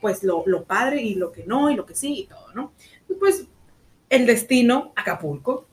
pues 0.00 0.22
lo, 0.22 0.42
lo 0.46 0.64
padre 0.64 1.02
y 1.02 1.14
lo 1.14 1.32
que 1.32 1.44
no, 1.44 1.70
y 1.70 1.74
lo 1.74 1.86
que 1.86 1.94
sí, 1.94 2.20
y 2.20 2.26
todo, 2.26 2.52
¿no? 2.54 2.72
Y 3.08 3.14
pues 3.14 3.46
el 4.08 4.26
destino, 4.26 4.92
Acapulco, 4.96 5.66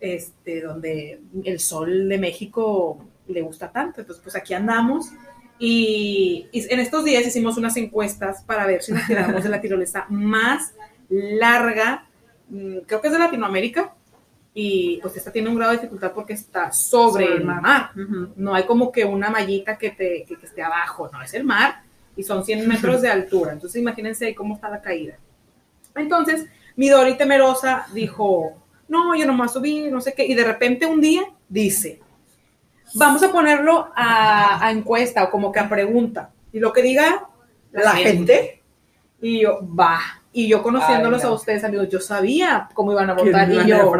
este, 0.00 0.62
donde 0.62 1.20
el 1.44 1.60
sol 1.60 2.08
de 2.08 2.18
México 2.18 2.98
le 3.28 3.42
gusta 3.42 3.70
tanto. 3.70 4.00
Entonces, 4.00 4.22
pues 4.22 4.36
aquí 4.36 4.54
andamos. 4.54 5.10
Y, 5.58 6.48
y 6.52 6.72
en 6.72 6.80
estos 6.80 7.04
días 7.04 7.26
hicimos 7.26 7.56
unas 7.56 7.76
encuestas 7.76 8.42
para 8.42 8.66
ver 8.66 8.82
si 8.82 8.92
nos 8.92 9.06
tiramos 9.06 9.42
de 9.42 9.48
la 9.48 9.60
tirolesa 9.60 10.06
más 10.08 10.74
larga, 11.08 12.06
mm, 12.48 12.78
creo 12.86 13.00
que 13.00 13.08
es 13.08 13.12
de 13.12 13.18
Latinoamérica, 13.18 13.94
y 14.58 14.98
pues 15.02 15.14
esta 15.16 15.30
tiene 15.30 15.50
un 15.50 15.56
grado 15.56 15.72
de 15.72 15.78
dificultad 15.78 16.12
porque 16.12 16.32
está 16.32 16.72
sobre, 16.72 17.26
Sobre 17.26 17.36
el 17.36 17.44
mar. 17.44 17.90
No 18.36 18.54
hay 18.54 18.64
como 18.64 18.90
que 18.90 19.04
una 19.04 19.28
mallita 19.28 19.76
que, 19.76 19.90
te, 19.90 20.24
que, 20.24 20.36
que 20.36 20.46
esté 20.46 20.62
abajo, 20.62 21.10
no, 21.12 21.20
es 21.22 21.34
el 21.34 21.44
mar 21.44 21.85
y 22.16 22.22
son 22.22 22.44
100 22.44 22.66
metros 22.68 23.02
de 23.02 23.10
altura. 23.10 23.52
Entonces 23.52 23.80
imagínense 23.80 24.34
cómo 24.34 24.54
está 24.54 24.68
la 24.68 24.80
caída. 24.80 25.16
Entonces, 25.94 26.46
mi 26.76 26.88
Dori 26.88 27.16
temerosa 27.16 27.86
dijo, 27.92 28.54
no, 28.88 29.14
yo 29.14 29.26
no 29.26 29.32
me 29.32 29.38
voy 29.38 29.46
a 29.46 29.48
subir, 29.48 29.92
no 29.92 30.00
sé 30.00 30.12
qué, 30.12 30.26
y 30.26 30.34
de 30.34 30.44
repente 30.44 30.86
un 30.86 31.00
día 31.00 31.22
dice, 31.48 32.00
vamos 32.94 33.22
a 33.22 33.32
ponerlo 33.32 33.90
a, 33.94 34.66
a 34.66 34.70
encuesta 34.70 35.24
o 35.24 35.30
como 35.30 35.50
que 35.52 35.60
a 35.60 35.68
pregunta. 35.68 36.30
Y 36.52 36.58
lo 36.58 36.72
que 36.72 36.82
diga 36.82 37.26
La 37.72 37.92
gente. 37.92 38.62
Y 39.20 39.40
yo, 39.42 39.60
va. 39.62 40.00
Y 40.32 40.48
yo 40.48 40.62
conociéndolos 40.62 41.22
Ay, 41.22 41.28
no. 41.28 41.32
a 41.32 41.36
ustedes, 41.36 41.64
amigos, 41.64 41.88
yo 41.88 42.00
sabía 42.00 42.68
cómo 42.74 42.92
iban 42.92 43.10
a 43.10 43.14
votar. 43.14 43.50
Y 43.50 43.66
yo, 43.66 43.94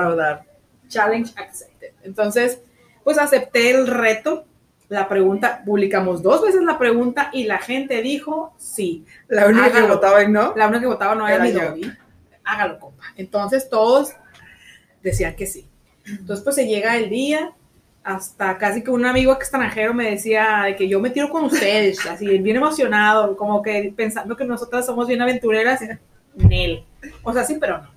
challenge 0.88 1.32
accepted. 1.36 1.92
Entonces, 2.02 2.60
pues 3.04 3.18
acepté 3.18 3.70
el 3.70 3.86
reto. 3.86 4.46
La 4.88 5.08
pregunta, 5.08 5.62
publicamos 5.64 6.22
dos 6.22 6.42
veces 6.42 6.62
la 6.62 6.78
pregunta 6.78 7.30
y 7.32 7.44
la 7.44 7.58
gente 7.58 8.02
dijo 8.02 8.54
sí. 8.56 9.04
La 9.28 9.46
única 9.46 9.72
que 9.72 9.82
votaba 9.82 10.22
y 10.22 10.28
no. 10.30 10.54
La 10.56 10.66
única 10.66 10.80
que 10.80 10.86
votaba 10.86 11.14
no 11.14 11.26
era, 11.26 11.42
mi. 11.42 11.52
Dori. 11.52 11.92
Hágalo, 12.44 12.78
compa. 12.78 13.02
Entonces 13.16 13.68
todos 13.68 14.12
decían 15.02 15.34
que 15.34 15.46
sí. 15.46 15.68
Entonces, 16.06 16.44
pues 16.44 16.54
se 16.54 16.66
llega 16.66 16.96
el 16.96 17.10
día, 17.10 17.52
hasta 18.04 18.56
casi 18.58 18.84
que 18.84 18.90
un 18.92 19.04
amigo 19.04 19.32
extranjero 19.32 19.92
me 19.92 20.10
decía 20.10 20.62
de 20.66 20.76
que 20.76 20.86
yo 20.86 21.00
me 21.00 21.10
tiro 21.10 21.28
con 21.28 21.44
ustedes, 21.44 22.06
así 22.06 22.38
bien 22.38 22.56
emocionado, 22.56 23.36
como 23.36 23.62
que 23.62 23.92
pensando 23.96 24.36
que 24.36 24.44
nosotras 24.44 24.86
somos 24.86 25.08
bien 25.08 25.20
aventureras. 25.20 25.80
Nel. 26.36 26.84
O 27.24 27.32
sea, 27.32 27.44
sí, 27.44 27.56
pero 27.60 27.78
no. 27.78 27.90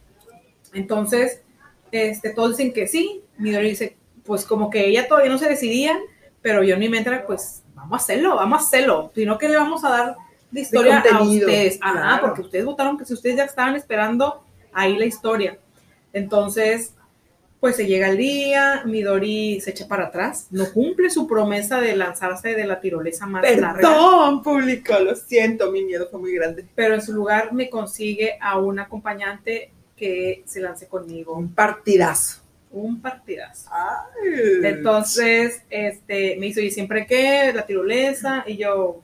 Entonces, 0.73 1.43
este, 1.91 2.31
todos 2.31 2.57
dicen 2.57 2.73
que 2.73 2.87
sí. 2.87 3.21
Midori 3.37 3.69
dice, 3.69 3.97
pues 4.23 4.45
como 4.45 4.69
que 4.69 4.87
ella 4.87 5.07
todavía 5.07 5.31
no 5.31 5.37
se 5.37 5.49
decidía, 5.49 5.97
pero 6.41 6.63
yo 6.63 6.75
en 6.75 6.79
mi 6.79 6.89
mente 6.89 7.09
era, 7.09 7.25
pues 7.25 7.63
vamos 7.75 7.93
a 7.93 8.03
hacerlo, 8.03 8.35
vamos 8.35 8.61
a 8.61 8.65
hacerlo. 8.65 9.11
Sino 9.15 9.37
que 9.37 9.49
le 9.49 9.57
vamos 9.57 9.83
a 9.83 9.89
dar 9.89 10.15
de 10.51 10.61
historia 10.61 10.99
a 10.99 11.21
ustedes. 11.21 11.79
Ajá, 11.81 11.93
claro. 11.93 12.21
porque 12.21 12.41
ustedes 12.41 12.65
votaron 12.65 12.97
que 12.97 13.05
si 13.05 13.13
ustedes 13.13 13.37
ya 13.37 13.43
estaban 13.43 13.75
esperando 13.75 14.43
ahí 14.73 14.97
la 14.97 15.05
historia. 15.05 15.57
Entonces, 16.13 16.95
pues 17.59 17.75
se 17.75 17.85
llega 17.85 18.09
el 18.09 18.17
día, 18.17 18.83
Midori 18.85 19.59
se 19.59 19.71
echa 19.71 19.87
para 19.87 20.05
atrás, 20.05 20.47
no 20.49 20.71
cumple 20.71 21.09
su 21.09 21.27
promesa 21.27 21.81
de 21.81 21.95
lanzarse 21.95 22.55
de 22.55 22.65
la 22.65 22.79
tirolesa 22.79 23.25
más 23.25 23.43
larga, 23.43 23.73
Perdón, 23.73 24.41
público, 24.41 24.97
lo 24.99 25.15
siento, 25.15 25.69
mi 25.71 25.83
miedo 25.83 26.07
fue 26.09 26.19
muy 26.19 26.33
grande. 26.33 26.65
pero 26.73 26.95
en 26.95 27.01
su 27.01 27.13
lugar 27.13 27.51
me 27.53 27.69
consigue 27.69 28.37
a 28.39 28.57
un 28.57 28.79
acompañante 28.79 29.71
que 29.95 30.43
se 30.45 30.61
lance 30.61 30.87
conmigo. 30.87 31.33
Un 31.33 31.53
partidazo. 31.53 32.41
Un 32.71 33.01
partidazo. 33.01 33.69
Ay. 33.71 34.61
Entonces, 34.63 35.63
este, 35.69 36.37
me 36.39 36.47
hizo, 36.47 36.61
¿y 36.61 36.69
siempre 36.69 37.05
qué? 37.07 37.51
La 37.53 37.65
tirolesa, 37.65 38.43
y 38.45 38.57
yo, 38.57 39.01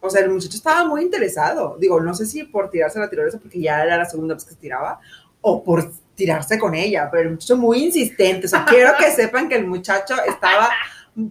O 0.00 0.10
sea, 0.10 0.22
el 0.22 0.30
muchacho 0.30 0.56
estaba 0.56 0.84
muy 0.84 1.02
interesado. 1.02 1.76
Digo, 1.78 2.00
no 2.00 2.14
sé 2.14 2.26
si 2.26 2.44
por 2.44 2.70
tirarse 2.70 2.98
la 2.98 3.10
tirolesa, 3.10 3.38
porque 3.38 3.60
ya 3.60 3.82
era 3.82 3.96
la 3.96 4.04
segunda 4.04 4.34
vez 4.34 4.44
que 4.44 4.50
se 4.50 4.60
tiraba, 4.60 5.00
o 5.40 5.62
por 5.62 5.92
tirarse 6.14 6.58
con 6.58 6.74
ella, 6.74 7.08
pero 7.10 7.24
el 7.24 7.30
muchacho 7.30 7.56
muy 7.56 7.84
insistente. 7.84 8.46
O 8.46 8.48
sea, 8.48 8.64
quiero 8.64 8.92
que 8.98 9.10
sepan 9.10 9.48
que 9.48 9.56
el 9.56 9.66
muchacho 9.66 10.14
estaba, 10.26 10.70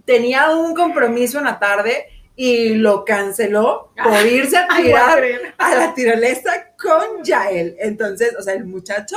tenía 0.04 0.50
un 0.50 0.74
compromiso 0.74 1.38
en 1.38 1.44
la 1.44 1.58
tarde 1.58 2.06
y 2.40 2.74
lo 2.74 3.04
canceló 3.04 3.92
por 4.00 4.24
irse 4.24 4.56
a 4.56 4.68
tirar 4.76 5.24
a 5.58 5.74
la 5.74 5.92
tirolesa 5.92 6.68
con 6.80 7.24
Yael. 7.24 7.74
Entonces, 7.80 8.36
o 8.38 8.42
sea, 8.42 8.54
el 8.54 8.64
muchacho 8.64 9.16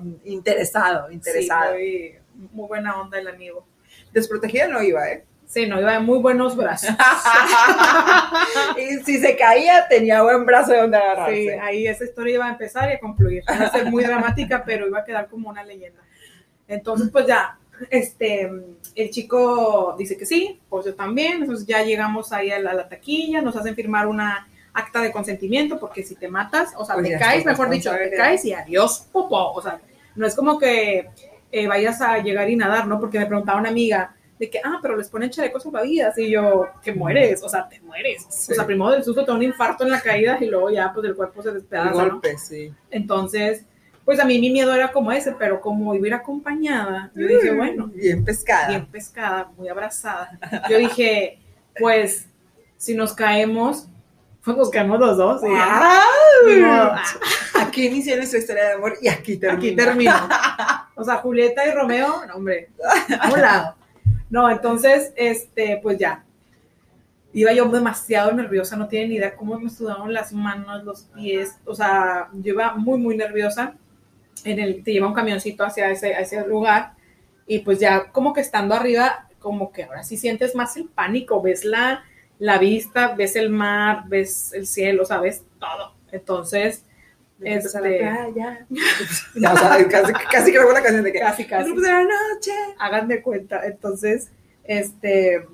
um, 0.00 0.16
interesado, 0.24 1.10
interesado. 1.10 1.76
Sí, 1.76 2.14
muy, 2.34 2.48
muy 2.50 2.68
buena 2.68 2.98
onda 2.98 3.18
el 3.18 3.28
amigo. 3.28 3.66
Desprotegida 4.14 4.68
no 4.68 4.82
iba, 4.82 5.06
¿eh? 5.06 5.22
Sí, 5.44 5.66
no, 5.66 5.78
iba 5.78 5.92
de 5.92 5.98
muy 5.98 6.18
buenos 6.20 6.56
brazos. 6.56 6.88
y 8.78 9.04
si 9.04 9.18
se 9.18 9.36
caía, 9.36 9.86
tenía 9.86 10.22
buen 10.22 10.46
brazo 10.46 10.72
de 10.72 10.78
donde 10.78 10.96
agarrarse. 10.96 11.34
Sí, 11.34 11.48
ahí 11.50 11.86
esa 11.86 12.04
historia 12.04 12.36
iba 12.36 12.46
a 12.46 12.52
empezar 12.52 12.88
y 12.88 12.94
a 12.94 13.00
concluir. 13.00 13.44
Iba 13.54 13.66
a 13.66 13.70
ser 13.70 13.84
muy 13.84 14.02
dramática, 14.02 14.64
pero 14.64 14.86
iba 14.86 15.00
a 15.00 15.04
quedar 15.04 15.28
como 15.28 15.50
una 15.50 15.62
leyenda. 15.62 16.00
Entonces, 16.66 17.10
pues 17.12 17.26
ya, 17.26 17.58
este, 17.90 18.50
el 18.94 19.10
chico 19.10 19.94
dice 19.98 20.16
que 20.16 20.26
sí, 20.26 20.60
pues 20.68 20.86
yo 20.86 20.94
también. 20.94 21.42
Entonces 21.42 21.66
ya 21.66 21.82
llegamos 21.82 22.32
ahí 22.32 22.50
a 22.50 22.58
la, 22.58 22.70
a 22.70 22.74
la 22.74 22.88
taquilla, 22.88 23.40
nos 23.42 23.56
hacen 23.56 23.74
firmar 23.74 24.06
una 24.06 24.48
acta 24.74 25.00
de 25.00 25.12
consentimiento, 25.12 25.78
porque 25.78 26.02
si 26.02 26.14
te 26.14 26.28
matas, 26.28 26.72
o 26.76 26.84
sea, 26.84 26.94
Pues 26.94 27.08
te 27.08 27.18
caes, 27.18 27.44
mejor 27.44 27.68
dicho, 27.70 27.90
te 27.90 28.16
caes 28.16 28.44
y 28.44 28.52
adiós, 28.52 29.06
popó. 29.12 29.52
O 29.52 29.62
sea, 29.62 29.80
no 30.14 30.26
es 30.26 30.34
como 30.34 30.58
que 30.58 31.08
eh, 31.50 31.66
vayas 31.66 32.00
a 32.00 32.18
llegar 32.18 32.48
y 32.48 32.56
nadar, 32.56 32.86
¿no? 32.86 32.98
Porque 32.98 33.18
me 33.18 33.26
preguntaba 33.26 33.60
una 33.60 33.68
amiga 33.68 34.14
de 34.38 34.50
que, 34.50 34.60
ah, 34.64 34.78
pero 34.82 34.96
les 34.96 35.08
ponen 35.08 35.30
chalecos 35.30 35.62
salvavidas 35.62 36.18
y 36.18 36.30
yo, 36.30 36.66
que 36.82 36.92
mueres, 36.92 37.42
o 37.42 37.48
sea, 37.48 37.68
te 37.68 37.80
mueres. 37.80 38.26
Sí. 38.28 38.52
O 38.52 38.54
sea, 38.54 38.66
primero 38.66 38.90
del 38.90 39.04
susto 39.04 39.24
te 39.24 39.30
da 39.30 39.36
un 39.36 39.42
infarto 39.42 39.84
en 39.84 39.90
la 39.90 40.00
caída 40.00 40.38
y 40.40 40.46
luego 40.46 40.70
ya, 40.70 40.90
pues 40.92 41.06
el 41.06 41.14
cuerpo 41.14 41.42
se 41.42 41.50
El 41.50 41.54
despedaza, 41.56 41.90
¿no? 41.90 42.10
golpe, 42.10 42.36
sí. 42.38 42.72
Entonces, 42.90 43.64
pues 44.04 44.18
a 44.20 44.24
mí 44.24 44.38
mi 44.40 44.50
miedo 44.50 44.74
era 44.74 44.90
como 44.92 45.12
ese, 45.12 45.32
pero 45.32 45.60
como 45.60 45.94
iba 45.94 46.04
a 46.04 46.08
ir 46.08 46.14
acompañada, 46.14 47.10
yo 47.14 47.26
dije, 47.26 47.52
bueno, 47.54 47.86
Bien 47.94 48.24
pescada. 48.24 48.68
bien 48.68 48.86
pescada, 48.86 49.50
muy 49.56 49.68
abrazada. 49.68 50.38
Yo 50.68 50.78
dije, 50.78 51.38
pues, 51.78 52.26
si 52.76 52.94
nos 52.94 53.12
caemos, 53.12 53.86
pues 54.44 54.56
nos 54.56 54.70
caemos 54.70 54.98
los 54.98 55.16
dos. 55.16 55.42
Ah, 55.46 56.00
Aquí 57.60 57.86
inició 57.86 58.16
nuestra 58.16 58.38
historia 58.40 58.64
de 58.64 58.72
amor 58.72 58.94
y 59.00 59.08
aquí 59.08 59.36
termina. 59.36 59.58
Aquí 59.58 59.76
termino. 59.76 60.14
O 60.96 61.04
sea, 61.04 61.16
Julieta 61.16 61.66
y 61.66 61.70
Romeo, 61.70 62.26
no, 62.26 62.34
hombre, 62.34 62.70
a 63.20 63.30
un 63.32 63.40
lado. 63.40 63.74
No, 64.30 64.50
entonces, 64.50 65.12
este, 65.16 65.78
pues 65.82 65.98
ya. 65.98 66.24
Iba 67.34 67.52
yo 67.52 67.66
demasiado 67.68 68.32
nerviosa, 68.32 68.76
no 68.76 68.88
tienen 68.88 69.08
ni 69.10 69.16
idea 69.16 69.34
cómo 69.36 69.58
me 69.58 69.70
sudaban 69.70 70.12
las 70.12 70.32
manos, 70.32 70.84
los 70.84 71.02
pies. 71.14 71.56
O 71.64 71.74
sea, 71.74 72.28
yo 72.34 72.52
iba 72.52 72.74
muy, 72.74 72.98
muy 72.98 73.16
nerviosa. 73.16 73.74
En 74.44 74.58
el, 74.58 74.82
te 74.82 74.92
lleva 74.92 75.06
un 75.06 75.14
camioncito 75.14 75.64
hacia 75.64 75.90
ese, 75.90 76.14
a 76.14 76.20
ese 76.20 76.46
lugar. 76.46 76.92
Y 77.46 77.60
pues 77.60 77.78
ya 77.78 78.10
como 78.12 78.32
que 78.32 78.40
estando 78.40 78.74
arriba, 78.74 79.28
como 79.38 79.72
que 79.72 79.84
ahora 79.84 80.02
sí 80.02 80.16
sientes 80.16 80.54
más 80.54 80.76
el 80.76 80.86
pánico. 80.86 81.42
Ves 81.42 81.64
la, 81.64 82.04
la 82.38 82.58
vista, 82.58 83.14
ves 83.14 83.36
el 83.36 83.50
mar, 83.50 84.04
ves 84.06 84.52
el 84.52 84.66
cielo, 84.66 85.02
o 85.02 85.06
sea, 85.06 85.18
ves 85.20 85.44
todo. 85.58 85.94
Entonces, 86.10 86.84
Este... 87.40 87.66
Este- 87.66 88.00
ya. 88.36 88.66
ya, 89.34 89.52
o 89.52 89.56
sea, 89.56 89.88
casi, 89.88 90.12
casi 90.30 90.52
grabó 90.52 90.72
la 90.72 90.82
canción 90.82 91.02
de 91.04 91.12
que. 91.12 91.18
casi, 91.18 91.44
casi. 91.46 91.70
El 91.70 91.80
de 91.82 91.88
la 91.88 92.02
noche. 92.02 92.52
hagan 92.78 93.08
de 93.08 93.20
cuenta. 93.22 93.66
Entonces, 93.66 94.30
este, 94.64 95.46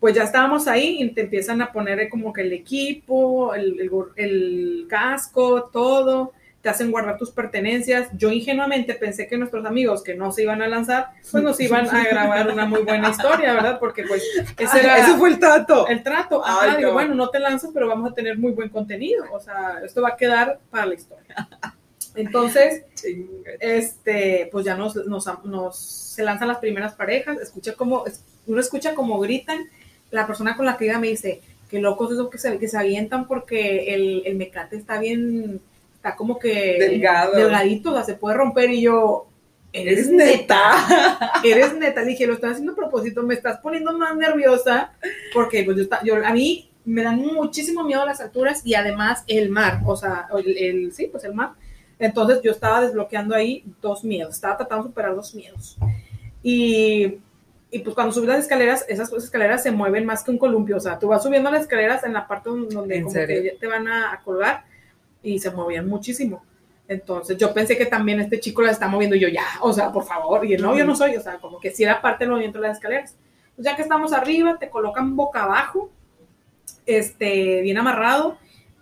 pues 0.00 0.14
ya 0.14 0.24
estábamos 0.24 0.66
ahí 0.66 1.02
y 1.02 1.10
te 1.10 1.20
empiezan 1.22 1.62
a 1.62 1.70
poner 1.72 2.08
como 2.08 2.32
que 2.32 2.40
el 2.40 2.52
equipo, 2.52 3.54
el, 3.54 3.80
el 3.80 3.90
el 4.16 4.86
casco, 4.88 5.64
todo, 5.72 6.32
te 6.62 6.68
hacen 6.68 6.90
guardar 6.90 7.16
tus 7.16 7.30
pertenencias. 7.30 8.08
Yo 8.12 8.30
ingenuamente 8.30 8.94
pensé 8.94 9.26
que 9.26 9.38
nuestros 9.38 9.64
amigos 9.64 10.02
que 10.02 10.14
no 10.14 10.30
se 10.30 10.42
iban 10.42 10.60
a 10.60 10.68
lanzar, 10.68 11.08
pues 11.32 11.42
nos 11.42 11.58
iban 11.60 11.88
a 11.88 12.04
grabar 12.04 12.50
una 12.50 12.66
muy 12.66 12.82
buena 12.82 13.08
historia, 13.10 13.54
¿verdad? 13.54 13.78
Porque 13.78 14.02
pues 14.04 14.22
ese 14.58 14.80
era 14.80 14.98
Eso 14.98 15.16
fue 15.16 15.30
el 15.30 15.38
trato. 15.38 15.86
el 15.88 16.02
trato. 16.02 16.44
Ajá, 16.44 16.72
Ay, 16.72 16.76
digo, 16.76 16.88
no. 16.88 16.94
bueno, 16.94 17.14
no 17.14 17.30
te 17.30 17.38
lanzas, 17.40 17.70
pero 17.72 17.88
vamos 17.88 18.10
a 18.12 18.14
tener 18.14 18.36
muy 18.36 18.52
buen 18.52 18.68
contenido. 18.68 19.24
O 19.32 19.40
sea, 19.40 19.80
esto 19.84 20.02
va 20.02 20.10
a 20.10 20.16
quedar 20.16 20.58
para 20.70 20.84
la 20.86 20.94
historia. 20.94 21.34
Entonces, 22.14 22.84
este, 23.60 24.48
pues 24.50 24.64
ya 24.64 24.76
nos, 24.76 24.96
nos, 25.06 25.26
nos- 25.44 25.78
se 25.78 26.22
lanzan 26.24 26.48
las 26.48 26.58
primeras 26.58 26.94
parejas, 26.94 27.38
escucha 27.40 27.74
como, 27.74 28.06
es- 28.06 28.24
uno 28.46 28.60
escucha 28.60 28.94
como 28.94 29.18
gritan, 29.20 29.60
la 30.10 30.26
persona 30.26 30.56
con 30.56 30.66
la 30.66 30.76
que 30.76 30.86
iba 30.86 30.98
me 30.98 31.08
dice, 31.08 31.40
qué 31.70 31.78
locos 31.78 32.12
esos 32.12 32.28
que 32.30 32.38
se, 32.38 32.58
que 32.58 32.68
se 32.68 32.76
avientan 32.76 33.26
porque 33.28 33.94
el, 33.94 34.22
el 34.26 34.34
mecate 34.36 34.76
está 34.76 34.98
bien, 34.98 35.60
está 36.00 36.16
como 36.16 36.38
que 36.38 36.78
Delgado. 36.78 37.36
delgadito, 37.36 37.90
o 37.90 37.94
sea, 37.94 38.04
se 38.04 38.14
puede 38.14 38.36
romper 38.36 38.70
y 38.70 38.80
yo, 38.80 39.26
eres 39.72 40.08
Eres 40.08 40.10
neta, 40.10 40.86
neta. 40.88 41.32
eres 41.44 41.74
neta, 41.76 42.02
dije, 42.04 42.26
lo 42.26 42.32
estás 42.34 42.52
haciendo 42.52 42.72
a 42.72 42.76
propósito, 42.76 43.22
me 43.22 43.34
estás 43.34 43.58
poniendo 43.58 43.92
más 43.98 44.16
nerviosa 44.16 44.92
porque 45.34 45.62
pues 45.62 45.76
yo, 45.76 45.84
yo- 46.02 46.24
a 46.26 46.32
mí 46.32 46.70
me 46.86 47.02
dan 47.02 47.18
muchísimo 47.18 47.84
miedo 47.84 48.04
las 48.06 48.20
alturas 48.22 48.62
y 48.64 48.74
además 48.74 49.24
el 49.26 49.50
mar, 49.50 49.80
o 49.84 49.94
sea, 49.94 50.26
el, 50.38 50.56
el- 50.56 50.92
sí, 50.94 51.06
pues 51.06 51.22
el 51.24 51.34
mar. 51.34 51.50
Entonces 51.98 52.40
yo 52.42 52.50
estaba 52.50 52.80
desbloqueando 52.80 53.34
ahí 53.34 53.62
dos 53.82 54.02
miedos, 54.02 54.34
estaba 54.36 54.56
tratando 54.56 54.84
de 54.84 54.88
superar 54.90 55.14
dos 55.14 55.34
miedos. 55.34 55.76
Y, 56.42 57.18
y 57.70 57.78
pues 57.80 57.94
cuando 57.94 58.12
subes 58.12 58.28
las 58.30 58.38
escaleras, 58.40 58.86
esas 58.88 59.12
escaleras 59.12 59.62
se 59.62 59.70
mueven 59.70 60.06
más 60.06 60.24
que 60.24 60.30
un 60.30 60.38
columpio, 60.38 60.78
o 60.78 60.80
sea, 60.80 60.98
tú 60.98 61.08
vas 61.08 61.22
subiendo 61.22 61.50
las 61.50 61.60
escaleras 61.62 62.02
en 62.04 62.14
la 62.14 62.26
parte 62.26 62.48
donde 62.48 62.96
¿En 62.96 63.02
como 63.04 63.14
que 63.14 63.56
te 63.60 63.66
van 63.66 63.86
a, 63.86 64.12
a 64.14 64.20
colgar 64.22 64.64
y 65.22 65.38
se 65.38 65.50
movían 65.50 65.88
muchísimo. 65.88 66.42
Entonces 66.88 67.36
yo 67.38 67.54
pensé 67.54 67.78
que 67.78 67.86
también 67.86 68.20
este 68.20 68.40
chico 68.40 68.62
la 68.62 68.72
está 68.72 68.88
moviendo 68.88 69.14
y 69.14 69.20
yo 69.20 69.28
ya, 69.28 69.44
o 69.60 69.72
sea, 69.72 69.92
por 69.92 70.04
favor, 70.04 70.44
y 70.44 70.54
él, 70.54 70.62
no, 70.62 70.76
yo 70.76 70.84
no 70.84 70.96
soy, 70.96 71.14
o 71.16 71.20
sea, 71.20 71.38
como 71.38 71.60
que 71.60 71.70
sí 71.70 71.84
era 71.84 72.02
parte 72.02 72.24
del 72.24 72.30
movimiento 72.30 72.60
de 72.60 72.66
las 72.66 72.78
escaleras. 72.78 73.14
Pues 73.54 73.64
ya 73.64 73.76
que 73.76 73.82
estamos 73.82 74.12
arriba, 74.12 74.58
te 74.58 74.68
colocan 74.68 75.14
boca 75.14 75.44
abajo, 75.44 75.90
este, 76.86 77.60
bien 77.60 77.78
amarrado, 77.78 78.38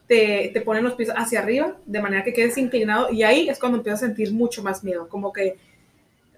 te, 0.07 0.51
te 0.55 0.63
ponen 0.63 0.85
los 0.85 0.95
pies 0.95 1.11
hacia 1.15 1.41
arriba, 1.41 1.77
de 1.85 2.01
manera 2.01 2.25
que 2.25 2.33
quedes 2.33 2.57
inclinado, 2.57 3.13
y 3.13 3.25
ahí 3.25 3.49
es 3.49 3.59
cuando 3.59 3.77
empiezas 3.77 4.03
a 4.03 4.07
sentir 4.07 4.33
mucho 4.33 4.63
más 4.63 4.83
miedo, 4.83 5.07
como 5.09 5.33
que 5.33 5.59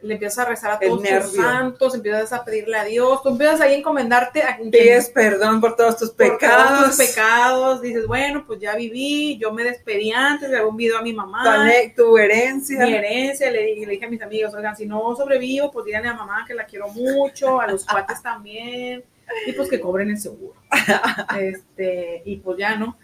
le 0.03 0.15
empiezas 0.15 0.39
a 0.47 0.49
rezar 0.49 0.71
a 0.73 0.79
todos 0.79 1.03
tus 1.03 1.33
santos, 1.37 1.95
empiezas 1.95 2.33
a 2.33 2.45
pedirle 2.45 2.77
a 2.77 2.85
Dios, 2.85 3.23
tú 3.23 3.29
empiezas 3.31 3.61
ahí 3.61 3.75
a 3.75 3.77
encomendarte 3.79 4.43
a 4.43 4.57
Pides 4.59 5.11
perdón 5.11 5.61
por 5.61 5.77
todos 5.77 5.97
tus 5.99 6.11
por 6.11 6.27
todos 6.27 6.39
pecados. 6.41 6.87
tus 6.87 7.07
pecados, 7.07 7.83
dices, 7.83 8.07
bueno, 8.07 8.45
pues 8.47 8.61
ya 8.61 8.75
viví, 8.77 9.37
yo 9.39 9.53
me 9.53 9.63
despedí 9.65 10.11
antes, 10.13 10.49
le 10.49 10.57
hago 10.57 10.71
un 10.71 10.77
video 10.77 10.99
a 10.99 11.03
mi 11.03 11.13
mamá, 11.13 11.43
Tu, 11.45 11.49
ane- 11.51 11.95
tu 11.95 12.17
herencia. 12.19 12.79
mi 12.87 12.95
herencia, 12.95 13.51
le, 13.51 13.75
le 13.77 13.87
dije 13.93 14.05
a 14.07 14.09
mis 14.09 14.23
amigos, 14.23 14.55
oigan, 14.55 14.77
si 14.77 14.87
no 14.87 15.15
sobrevivo, 15.17 15.71
pues 15.71 15.85
díganle 15.87 16.09
a 16.09 16.15
mamá 16.15 16.45
que 16.47 16.55
la 16.55 16.65
quiero 16.65 16.89
mucho, 16.89 17.61
a 17.61 17.67
los 17.67 17.85
cuates 17.85 18.23
también, 18.23 19.05
y 19.47 19.53
pues 19.53 19.69
que 19.69 19.81
cobren 19.81 20.11
el 20.11 20.19
seguro. 20.19 20.55
Este, 21.39 22.23
y 22.25 22.37
pues 22.37 22.59
ya, 22.59 22.77
¿no? 22.77 22.97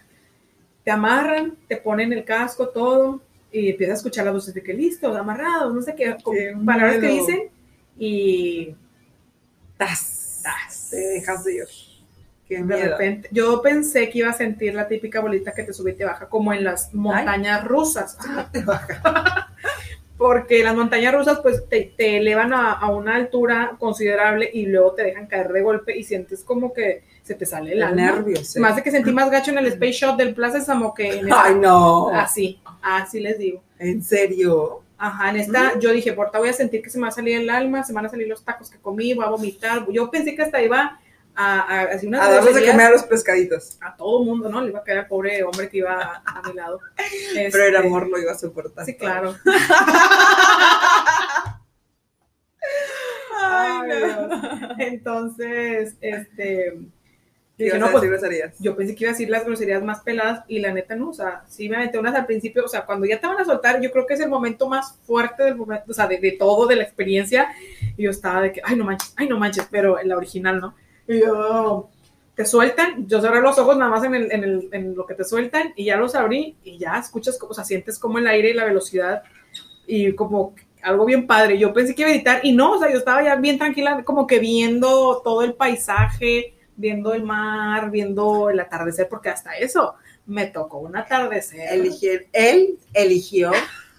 Te 0.85 0.91
amarran, 0.91 1.57
te 1.69 1.77
ponen 1.77 2.13
el 2.13 2.25
casco, 2.25 2.69
todo, 2.69 3.21
y 3.53 3.71
empiezas 3.71 3.95
a 3.95 3.97
escuchar 3.99 4.25
las 4.27 4.35
voces 4.35 4.55
de 4.55 4.63
que 4.63 4.75
listos, 4.75 5.17
amarrados, 5.17 5.75
no 5.75 5.81
sé 5.83 5.95
qué, 5.95 6.17
con 6.23 6.35
Qué 6.35 6.55
palabras 6.65 6.97
que 6.99 7.07
miedo. 7.09 7.27
dicen, 7.27 7.43
y 7.99 8.75
Tas. 9.77 10.41
tas. 10.43 10.89
Te 10.91 10.97
dejas 10.97 11.45
de 11.45 11.55
ir. 11.55 11.65
Qué 12.49 12.57
De 12.59 12.63
miedo. 12.63 12.91
repente, 12.93 13.29
yo 13.33 13.61
pensé 13.63 14.09
que 14.09 14.19
iba 14.21 14.31
a 14.31 14.33
sentir 14.33 14.75
la 14.75 14.87
típica 14.89 15.21
bolita 15.21 15.53
que 15.53 15.65
te 15.65 15.73
sube 15.73 15.91
y 15.93 15.95
te 15.95 16.05
baja, 16.05 16.29
como 16.29 16.53
en 16.53 16.65
las 16.65 16.95
montañas 16.95 17.65
rusas. 17.65 18.17
Te 18.53 18.63
baja. 18.63 19.49
Porque 20.19 20.65
las 20.65 20.75
montañas 20.75 21.13
rusas, 21.15 21.41
pues 21.43 21.69
te, 21.69 21.93
te 21.95 22.17
elevan 22.17 22.55
a, 22.55 22.73
a 22.73 22.91
una 22.91 23.17
altura 23.17 23.77
considerable 23.79 24.49
y 24.51 24.65
luego 24.65 24.93
te 24.93 25.03
dejan 25.03 25.27
caer 25.27 25.53
de 25.53 25.61
golpe 25.61 25.95
y 25.99 26.05
sientes 26.05 26.43
como 26.43 26.73
que 26.73 27.03
se 27.23 27.35
te 27.35 27.45
sale 27.45 27.73
el, 27.73 27.79
El 27.79 27.83
alma. 27.83 28.01
nervio, 28.13 28.37
sí. 28.43 28.59
Más 28.59 28.77
de 28.77 28.83
que 28.83 28.91
sentí 28.91 29.13
más 29.13 29.31
gacho 29.31 29.51
en 29.51 29.59
el 29.59 29.67
Space 29.67 29.93
Shot 29.93 30.17
del 30.17 30.33
Plaza 30.35 30.61
Samo 30.63 30.95
que 30.95 31.19
en 31.19 31.25
esta. 31.29 31.45
Ay, 31.45 31.57
no. 31.57 32.09
Así, 32.09 32.59
así 32.87 33.21
les 33.21 33.39
digo. 33.39 33.63
En 33.79 34.03
serio. 34.03 34.83
Ajá, 34.99 35.29
en 35.31 35.37
esta 35.37 35.75
Mm. 35.75 35.81
yo 35.81 35.93
dije, 35.93 36.13
por 36.15 36.31
voy 36.33 36.49
a 36.49 36.53
sentir 36.55 36.81
que 36.83 36.89
se 36.91 36.99
me 36.99 37.03
va 37.03 37.09
a 37.09 37.13
salir 37.13 37.37
el 37.39 37.51
alma, 37.51 37.83
se 37.85 37.93
me 37.93 37.97
van 37.97 38.07
a 38.07 38.09
salir 38.09 38.29
los 38.29 38.45
tacos 38.45 38.71
que 38.71 38.79
comí, 38.79 39.13
voy 39.15 39.25
a 39.25 39.29
vomitar. 39.29 39.87
Yo 39.91 40.11
pensé 40.11 40.35
que 40.35 40.43
hasta 40.43 40.63
iba 40.63 40.99
a, 41.35 41.61
a, 41.61 41.83
hacer 41.83 42.09
unas 42.09 42.23
A 42.27 42.31
darles 42.31 42.55
de 42.55 42.71
a 42.71 42.91
los 42.91 43.03
pescaditos. 43.03 43.77
a 43.83 43.95
todo 43.95 44.25
mundo, 44.25 44.49
¿no? 44.49 44.63
Le 44.63 44.71
iba 44.71 44.79
a 44.79 44.85
caer 44.85 44.99
al 45.01 45.07
pobre 45.09 45.43
hombre 45.45 45.69
que 45.69 45.79
iba 45.79 45.93
a, 46.01 46.23
a 46.25 46.43
mi 46.49 46.55
lado. 46.55 46.81
Pero 47.35 47.65
el 47.67 47.75
Este, 47.75 47.87
amor 47.87 48.09
lo 48.09 48.19
iba 48.19 48.33
a 48.33 48.39
soportar. 48.39 48.87
Sí, 48.87 48.97
claro. 48.97 49.35
Ay, 53.39 53.89
no. 53.89 53.97
Dios. 53.97 54.73
Entonces, 54.79 55.97
este, 56.01 56.79
¿Qué 57.57 57.65
dije, 57.65 57.79
no, 57.79 57.91
pues, 57.91 58.05
groserías? 58.05 58.55
yo 58.59 58.77
pensé 58.77 58.95
que 58.95 59.05
iba 59.05 59.11
a 59.11 59.15
decir 59.15 59.31
las 59.31 59.47
groserías 59.47 59.83
más 59.83 60.01
peladas 60.01 60.45
y 60.47 60.59
la 60.59 60.73
neta 60.73 60.95
no, 60.95 61.09
o 61.09 61.15
sea, 61.15 61.43
sí 61.49 61.71
me 61.71 61.77
aventé 61.77 61.99
unas 61.99 62.15
al 62.15 62.27
principio, 62.27 62.65
o 62.65 62.69
sea, 62.69 62.85
cuando 62.85 63.07
ya 63.07 63.19
te 63.19 63.27
van 63.27 63.41
a 63.41 63.47
soltar, 63.47 63.81
yo 63.81 63.91
creo 63.91 64.07
que 64.07 64.13
es 64.13 64.21
el 64.21 64.29
momento 64.29 64.69
más 64.69 64.99
fuerte 65.05 65.43
del 65.45 65.57
momento, 65.57 65.85
o 65.89 65.95
sea, 65.95 66.07
de, 66.07 66.19
de 66.19 66.33
todo, 66.33 66.67
de 66.67 66.77
la 66.77 66.83
experiencia, 66.83 67.49
y 67.97 68.03
yo 68.03 68.11
estaba 68.11 68.43
de 68.43 68.53
que, 68.53 68.61
ay, 68.63 68.77
no 68.77 68.85
manches, 68.85 69.15
ay, 69.17 69.27
no 69.27 69.39
manches, 69.39 69.67
pero 69.71 69.99
en 69.99 70.09
la 70.09 70.19
original, 70.19 70.61
¿no? 70.61 70.75
Y 71.09 71.21
yo, 71.21 71.89
te 72.35 72.45
sueltan, 72.45 73.09
yo 73.09 73.23
cerré 73.23 73.41
los 73.41 73.59
ojos 73.59 73.79
nada 73.79 73.91
más 73.91 74.05
en, 74.05 74.15
el, 74.15 74.31
en, 74.31 74.45
el, 74.45 74.69
en 74.71 74.95
lo 74.95 75.07
que 75.07 75.15
te 75.15 75.25
sueltan, 75.25 75.73
y 75.75 75.87
ya 75.87 75.97
los 75.97 76.15
abrí, 76.15 76.57
y 76.63 76.77
ya 76.77 76.99
escuchas, 76.99 77.39
o 77.41 77.55
sea, 77.55 77.65
sientes 77.65 77.99
como 77.99 78.19
el 78.19 78.27
aire 78.27 78.51
y 78.51 78.55
la 78.55 78.67
velocidad, 78.67 79.23
y 79.87 80.15
como 80.15 80.55
algo 80.83 81.07
bien 81.07 81.27
padre, 81.27 81.59
yo 81.59 81.73
pensé 81.73 81.95
que 81.95 82.03
iba 82.03 82.11
a 82.11 82.15
editar, 82.15 82.41
y 82.43 82.53
no, 82.53 82.73
o 82.73 82.79
sea, 82.79 82.93
yo 82.93 82.99
estaba 82.99 83.25
ya 83.25 83.37
bien 83.37 83.57
tranquila, 83.57 84.05
como 84.05 84.27
que 84.27 84.39
viendo 84.39 85.23
todo 85.25 85.43
el 85.43 85.55
paisaje, 85.55 86.56
viendo 86.77 87.15
el 87.15 87.23
mar, 87.23 87.91
viendo 87.91 88.51
el 88.51 88.61
atardecer, 88.61 89.09
porque 89.09 89.31
hasta 89.31 89.57
eso 89.57 89.95
me 90.27 90.47
tocó 90.47 90.79
un 90.79 90.97
atardecer. 90.97 91.71
Eligir- 91.73 92.27
él 92.33 92.79
eligió 92.93 93.53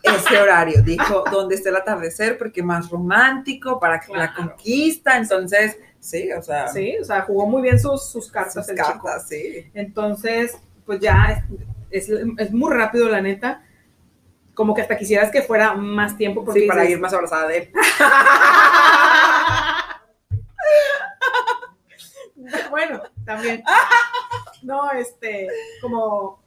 ese 0.03 0.37
horario. 0.41 0.81
Dijo, 0.83 1.23
¿dónde 1.31 1.55
está 1.55 1.69
el 1.69 1.75
atardecer? 1.77 2.37
Porque 2.37 2.61
más 2.63 2.89
romántico, 2.89 3.79
para 3.79 3.99
que 3.99 4.13
la 4.13 4.33
conquista. 4.33 5.17
Entonces, 5.17 5.77
sí, 5.99 6.31
o 6.31 6.41
sea, 6.41 6.67
Sí, 6.67 6.95
o 7.01 7.03
sea, 7.05 7.21
jugó 7.23 7.47
muy 7.47 7.61
bien 7.61 7.79
sus, 7.79 8.09
sus 8.09 8.29
cartas 8.31 8.53
sus 8.53 8.69
el 8.69 8.75
chico. 8.77 9.01
cartas, 9.03 9.27
sí. 9.27 9.65
Entonces, 9.73 10.57
pues 10.85 10.99
ya 10.99 11.43
es, 11.89 12.09
es, 12.09 12.19
es 12.37 12.51
muy 12.53 12.73
rápido, 12.73 13.09
la 13.09 13.21
neta. 13.21 13.63
Como 14.53 14.73
que 14.73 14.81
hasta 14.81 14.97
quisieras 14.97 15.29
que 15.31 15.41
fuera 15.43 15.73
más 15.75 16.17
tiempo. 16.17 16.43
Porque 16.43 16.61
Sí, 16.61 16.67
para 16.67 16.81
dices, 16.81 16.95
ir 16.97 17.01
más 17.01 17.13
abrazada 17.13 17.47
de 17.47 17.57
él. 17.59 17.69
también. 23.37 23.63
No, 24.63 24.91
este, 24.91 25.47
como 25.79 26.39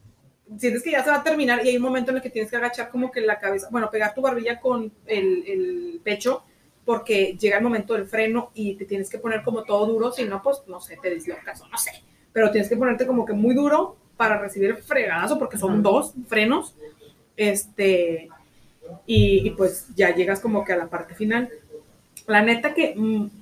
sientes 0.59 0.83
que 0.83 0.91
ya 0.91 1.05
se 1.05 1.11
va 1.11 1.19
a 1.19 1.23
terminar 1.23 1.65
y 1.65 1.69
hay 1.69 1.77
un 1.77 1.83
momento 1.83 2.11
en 2.11 2.17
el 2.17 2.23
que 2.23 2.29
tienes 2.29 2.51
que 2.51 2.57
agachar 2.57 2.91
como 2.91 3.11
que 3.11 3.21
la 3.21 3.39
cabeza, 3.39 3.69
bueno, 3.71 3.89
pegar 3.89 4.15
tu 4.15 4.21
barbilla 4.21 4.61
con 4.61 4.93
el, 5.07 5.45
el 5.47 6.01
pecho 6.03 6.43
porque 6.85 7.37
llega 7.39 7.59
el 7.59 7.63
momento 7.63 7.95
del 7.95 8.07
freno 8.07 8.51
y 8.53 8.75
te 8.75 8.85
tienes 8.85 9.09
que 9.09 9.19
poner 9.19 9.43
como 9.43 9.63
todo 9.63 9.87
duro, 9.87 10.11
si 10.11 10.25
no, 10.25 10.43
pues, 10.43 10.63
no 10.67 10.81
sé, 10.81 10.99
te 11.01 11.11
dislocas 11.11 11.61
o 11.61 11.69
no 11.69 11.79
sé, 11.79 11.93
pero 12.33 12.51
tienes 12.51 12.69
que 12.69 12.77
ponerte 12.77 13.07
como 13.07 13.25
que 13.25 13.33
muy 13.33 13.55
duro 13.55 13.97
para 14.17 14.39
recibir 14.39 14.71
el 14.71 14.77
fregazo 14.77 15.39
porque 15.39 15.57
son 15.57 15.83
dos 15.83 16.13
frenos, 16.27 16.75
este, 17.37 18.29
y, 19.07 19.47
y 19.47 19.51
pues 19.51 19.87
ya 19.95 20.15
llegas 20.15 20.41
como 20.41 20.65
que 20.65 20.73
a 20.73 20.77
la 20.77 20.89
parte 20.89 21.15
final. 21.15 21.49
La 22.27 22.43
neta 22.43 22.75
que 22.75 22.95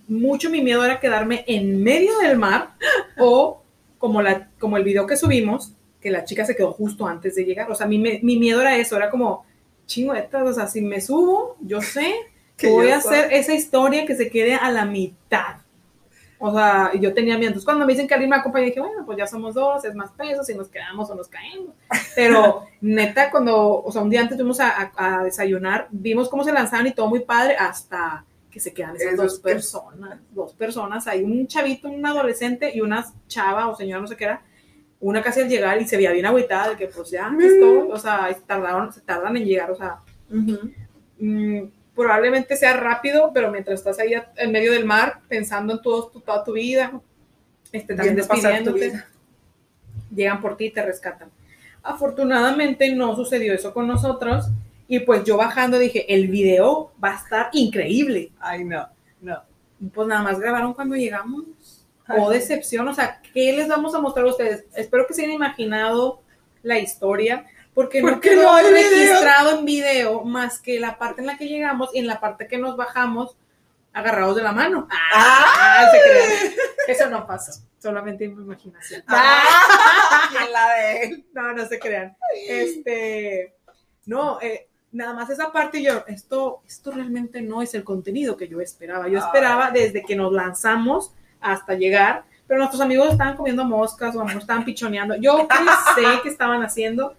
mucho 0.09 0.51
mi 0.51 0.63
miedo 0.63 0.85
era 0.85 1.01
quedarme 1.01 1.45
en 1.47 1.83
medio 1.83 2.19
del 2.19 2.39
mar 2.39 2.71
o 3.19 3.63
como, 3.99 4.23
la, 4.23 4.49
como 4.59 4.77
el 4.77 4.85
video 4.85 5.07
que 5.07 5.17
subimos, 5.17 5.73
que 6.01 6.11
la 6.11 6.25
chica 6.25 6.45
se 6.45 6.55
quedó 6.57 6.73
justo 6.73 7.07
antes 7.07 7.35
de 7.35 7.45
llegar. 7.45 7.71
O 7.71 7.75
sea, 7.75 7.87
mi, 7.87 7.99
mi 7.99 8.37
miedo 8.37 8.61
era 8.61 8.77
eso, 8.77 8.97
era 8.97 9.11
como, 9.11 9.45
chingüetas, 9.87 10.47
o 10.47 10.53
sea, 10.53 10.67
si 10.69 10.81
me 10.81 11.01
subo, 11.01 11.57
yo 11.61 11.81
sé 11.83 12.15
que 12.57 12.69
voy 12.71 12.89
a 12.91 12.97
hacer 12.99 13.33
esa 13.33 13.55
historia 13.55 14.07
que 14.07 14.17
se 14.17 14.31
quede 14.31 14.55
a 14.55 14.71
la 14.71 14.85
mitad. 14.85 15.57
O 16.41 16.53
sea, 16.55 16.93
yo 16.95 17.13
tenía 17.15 17.35
miedo. 17.37 17.49
Entonces, 17.49 17.65
cuando 17.65 17.85
me 17.85 17.93
dicen 17.93 18.07
que 18.07 18.15
alguien 18.15 18.31
me 18.31 18.37
acompaña, 18.37 18.67
dije, 18.67 18.79
bueno, 18.79 19.05
pues 19.05 19.19
ya 19.19 19.27
somos 19.27 19.55
dos, 19.55 19.85
es 19.85 19.93
más 19.97 20.13
peso, 20.13 20.45
si 20.45 20.55
nos 20.55 20.69
quedamos 20.69 21.11
o 21.11 21.15
nos 21.17 21.27
caemos. 21.27 21.75
Pero 22.15 22.63
neta, 22.81 23.31
cuando, 23.33 23.83
o 23.83 23.91
sea, 23.91 24.03
un 24.03 24.11
día 24.11 24.21
antes 24.21 24.37
fuimos 24.37 24.61
a, 24.61 24.71
a- 24.95 25.19
a 25.19 25.25
desayunar, 25.25 25.89
vimos 25.91 26.29
cómo 26.29 26.45
se 26.45 26.53
lanzaban 26.53 26.87
y 26.87 26.93
todo 26.93 27.09
muy 27.09 27.21
padre, 27.21 27.57
hasta 27.57 28.25
que 28.51 28.61
se 28.61 28.73
quedan 28.73 28.97
esas 28.97 29.15
Esos 29.15 29.25
dos 29.25 29.39
que- 29.41 29.53
personas, 29.53 30.19
dos 30.31 30.55
personas, 30.55 31.07
hay 31.07 31.23
un 31.23 31.47
chavito, 31.47 31.89
un 31.89 32.05
adolescente 32.07 32.71
y 32.75 32.81
una 32.81 33.05
chava 33.27 33.69
o 33.69 33.77
señora, 33.77 34.01
no 34.01 34.07
sé 34.09 34.17
qué 34.17 34.25
era, 34.25 34.43
una 35.01 35.23
casi 35.23 35.41
al 35.41 35.49
llegar 35.49 35.81
y 35.81 35.87
se 35.87 35.97
veía 35.97 36.11
bien 36.13 36.27
agüitada 36.27 36.71
de 36.71 36.77
que 36.77 36.89
pues 36.89 37.11
ya, 37.11 37.29
aquí 37.29 37.45
estoy, 37.45 37.89
o 37.91 37.99
sea, 37.99 38.29
tardaron, 38.47 38.93
se 38.93 39.01
tardan 39.03 39.37
en 39.37 39.45
llegar, 39.45 39.71
o 39.71 39.77
sea, 39.77 39.99
mm, 41.19 41.63
probablemente 41.95 42.57
sea 42.57 42.75
rápido, 42.75 43.31
pero 43.35 43.51
mientras 43.51 43.81
estás 43.81 43.99
ahí 43.99 44.13
en 44.37 44.53
medio 44.53 44.73
del 44.73 44.85
mar, 44.85 45.21
pensando 45.29 45.73
en 45.75 45.83
todo, 45.83 46.09
tu- 46.09 46.21
toda 46.21 46.43
tu 46.45 46.53
vida, 46.53 46.93
este, 47.73 47.95
también 47.95 48.17
despidiéndote, 48.17 48.91
vida. 48.91 49.07
llegan 50.15 50.41
por 50.41 50.57
ti 50.57 50.67
y 50.67 50.71
te 50.71 50.83
rescatan. 50.85 51.29
Afortunadamente 51.83 52.93
no 52.95 53.15
sucedió 53.17 53.53
eso 53.53 53.73
con 53.75 53.87
nosotros 53.87 54.47
y 54.89 55.01
pues 55.01 55.23
yo 55.25 55.37
bajando 55.37 55.79
dije, 55.79 56.13
el 56.13 56.29
video 56.29 56.93
va 57.03 57.13
a 57.13 57.17
estar 57.17 57.51
increíble. 57.53 58.33
Ay, 58.41 58.65
no, 58.65 58.89
no. 59.21 59.43
Pues 59.93 60.09
nada 60.09 60.23
más 60.23 60.41
grabaron 60.41 60.73
cuando 60.75 60.97
llegamos. 60.97 61.45
O 62.09 62.17
no. 62.17 62.31
decepción, 62.31 62.89
o 62.89 62.95
sea, 62.95 63.21
¿qué 63.35 63.53
les 63.53 63.69
vamos 63.69 63.95
a 63.95 64.01
mostrar 64.01 64.25
a 64.25 64.31
ustedes? 64.31 64.65
Espero 64.75 65.07
que 65.07 65.13
se 65.13 65.23
hayan 65.23 65.35
imaginado 65.35 66.23
la 66.63 66.79
historia, 66.79 67.45
porque 67.75 68.01
no 68.01 68.13
Porque 68.13 68.31
quedó 68.31 68.45
no 68.45 68.57
video. 68.57 68.73
registrado 68.73 69.59
en 69.59 69.65
video 69.67 70.25
más 70.25 70.59
que 70.59 70.81
la 70.81 70.99
parte 70.99 71.21
en 71.21 71.27
la 71.27 71.37
que 71.37 71.49
llegamos 71.49 71.91
y 71.93 71.99
en 71.99 72.07
la 72.07 72.19
parte 72.19 72.49
que 72.49 72.57
nos 72.57 72.79
bajamos 72.79 73.37
agarrados 73.93 74.37
de 74.37 74.43
la 74.43 74.53
mano. 74.53 74.89
Ah, 74.91 75.87
se. 75.93 76.93
Eso 76.93 77.11
no 77.11 77.27
pasó, 77.27 77.61
solamente 77.79 78.25
en 78.25 78.37
mi 78.37 78.43
imaginación. 78.43 79.03
Ah, 79.07 80.31
la 80.51 80.75
de 80.75 81.03
él. 81.05 81.27
No, 81.35 81.53
no 81.53 81.67
se 81.67 81.79
crean. 81.79 82.17
Este, 82.49 83.55
no, 84.07 84.41
eh, 84.41 84.68
nada 84.93 85.13
más 85.15 85.29
esa 85.31 85.53
parte 85.53 85.79
y 85.81 85.85
yo, 85.85 86.05
esto, 86.07 86.61
esto 86.67 86.91
realmente 86.93 87.43
no 87.43 87.61
es 87.63 87.75
el 87.75 87.85
contenido 87.85 88.37
que 88.37 88.49
yo 88.49 88.61
esperaba. 88.61 89.09
Yo 89.09 89.19
Ay. 89.21 89.25
esperaba 89.27 89.71
desde 89.71 90.03
que 90.05 90.17
nos 90.17 90.33
lanzamos 90.33 91.13
hasta 91.41 91.75
llegar, 91.75 92.25
pero 92.47 92.59
nuestros 92.59 92.81
amigos 92.81 93.11
estaban 93.13 93.37
comiendo 93.37 93.65
moscas 93.65 94.15
o 94.17 94.21
a 94.21 94.23
lo 94.23 94.27
mejor 94.27 94.43
estaban 94.43 94.65
pichoneando. 94.65 95.17
Yo 95.17 95.47
qué 95.49 96.01
sé 96.03 96.07
qué 96.23 96.29
estaban 96.31 96.63
haciendo, 96.63 97.15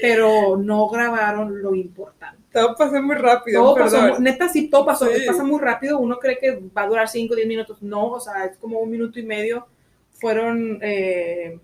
pero 0.00 0.56
no 0.56 0.88
grabaron 0.88 1.60
lo 1.62 1.74
importante. 1.74 2.40
Todo 2.52 2.74
pasó 2.76 3.00
muy 3.02 3.14
rápido, 3.16 3.62
Todo 3.62 3.74
pasó, 3.76 3.96
perdón. 4.00 4.10
mu- 4.18 4.20
neta 4.24 4.48
sí, 4.48 4.68
todo 4.68 4.84
pasó, 4.86 5.06
Sí. 5.06 5.22
pasa 5.26 5.44
muy 5.44 5.60
rápido, 5.60 5.98
uno 5.98 6.18
cree 6.18 6.36
que 6.38 6.60
va 6.76 6.82
a 6.82 6.86
durar 6.88 7.08
5 7.08 7.34
o 7.34 7.36
10 7.36 7.46
minutos, 7.46 7.80
no, 7.82 8.08
o 8.12 8.20
sea, 8.20 8.44
es 8.46 8.56
como 8.56 8.80
un 8.80 8.90
minuto 8.90 9.20
y 9.20 9.22
medio, 9.22 9.66
fueron, 10.14 10.78
eh, 10.82 11.58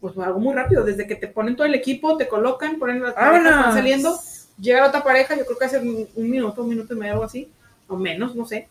pues 0.00 0.16
algo 0.18 0.38
muy 0.38 0.54
rápido, 0.54 0.84
desde 0.84 1.06
que 1.06 1.16
te 1.16 1.28
ponen 1.28 1.56
todo 1.56 1.66
el 1.66 1.74
equipo, 1.74 2.16
te 2.16 2.28
colocan, 2.28 2.78
ponen 2.78 3.02
las 3.02 3.14
van 3.14 3.42
Vámonos. 3.44 3.74
saliendo, 3.74 4.18
llega 4.60 4.80
la 4.80 4.88
otra 4.88 5.02
pareja, 5.02 5.36
yo 5.36 5.44
creo 5.44 5.58
que 5.58 5.64
hace 5.64 5.78
un, 5.78 6.08
un 6.14 6.30
minuto, 6.30 6.62
un 6.62 6.68
minuto 6.68 6.94
y 6.94 6.96
medio, 6.96 7.14
algo 7.14 7.24
así, 7.24 7.50
o 7.86 7.96
menos, 7.96 8.34
no 8.34 8.44
sé, 8.44 8.68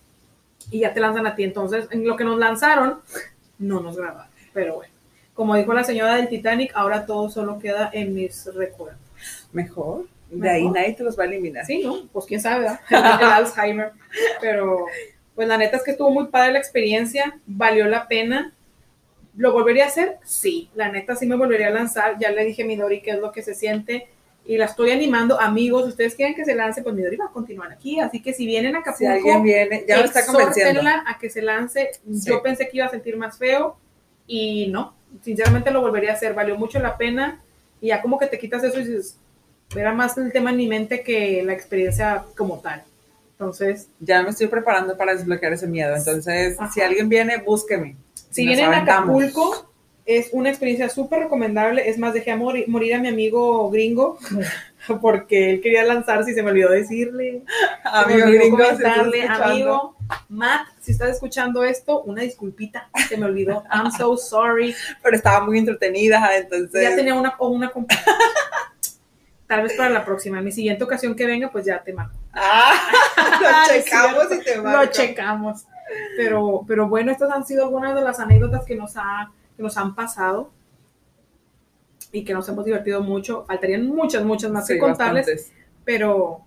y 0.72 0.80
ya 0.80 0.94
te 0.94 1.00
lanzan 1.00 1.28
a 1.28 1.36
ti, 1.36 1.44
entonces, 1.44 1.88
en 1.92 2.06
lo 2.06 2.16
que 2.16 2.24
nos 2.24 2.38
lanzaron, 2.38 3.00
no 3.60 3.80
nos 3.80 3.98
grabaron, 3.98 4.32
pero 4.54 4.76
bueno, 4.76 4.94
como 5.38 5.56
dijo 5.56 5.72
la 5.72 5.84
señora 5.84 6.16
del 6.16 6.30
Titanic, 6.30 6.72
ahora 6.74 7.06
todo 7.06 7.30
solo 7.30 7.60
queda 7.60 7.92
en 7.94 8.16
mis 8.16 8.52
recuerdos. 8.56 9.00
Mejor. 9.52 10.08
De 10.32 10.50
ahí 10.50 10.68
nadie 10.68 10.94
te 10.94 11.04
los 11.04 11.18
va 11.18 11.24
a 11.24 11.28
eliminar. 11.28 11.64
Sí, 11.64 11.84
¿no? 11.84 12.08
Pues 12.12 12.26
quién 12.26 12.42
sabe, 12.42 12.62
¿verdad? 12.62 12.80
El 13.22 13.28
Alzheimer. 13.28 13.92
Pero, 14.42 14.88
pues 15.36 15.48
la 15.48 15.58
neta 15.58 15.78
es 15.78 15.84
que 15.84 15.92
estuvo 15.92 16.10
muy 16.10 16.26
padre 16.26 16.54
la 16.54 16.58
experiencia, 16.58 17.40
valió 17.46 17.86
la 17.86 18.08
pena. 18.08 18.52
¿Lo 19.36 19.54
volvería 19.54 19.86
a 19.86 19.90
hacer? 19.90 20.18
Sí, 20.24 20.72
la 20.74 20.92
neta 20.92 21.16
sí 21.16 21.28
me 21.28 21.36
volvería 21.36 21.68
a 21.68 21.72
lanzar. 21.72 22.18
Ya 22.20 22.32
le 22.32 22.44
dije 22.44 22.64
a 22.64 22.66
Midori 22.66 23.04
qué 23.04 23.12
es 23.12 23.20
lo 23.20 23.32
que 23.32 23.44
se 23.44 23.54
siente 23.54 24.08
y 24.48 24.58
la 24.58 24.66
estoy 24.66 24.92
animando. 24.92 25.40
Amigos, 25.40 25.88
ustedes 25.88 26.16
quieren 26.16 26.34
que 26.34 26.46
se 26.46 26.56
lance, 26.56 26.82
pues 26.82 26.96
Midori 26.96 27.18
va 27.18 27.26
a 27.26 27.32
continuar 27.32 27.72
aquí. 27.72 28.00
Así 28.00 28.22
que 28.22 28.34
si 28.34 28.46
vienen 28.46 28.76
a 28.76 28.80
Si 28.94 29.06
Acapulco, 29.06 29.12
alguien 29.12 29.44
viene, 29.44 29.86
ya 29.88 29.98
me 29.98 30.06
está 30.06 30.26
convenciendo. 30.26 30.82
a 31.06 31.18
que 31.20 31.30
se 31.30 31.42
lance. 31.42 31.92
Sí. 32.14 32.30
Yo 32.30 32.42
pensé 32.42 32.70
que 32.70 32.78
iba 32.78 32.86
a 32.86 32.90
sentir 32.90 33.18
más 33.18 33.38
feo 33.38 33.78
y 34.26 34.68
no. 34.68 34.96
Sinceramente 35.22 35.70
lo 35.72 35.82
volvería 35.82 36.12
a 36.12 36.14
hacer. 36.14 36.34
Valió 36.34 36.56
mucho 36.58 36.80
la 36.80 36.98
pena 36.98 37.42
y 37.82 37.88
ya 37.88 38.02
como 38.02 38.18
que 38.18 38.28
te 38.28 38.40
quitas 38.40 38.64
eso 38.64 38.80
y 38.80 38.86
dices, 38.86 39.18
era 39.76 39.94
más 39.94 40.18
el 40.18 40.32
tema 40.32 40.52
en 40.52 40.58
mi 40.58 40.68
mente 40.68 41.02
que 41.04 41.44
la 41.44 41.54
experiencia 41.54 42.24
como 42.38 42.60
tal. 42.60 42.84
Entonces, 43.32 43.90
Ya 44.00 44.24
me 44.24 44.30
estoy 44.30 44.48
preparando 44.48 44.98
para 44.98 45.14
desbloquear 45.14 45.54
ese 45.54 45.68
miedo. 45.68 45.96
Entonces, 45.96 46.56
Ajá. 46.60 46.72
si 46.74 46.82
alguien 46.82 47.08
viene, 47.10 47.38
búsqueme. 47.38 47.96
si 48.32 48.46
Nos 48.46 48.56
vienen 48.56 48.74
a. 48.74 48.78
Acapulco, 48.82 49.67
es 50.08 50.30
una 50.32 50.50
experiencia 50.50 50.88
súper 50.88 51.20
recomendable. 51.20 51.88
Es 51.90 51.98
más, 52.00 52.14
dejé 52.14 52.32
a 52.32 52.38
morir, 52.38 52.68
morir 52.70 52.96
a 52.96 53.00
mi 53.00 53.10
amigo 53.10 53.70
gringo 53.70 54.18
porque 55.02 55.52
él 55.52 55.62
quería 55.62 55.84
lanzarse 55.84 56.32
y 56.32 56.34
se 56.34 56.42
me 56.42 56.52
olvidó 56.52 56.72
decirle. 56.72 57.44
Amigo 57.84 58.26
gringo, 58.26 58.58
comentarle, 58.58 59.28
amigo, 59.28 59.98
Matt, 60.30 60.70
si 60.80 60.94
estás 60.94 61.10
escuchando 61.10 61.64
esto, 61.66 62.02
una 62.04 62.22
disculpita, 62.22 62.90
se 63.10 63.18
me 63.18 63.26
olvidó. 63.26 63.64
I'm 63.70 63.92
so 63.92 64.16
sorry. 64.16 64.74
Pero 65.04 65.16
estaba 65.16 65.46
muy 65.46 65.60
entretenida, 65.60 66.38
entonces. 66.38 66.82
Ya 66.82 66.96
tenía 66.96 67.14
una, 67.14 67.36
o 67.38 67.50
una 67.50 67.72
Tal 69.48 69.64
vez 69.64 69.74
para 69.74 69.90
la 69.90 70.06
próxima, 70.06 70.40
en 70.40 70.46
mi 70.46 70.52
siguiente 70.54 70.86
ocasión 70.86 71.16
que 71.16 71.26
venga, 71.26 71.50
pues 71.52 71.66
ya 71.66 71.84
te 71.84 71.92
marco. 71.92 72.16
Ah, 72.32 72.72
lo 73.42 73.76
Es 73.76 73.86
checamos 73.86 74.26
y 74.32 74.40
te 74.44 74.56
Lo 74.56 74.64
marco. 74.64 74.92
checamos. 74.94 75.66
Pero, 76.16 76.64
pero 76.68 76.88
bueno, 76.88 77.12
estas 77.12 77.32
han 77.32 77.46
sido 77.46 77.64
algunas 77.64 77.96
de 77.96 78.02
las 78.02 78.20
anécdotas 78.20 78.66
que 78.66 78.76
nos, 78.76 78.96
ha, 78.98 79.32
que 79.58 79.64
nos 79.64 79.76
han 79.78 79.96
pasado 79.96 80.52
y 82.12 82.24
que 82.24 82.34
nos 82.34 82.48
hemos 82.48 82.64
divertido 82.66 83.02
mucho. 83.02 83.44
Faltarían 83.46 83.86
muchas, 83.88 84.24
muchas 84.24 84.52
más 84.52 84.68
Sí, 84.68 84.74
que 84.76 84.80
contarles, 84.80 85.26
bastantes. 85.26 85.54
pero 85.84 86.46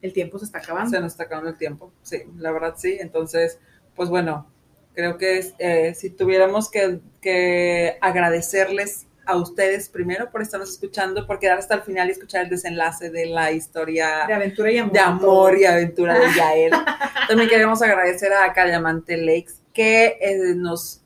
el 0.00 0.12
tiempo 0.12 0.38
se 0.38 0.46
está 0.46 0.58
acabando. 0.58 0.90
Se 0.90 1.00
nos 1.00 1.12
está 1.12 1.24
acabando 1.24 1.50
el 1.50 1.56
tiempo. 1.58 1.92
Sí, 2.02 2.22
la 2.38 2.50
verdad 2.50 2.74
sí. 2.76 2.96
Entonces, 3.00 3.60
pues 3.94 4.08
bueno, 4.08 4.46
creo 4.94 5.16
que 5.18 5.54
eh, 5.58 5.94
si 5.94 6.10
tuviéramos 6.10 6.70
que, 6.70 7.00
que 7.20 7.96
agradecerles 8.00 9.06
a 9.24 9.36
ustedes 9.36 9.88
primero 9.88 10.30
por 10.32 10.42
estarnos 10.42 10.70
escuchando, 10.70 11.28
por 11.28 11.38
quedar 11.38 11.58
hasta 11.58 11.76
el 11.76 11.82
final 11.82 12.08
y 12.08 12.12
escuchar 12.12 12.42
el 12.42 12.50
desenlace 12.50 13.08
de 13.10 13.26
la 13.26 13.52
historia 13.52 14.24
de 14.26 14.34
aventura 14.34 14.72
y 14.72 14.78
amor. 14.78 14.92
de 14.92 14.98
amor 14.98 15.58
y 15.58 15.64
aventura 15.64 16.18
de 16.18 16.26
Yael. 16.36 16.72
También 17.28 17.48
queremos 17.48 17.80
agradecer 17.82 18.32
a 18.32 18.52
Caliamante 18.52 19.16
Lakes 19.16 19.54
que 19.72 20.18
eh, 20.20 20.54
nos 20.56 21.01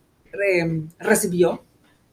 recibió 0.99 1.65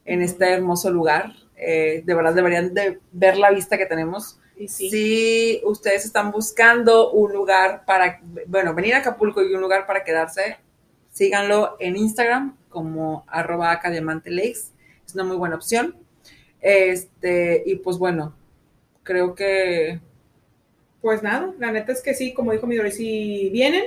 en 0.04 0.22
este 0.22 0.50
hermoso 0.52 0.90
lugar. 0.90 1.32
Eh, 1.56 2.02
de 2.04 2.14
verdad 2.14 2.34
deberían 2.34 2.74
de 2.74 2.98
ver 3.12 3.36
la 3.38 3.50
vista 3.50 3.78
que 3.78 3.86
tenemos. 3.86 4.38
Sí. 4.68 4.90
Si 4.90 5.60
ustedes 5.64 6.04
están 6.04 6.30
buscando 6.30 7.10
un 7.12 7.32
lugar 7.32 7.84
para, 7.86 8.20
bueno, 8.46 8.74
venir 8.74 8.94
a 8.94 8.98
Acapulco 8.98 9.42
y 9.42 9.52
un 9.54 9.60
lugar 9.60 9.86
para 9.86 10.04
quedarse, 10.04 10.58
síganlo 11.12 11.76
en 11.80 11.96
Instagram 11.96 12.56
como 12.68 13.24
arroba 13.28 13.72
Acadiamante 13.72 14.30
Lakes. 14.30 14.72
Es 15.06 15.14
una 15.14 15.24
muy 15.24 15.36
buena 15.36 15.56
opción. 15.56 15.96
Este, 16.60 17.62
y 17.66 17.76
pues 17.76 17.98
bueno, 17.98 18.34
creo 19.02 19.34
que 19.34 20.00
Pues 21.00 21.22
nada, 21.22 21.52
la 21.58 21.70
neta 21.70 21.92
es 21.92 22.00
que 22.00 22.14
sí, 22.14 22.32
como 22.32 22.52
dijo 22.52 22.66
Midori, 22.66 22.90
si 22.90 23.50
vienen, 23.50 23.84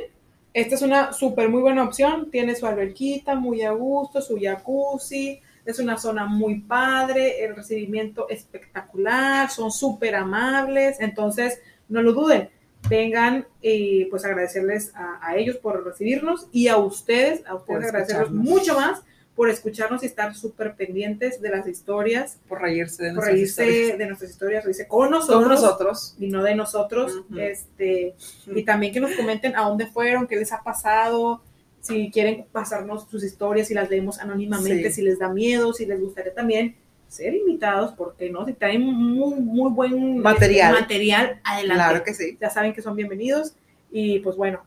esta 0.57 0.73
es 0.73 0.81
una 0.81 1.13
súper 1.13 1.49
muy 1.49 1.61
buena 1.61 1.83
opción. 1.83 2.31
Tiene 2.31 2.55
su 2.55 2.65
alberquita 2.65 3.35
muy 3.35 3.61
a 3.61 3.71
gusto, 3.71 4.23
su 4.23 4.39
jacuzzi, 4.41 5.39
es 5.63 5.77
una 5.77 5.99
zona 5.99 6.25
muy 6.25 6.61
padre, 6.61 7.45
el 7.45 7.55
recibimiento 7.55 8.27
espectacular, 8.27 9.51
son 9.51 9.71
súper 9.71 10.15
amables, 10.15 10.99
entonces 10.99 11.59
no 11.89 12.01
lo 12.01 12.11
duden. 12.13 12.49
Vengan 12.89 13.45
y 13.61 14.05
pues 14.05 14.25
agradecerles 14.25 14.95
a, 14.95 15.19
a 15.21 15.35
ellos 15.35 15.57
por 15.57 15.85
recibirnos 15.85 16.47
y 16.51 16.69
a 16.69 16.77
ustedes, 16.77 17.45
a 17.45 17.53
ustedes 17.53 17.79
Por 17.79 17.85
agradecerlos 17.85 18.31
mucho 18.31 18.73
más 18.73 19.03
por 19.37 19.51
escucharnos 19.51 20.01
y 20.01 20.07
estar 20.07 20.33
súper 20.35 20.73
pendientes 20.75 21.39
de 21.41 21.49
las 21.51 21.67
historias, 21.67 22.39
por 22.49 22.59
reírse 22.59 23.03
de 23.03 23.09
por 23.09 23.15
nuestras 23.17 23.33
reírse 23.35 23.67
historias. 23.69 23.97
de 23.99 24.05
nuestras 24.07 24.31
historias, 24.31 24.63
reírse 24.65 24.87
con 24.87 25.11
nosotros 25.11 25.39
Con 25.43 25.49
nosotros. 25.49 26.15
y 26.19 26.27
no 26.27 26.41
de 26.43 26.55
nosotros. 26.55 27.15
Ujú. 27.29 27.39
este 27.39 28.15
Y 28.47 28.63
también 28.65 28.91
que 28.91 28.99
nos 28.99 29.11
comenten 29.15 29.55
a 29.55 29.61
dónde 29.69 29.85
fueron, 29.85 30.25
qué 30.27 30.35
les 30.37 30.51
ha 30.51 30.63
pasado, 30.63 31.43
si 31.81 32.09
quieren 32.09 32.45
pasarnos 32.51 33.07
sus 33.09 33.23
historias, 33.23 33.67
si 33.67 33.75
las 33.75 33.89
leemos 33.91 34.17
anónimamente, 34.19 34.89
Sí. 34.89 34.95
si 34.95 35.01
les 35.03 35.19
da 35.19 35.29
miedo, 35.29 35.71
si 35.71 35.85
les 35.85 36.01
gustaría 36.01 36.33
también 36.33 36.75
ser 37.07 37.35
invitados, 37.35 37.93
porque 37.95 38.29
no, 38.31 38.43
si 38.45 38.53
traen 38.53 38.81
muy, 38.81 39.35
muy 39.39 39.71
buen 39.71 40.17
Material. 40.17 40.73
material 40.73 41.39
adelante. 41.43 41.75
Claro 41.83 42.03
que 42.03 42.13
sí. 42.15 42.37
Ya 42.41 42.49
saben 42.49 42.73
que 42.73 42.81
son 42.81 42.95
bienvenidos. 42.95 43.53
Y 43.91 44.17
pues 44.19 44.35
bueno, 44.35 44.63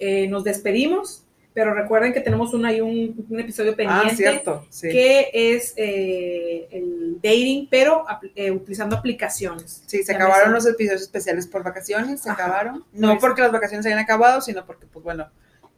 eh, 0.00 0.26
nos 0.26 0.42
despedimos, 0.44 1.22
pero 1.56 1.72
recuerden 1.72 2.12
que 2.12 2.20
tenemos 2.20 2.52
un, 2.52 2.66
ahí 2.66 2.82
un, 2.82 3.26
un 3.30 3.40
episodio 3.40 3.72
Ah, 3.72 3.76
pendiente 3.76 4.14
cierto. 4.16 4.66
Sí. 4.68 4.90
que 4.90 5.30
es 5.32 5.72
eh, 5.78 6.68
el 6.70 7.14
dating, 7.22 7.66
pero 7.70 8.04
apl- 8.06 8.30
eh, 8.36 8.50
utilizando 8.50 8.94
aplicaciones. 8.94 9.82
Sí, 9.86 10.02
se 10.04 10.14
acabaron 10.14 10.52
los 10.52 10.66
episodios 10.66 11.00
especiales 11.00 11.46
por 11.46 11.62
vacaciones, 11.64 12.20
se 12.20 12.28
Ajá. 12.28 12.44
acabaron. 12.44 12.84
No 12.92 13.16
porque 13.18 13.40
las 13.40 13.52
vacaciones 13.52 13.84
se 13.84 13.88
hayan 13.88 14.04
acabado, 14.04 14.42
sino 14.42 14.66
porque, 14.66 14.84
pues 14.86 15.02
bueno, 15.02 15.30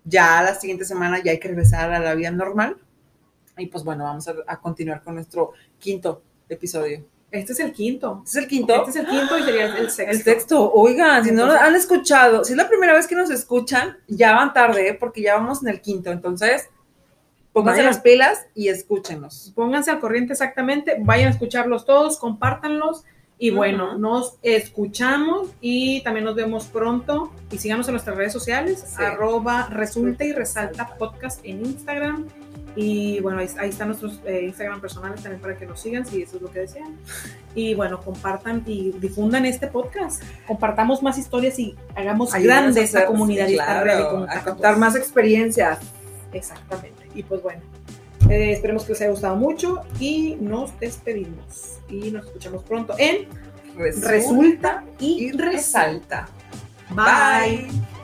ya 0.04 0.42
la 0.42 0.56
siguiente 0.56 0.84
semana 0.84 1.22
ya 1.22 1.30
hay 1.30 1.38
que 1.38 1.46
regresar 1.46 1.92
a 1.92 2.00
la 2.00 2.14
vida 2.16 2.32
normal. 2.32 2.76
Y 3.56 3.66
pues 3.66 3.84
bueno, 3.84 4.02
vamos 4.02 4.26
a, 4.26 4.34
a 4.48 4.60
continuar 4.60 5.02
con 5.04 5.14
nuestro 5.14 5.52
quinto 5.78 6.22
episodio. 6.48 7.04
Este 7.30 7.52
es 7.52 7.60
el 7.60 7.72
quinto. 7.72 8.22
¿Este 8.24 8.38
es 8.38 8.44
el 8.44 8.48
quinto? 8.48 8.74
Este 8.74 8.90
es 8.90 8.96
el 8.96 9.06
quinto 9.06 9.38
y 9.38 9.42
sería 9.42 9.66
el 9.76 9.90
sexto. 9.90 10.10
El 10.16 10.24
texto, 10.24 10.72
oigan, 10.72 11.24
si 11.24 11.32
no 11.32 11.44
han 11.50 11.74
escuchado, 11.76 12.44
si 12.44 12.52
es 12.52 12.56
la 12.56 12.68
primera 12.68 12.94
vez 12.94 13.06
que 13.06 13.14
nos 13.14 13.30
escuchan, 13.30 13.98
ya 14.06 14.34
van 14.34 14.52
tarde, 14.52 14.88
¿eh? 14.88 14.94
porque 14.94 15.20
ya 15.22 15.34
vamos 15.34 15.62
en 15.62 15.68
el 15.68 15.80
quinto. 15.80 16.10
Entonces, 16.10 16.68
pónganse 17.52 17.82
las 17.82 18.00
pilas 18.00 18.46
y 18.54 18.68
escúchenos. 18.68 19.52
Pónganse 19.54 19.90
al 19.90 20.00
corriente 20.00 20.32
exactamente, 20.32 20.96
vayan 21.00 21.28
a 21.28 21.30
escucharlos 21.32 21.84
todos, 21.84 22.18
compártanlos 22.18 23.04
y 23.40 23.50
bueno, 23.50 23.96
nos 23.96 24.36
escuchamos 24.42 25.48
y 25.60 26.02
también 26.02 26.24
nos 26.24 26.34
vemos 26.34 26.66
pronto 26.66 27.30
y 27.52 27.58
síganos 27.58 27.86
en 27.88 27.92
nuestras 27.92 28.16
redes 28.16 28.32
sociales, 28.32 28.84
Sí. 28.96 29.02
arroba 29.02 29.68
resulta 29.70 30.24
y 30.24 30.32
resalta 30.32 30.96
podcast 30.98 31.40
en 31.44 31.64
Instagram 31.64 32.26
y 32.80 33.18
bueno, 33.18 33.40
ahí, 33.40 33.48
ahí 33.58 33.70
están 33.70 33.88
nuestros 33.88 34.20
eh, 34.24 34.42
Instagram 34.44 34.80
personales 34.80 35.20
también 35.20 35.42
para 35.42 35.56
que 35.56 35.66
nos 35.66 35.80
sigan 35.80 36.06
si 36.06 36.22
eso 36.22 36.36
es 36.36 36.42
lo 36.42 36.48
que 36.48 36.60
desean 36.60 36.96
y 37.52 37.74
bueno, 37.74 38.00
compartan 38.00 38.62
y 38.66 38.92
difundan 38.92 39.44
este 39.46 39.66
podcast, 39.66 40.22
compartamos 40.46 41.02
más 41.02 41.18
historias 41.18 41.58
y 41.58 41.74
hagamos 41.96 42.32
Ayúdenos 42.32 42.62
grande 42.62 42.80
a 42.80 42.84
esta 42.84 43.06
comunidad 43.06 43.46
sí, 43.48 43.54
y 43.54 43.56
claro, 43.56 43.92
a 43.92 44.10
contactos. 44.10 44.52
contar 44.54 44.78
más 44.78 44.94
experiencias. 44.94 45.80
Exactamente. 46.32 47.02
Y 47.16 47.24
pues 47.24 47.42
bueno, 47.42 47.62
eh, 48.30 48.52
esperemos 48.52 48.84
que 48.84 48.92
les 48.92 49.00
haya 49.00 49.10
gustado 49.10 49.34
mucho 49.34 49.80
y 49.98 50.36
nos 50.40 50.78
despedimos. 50.78 51.78
Y 51.88 52.12
nos 52.12 52.26
escuchamos 52.26 52.62
pronto 52.62 52.94
en 52.96 53.26
Resulta 53.76 54.08
Resulta 54.08 54.84
y 55.00 55.24
y 55.24 55.32
resalta. 55.32 56.28
Bye. 56.90 57.66
Bye. 57.66 57.97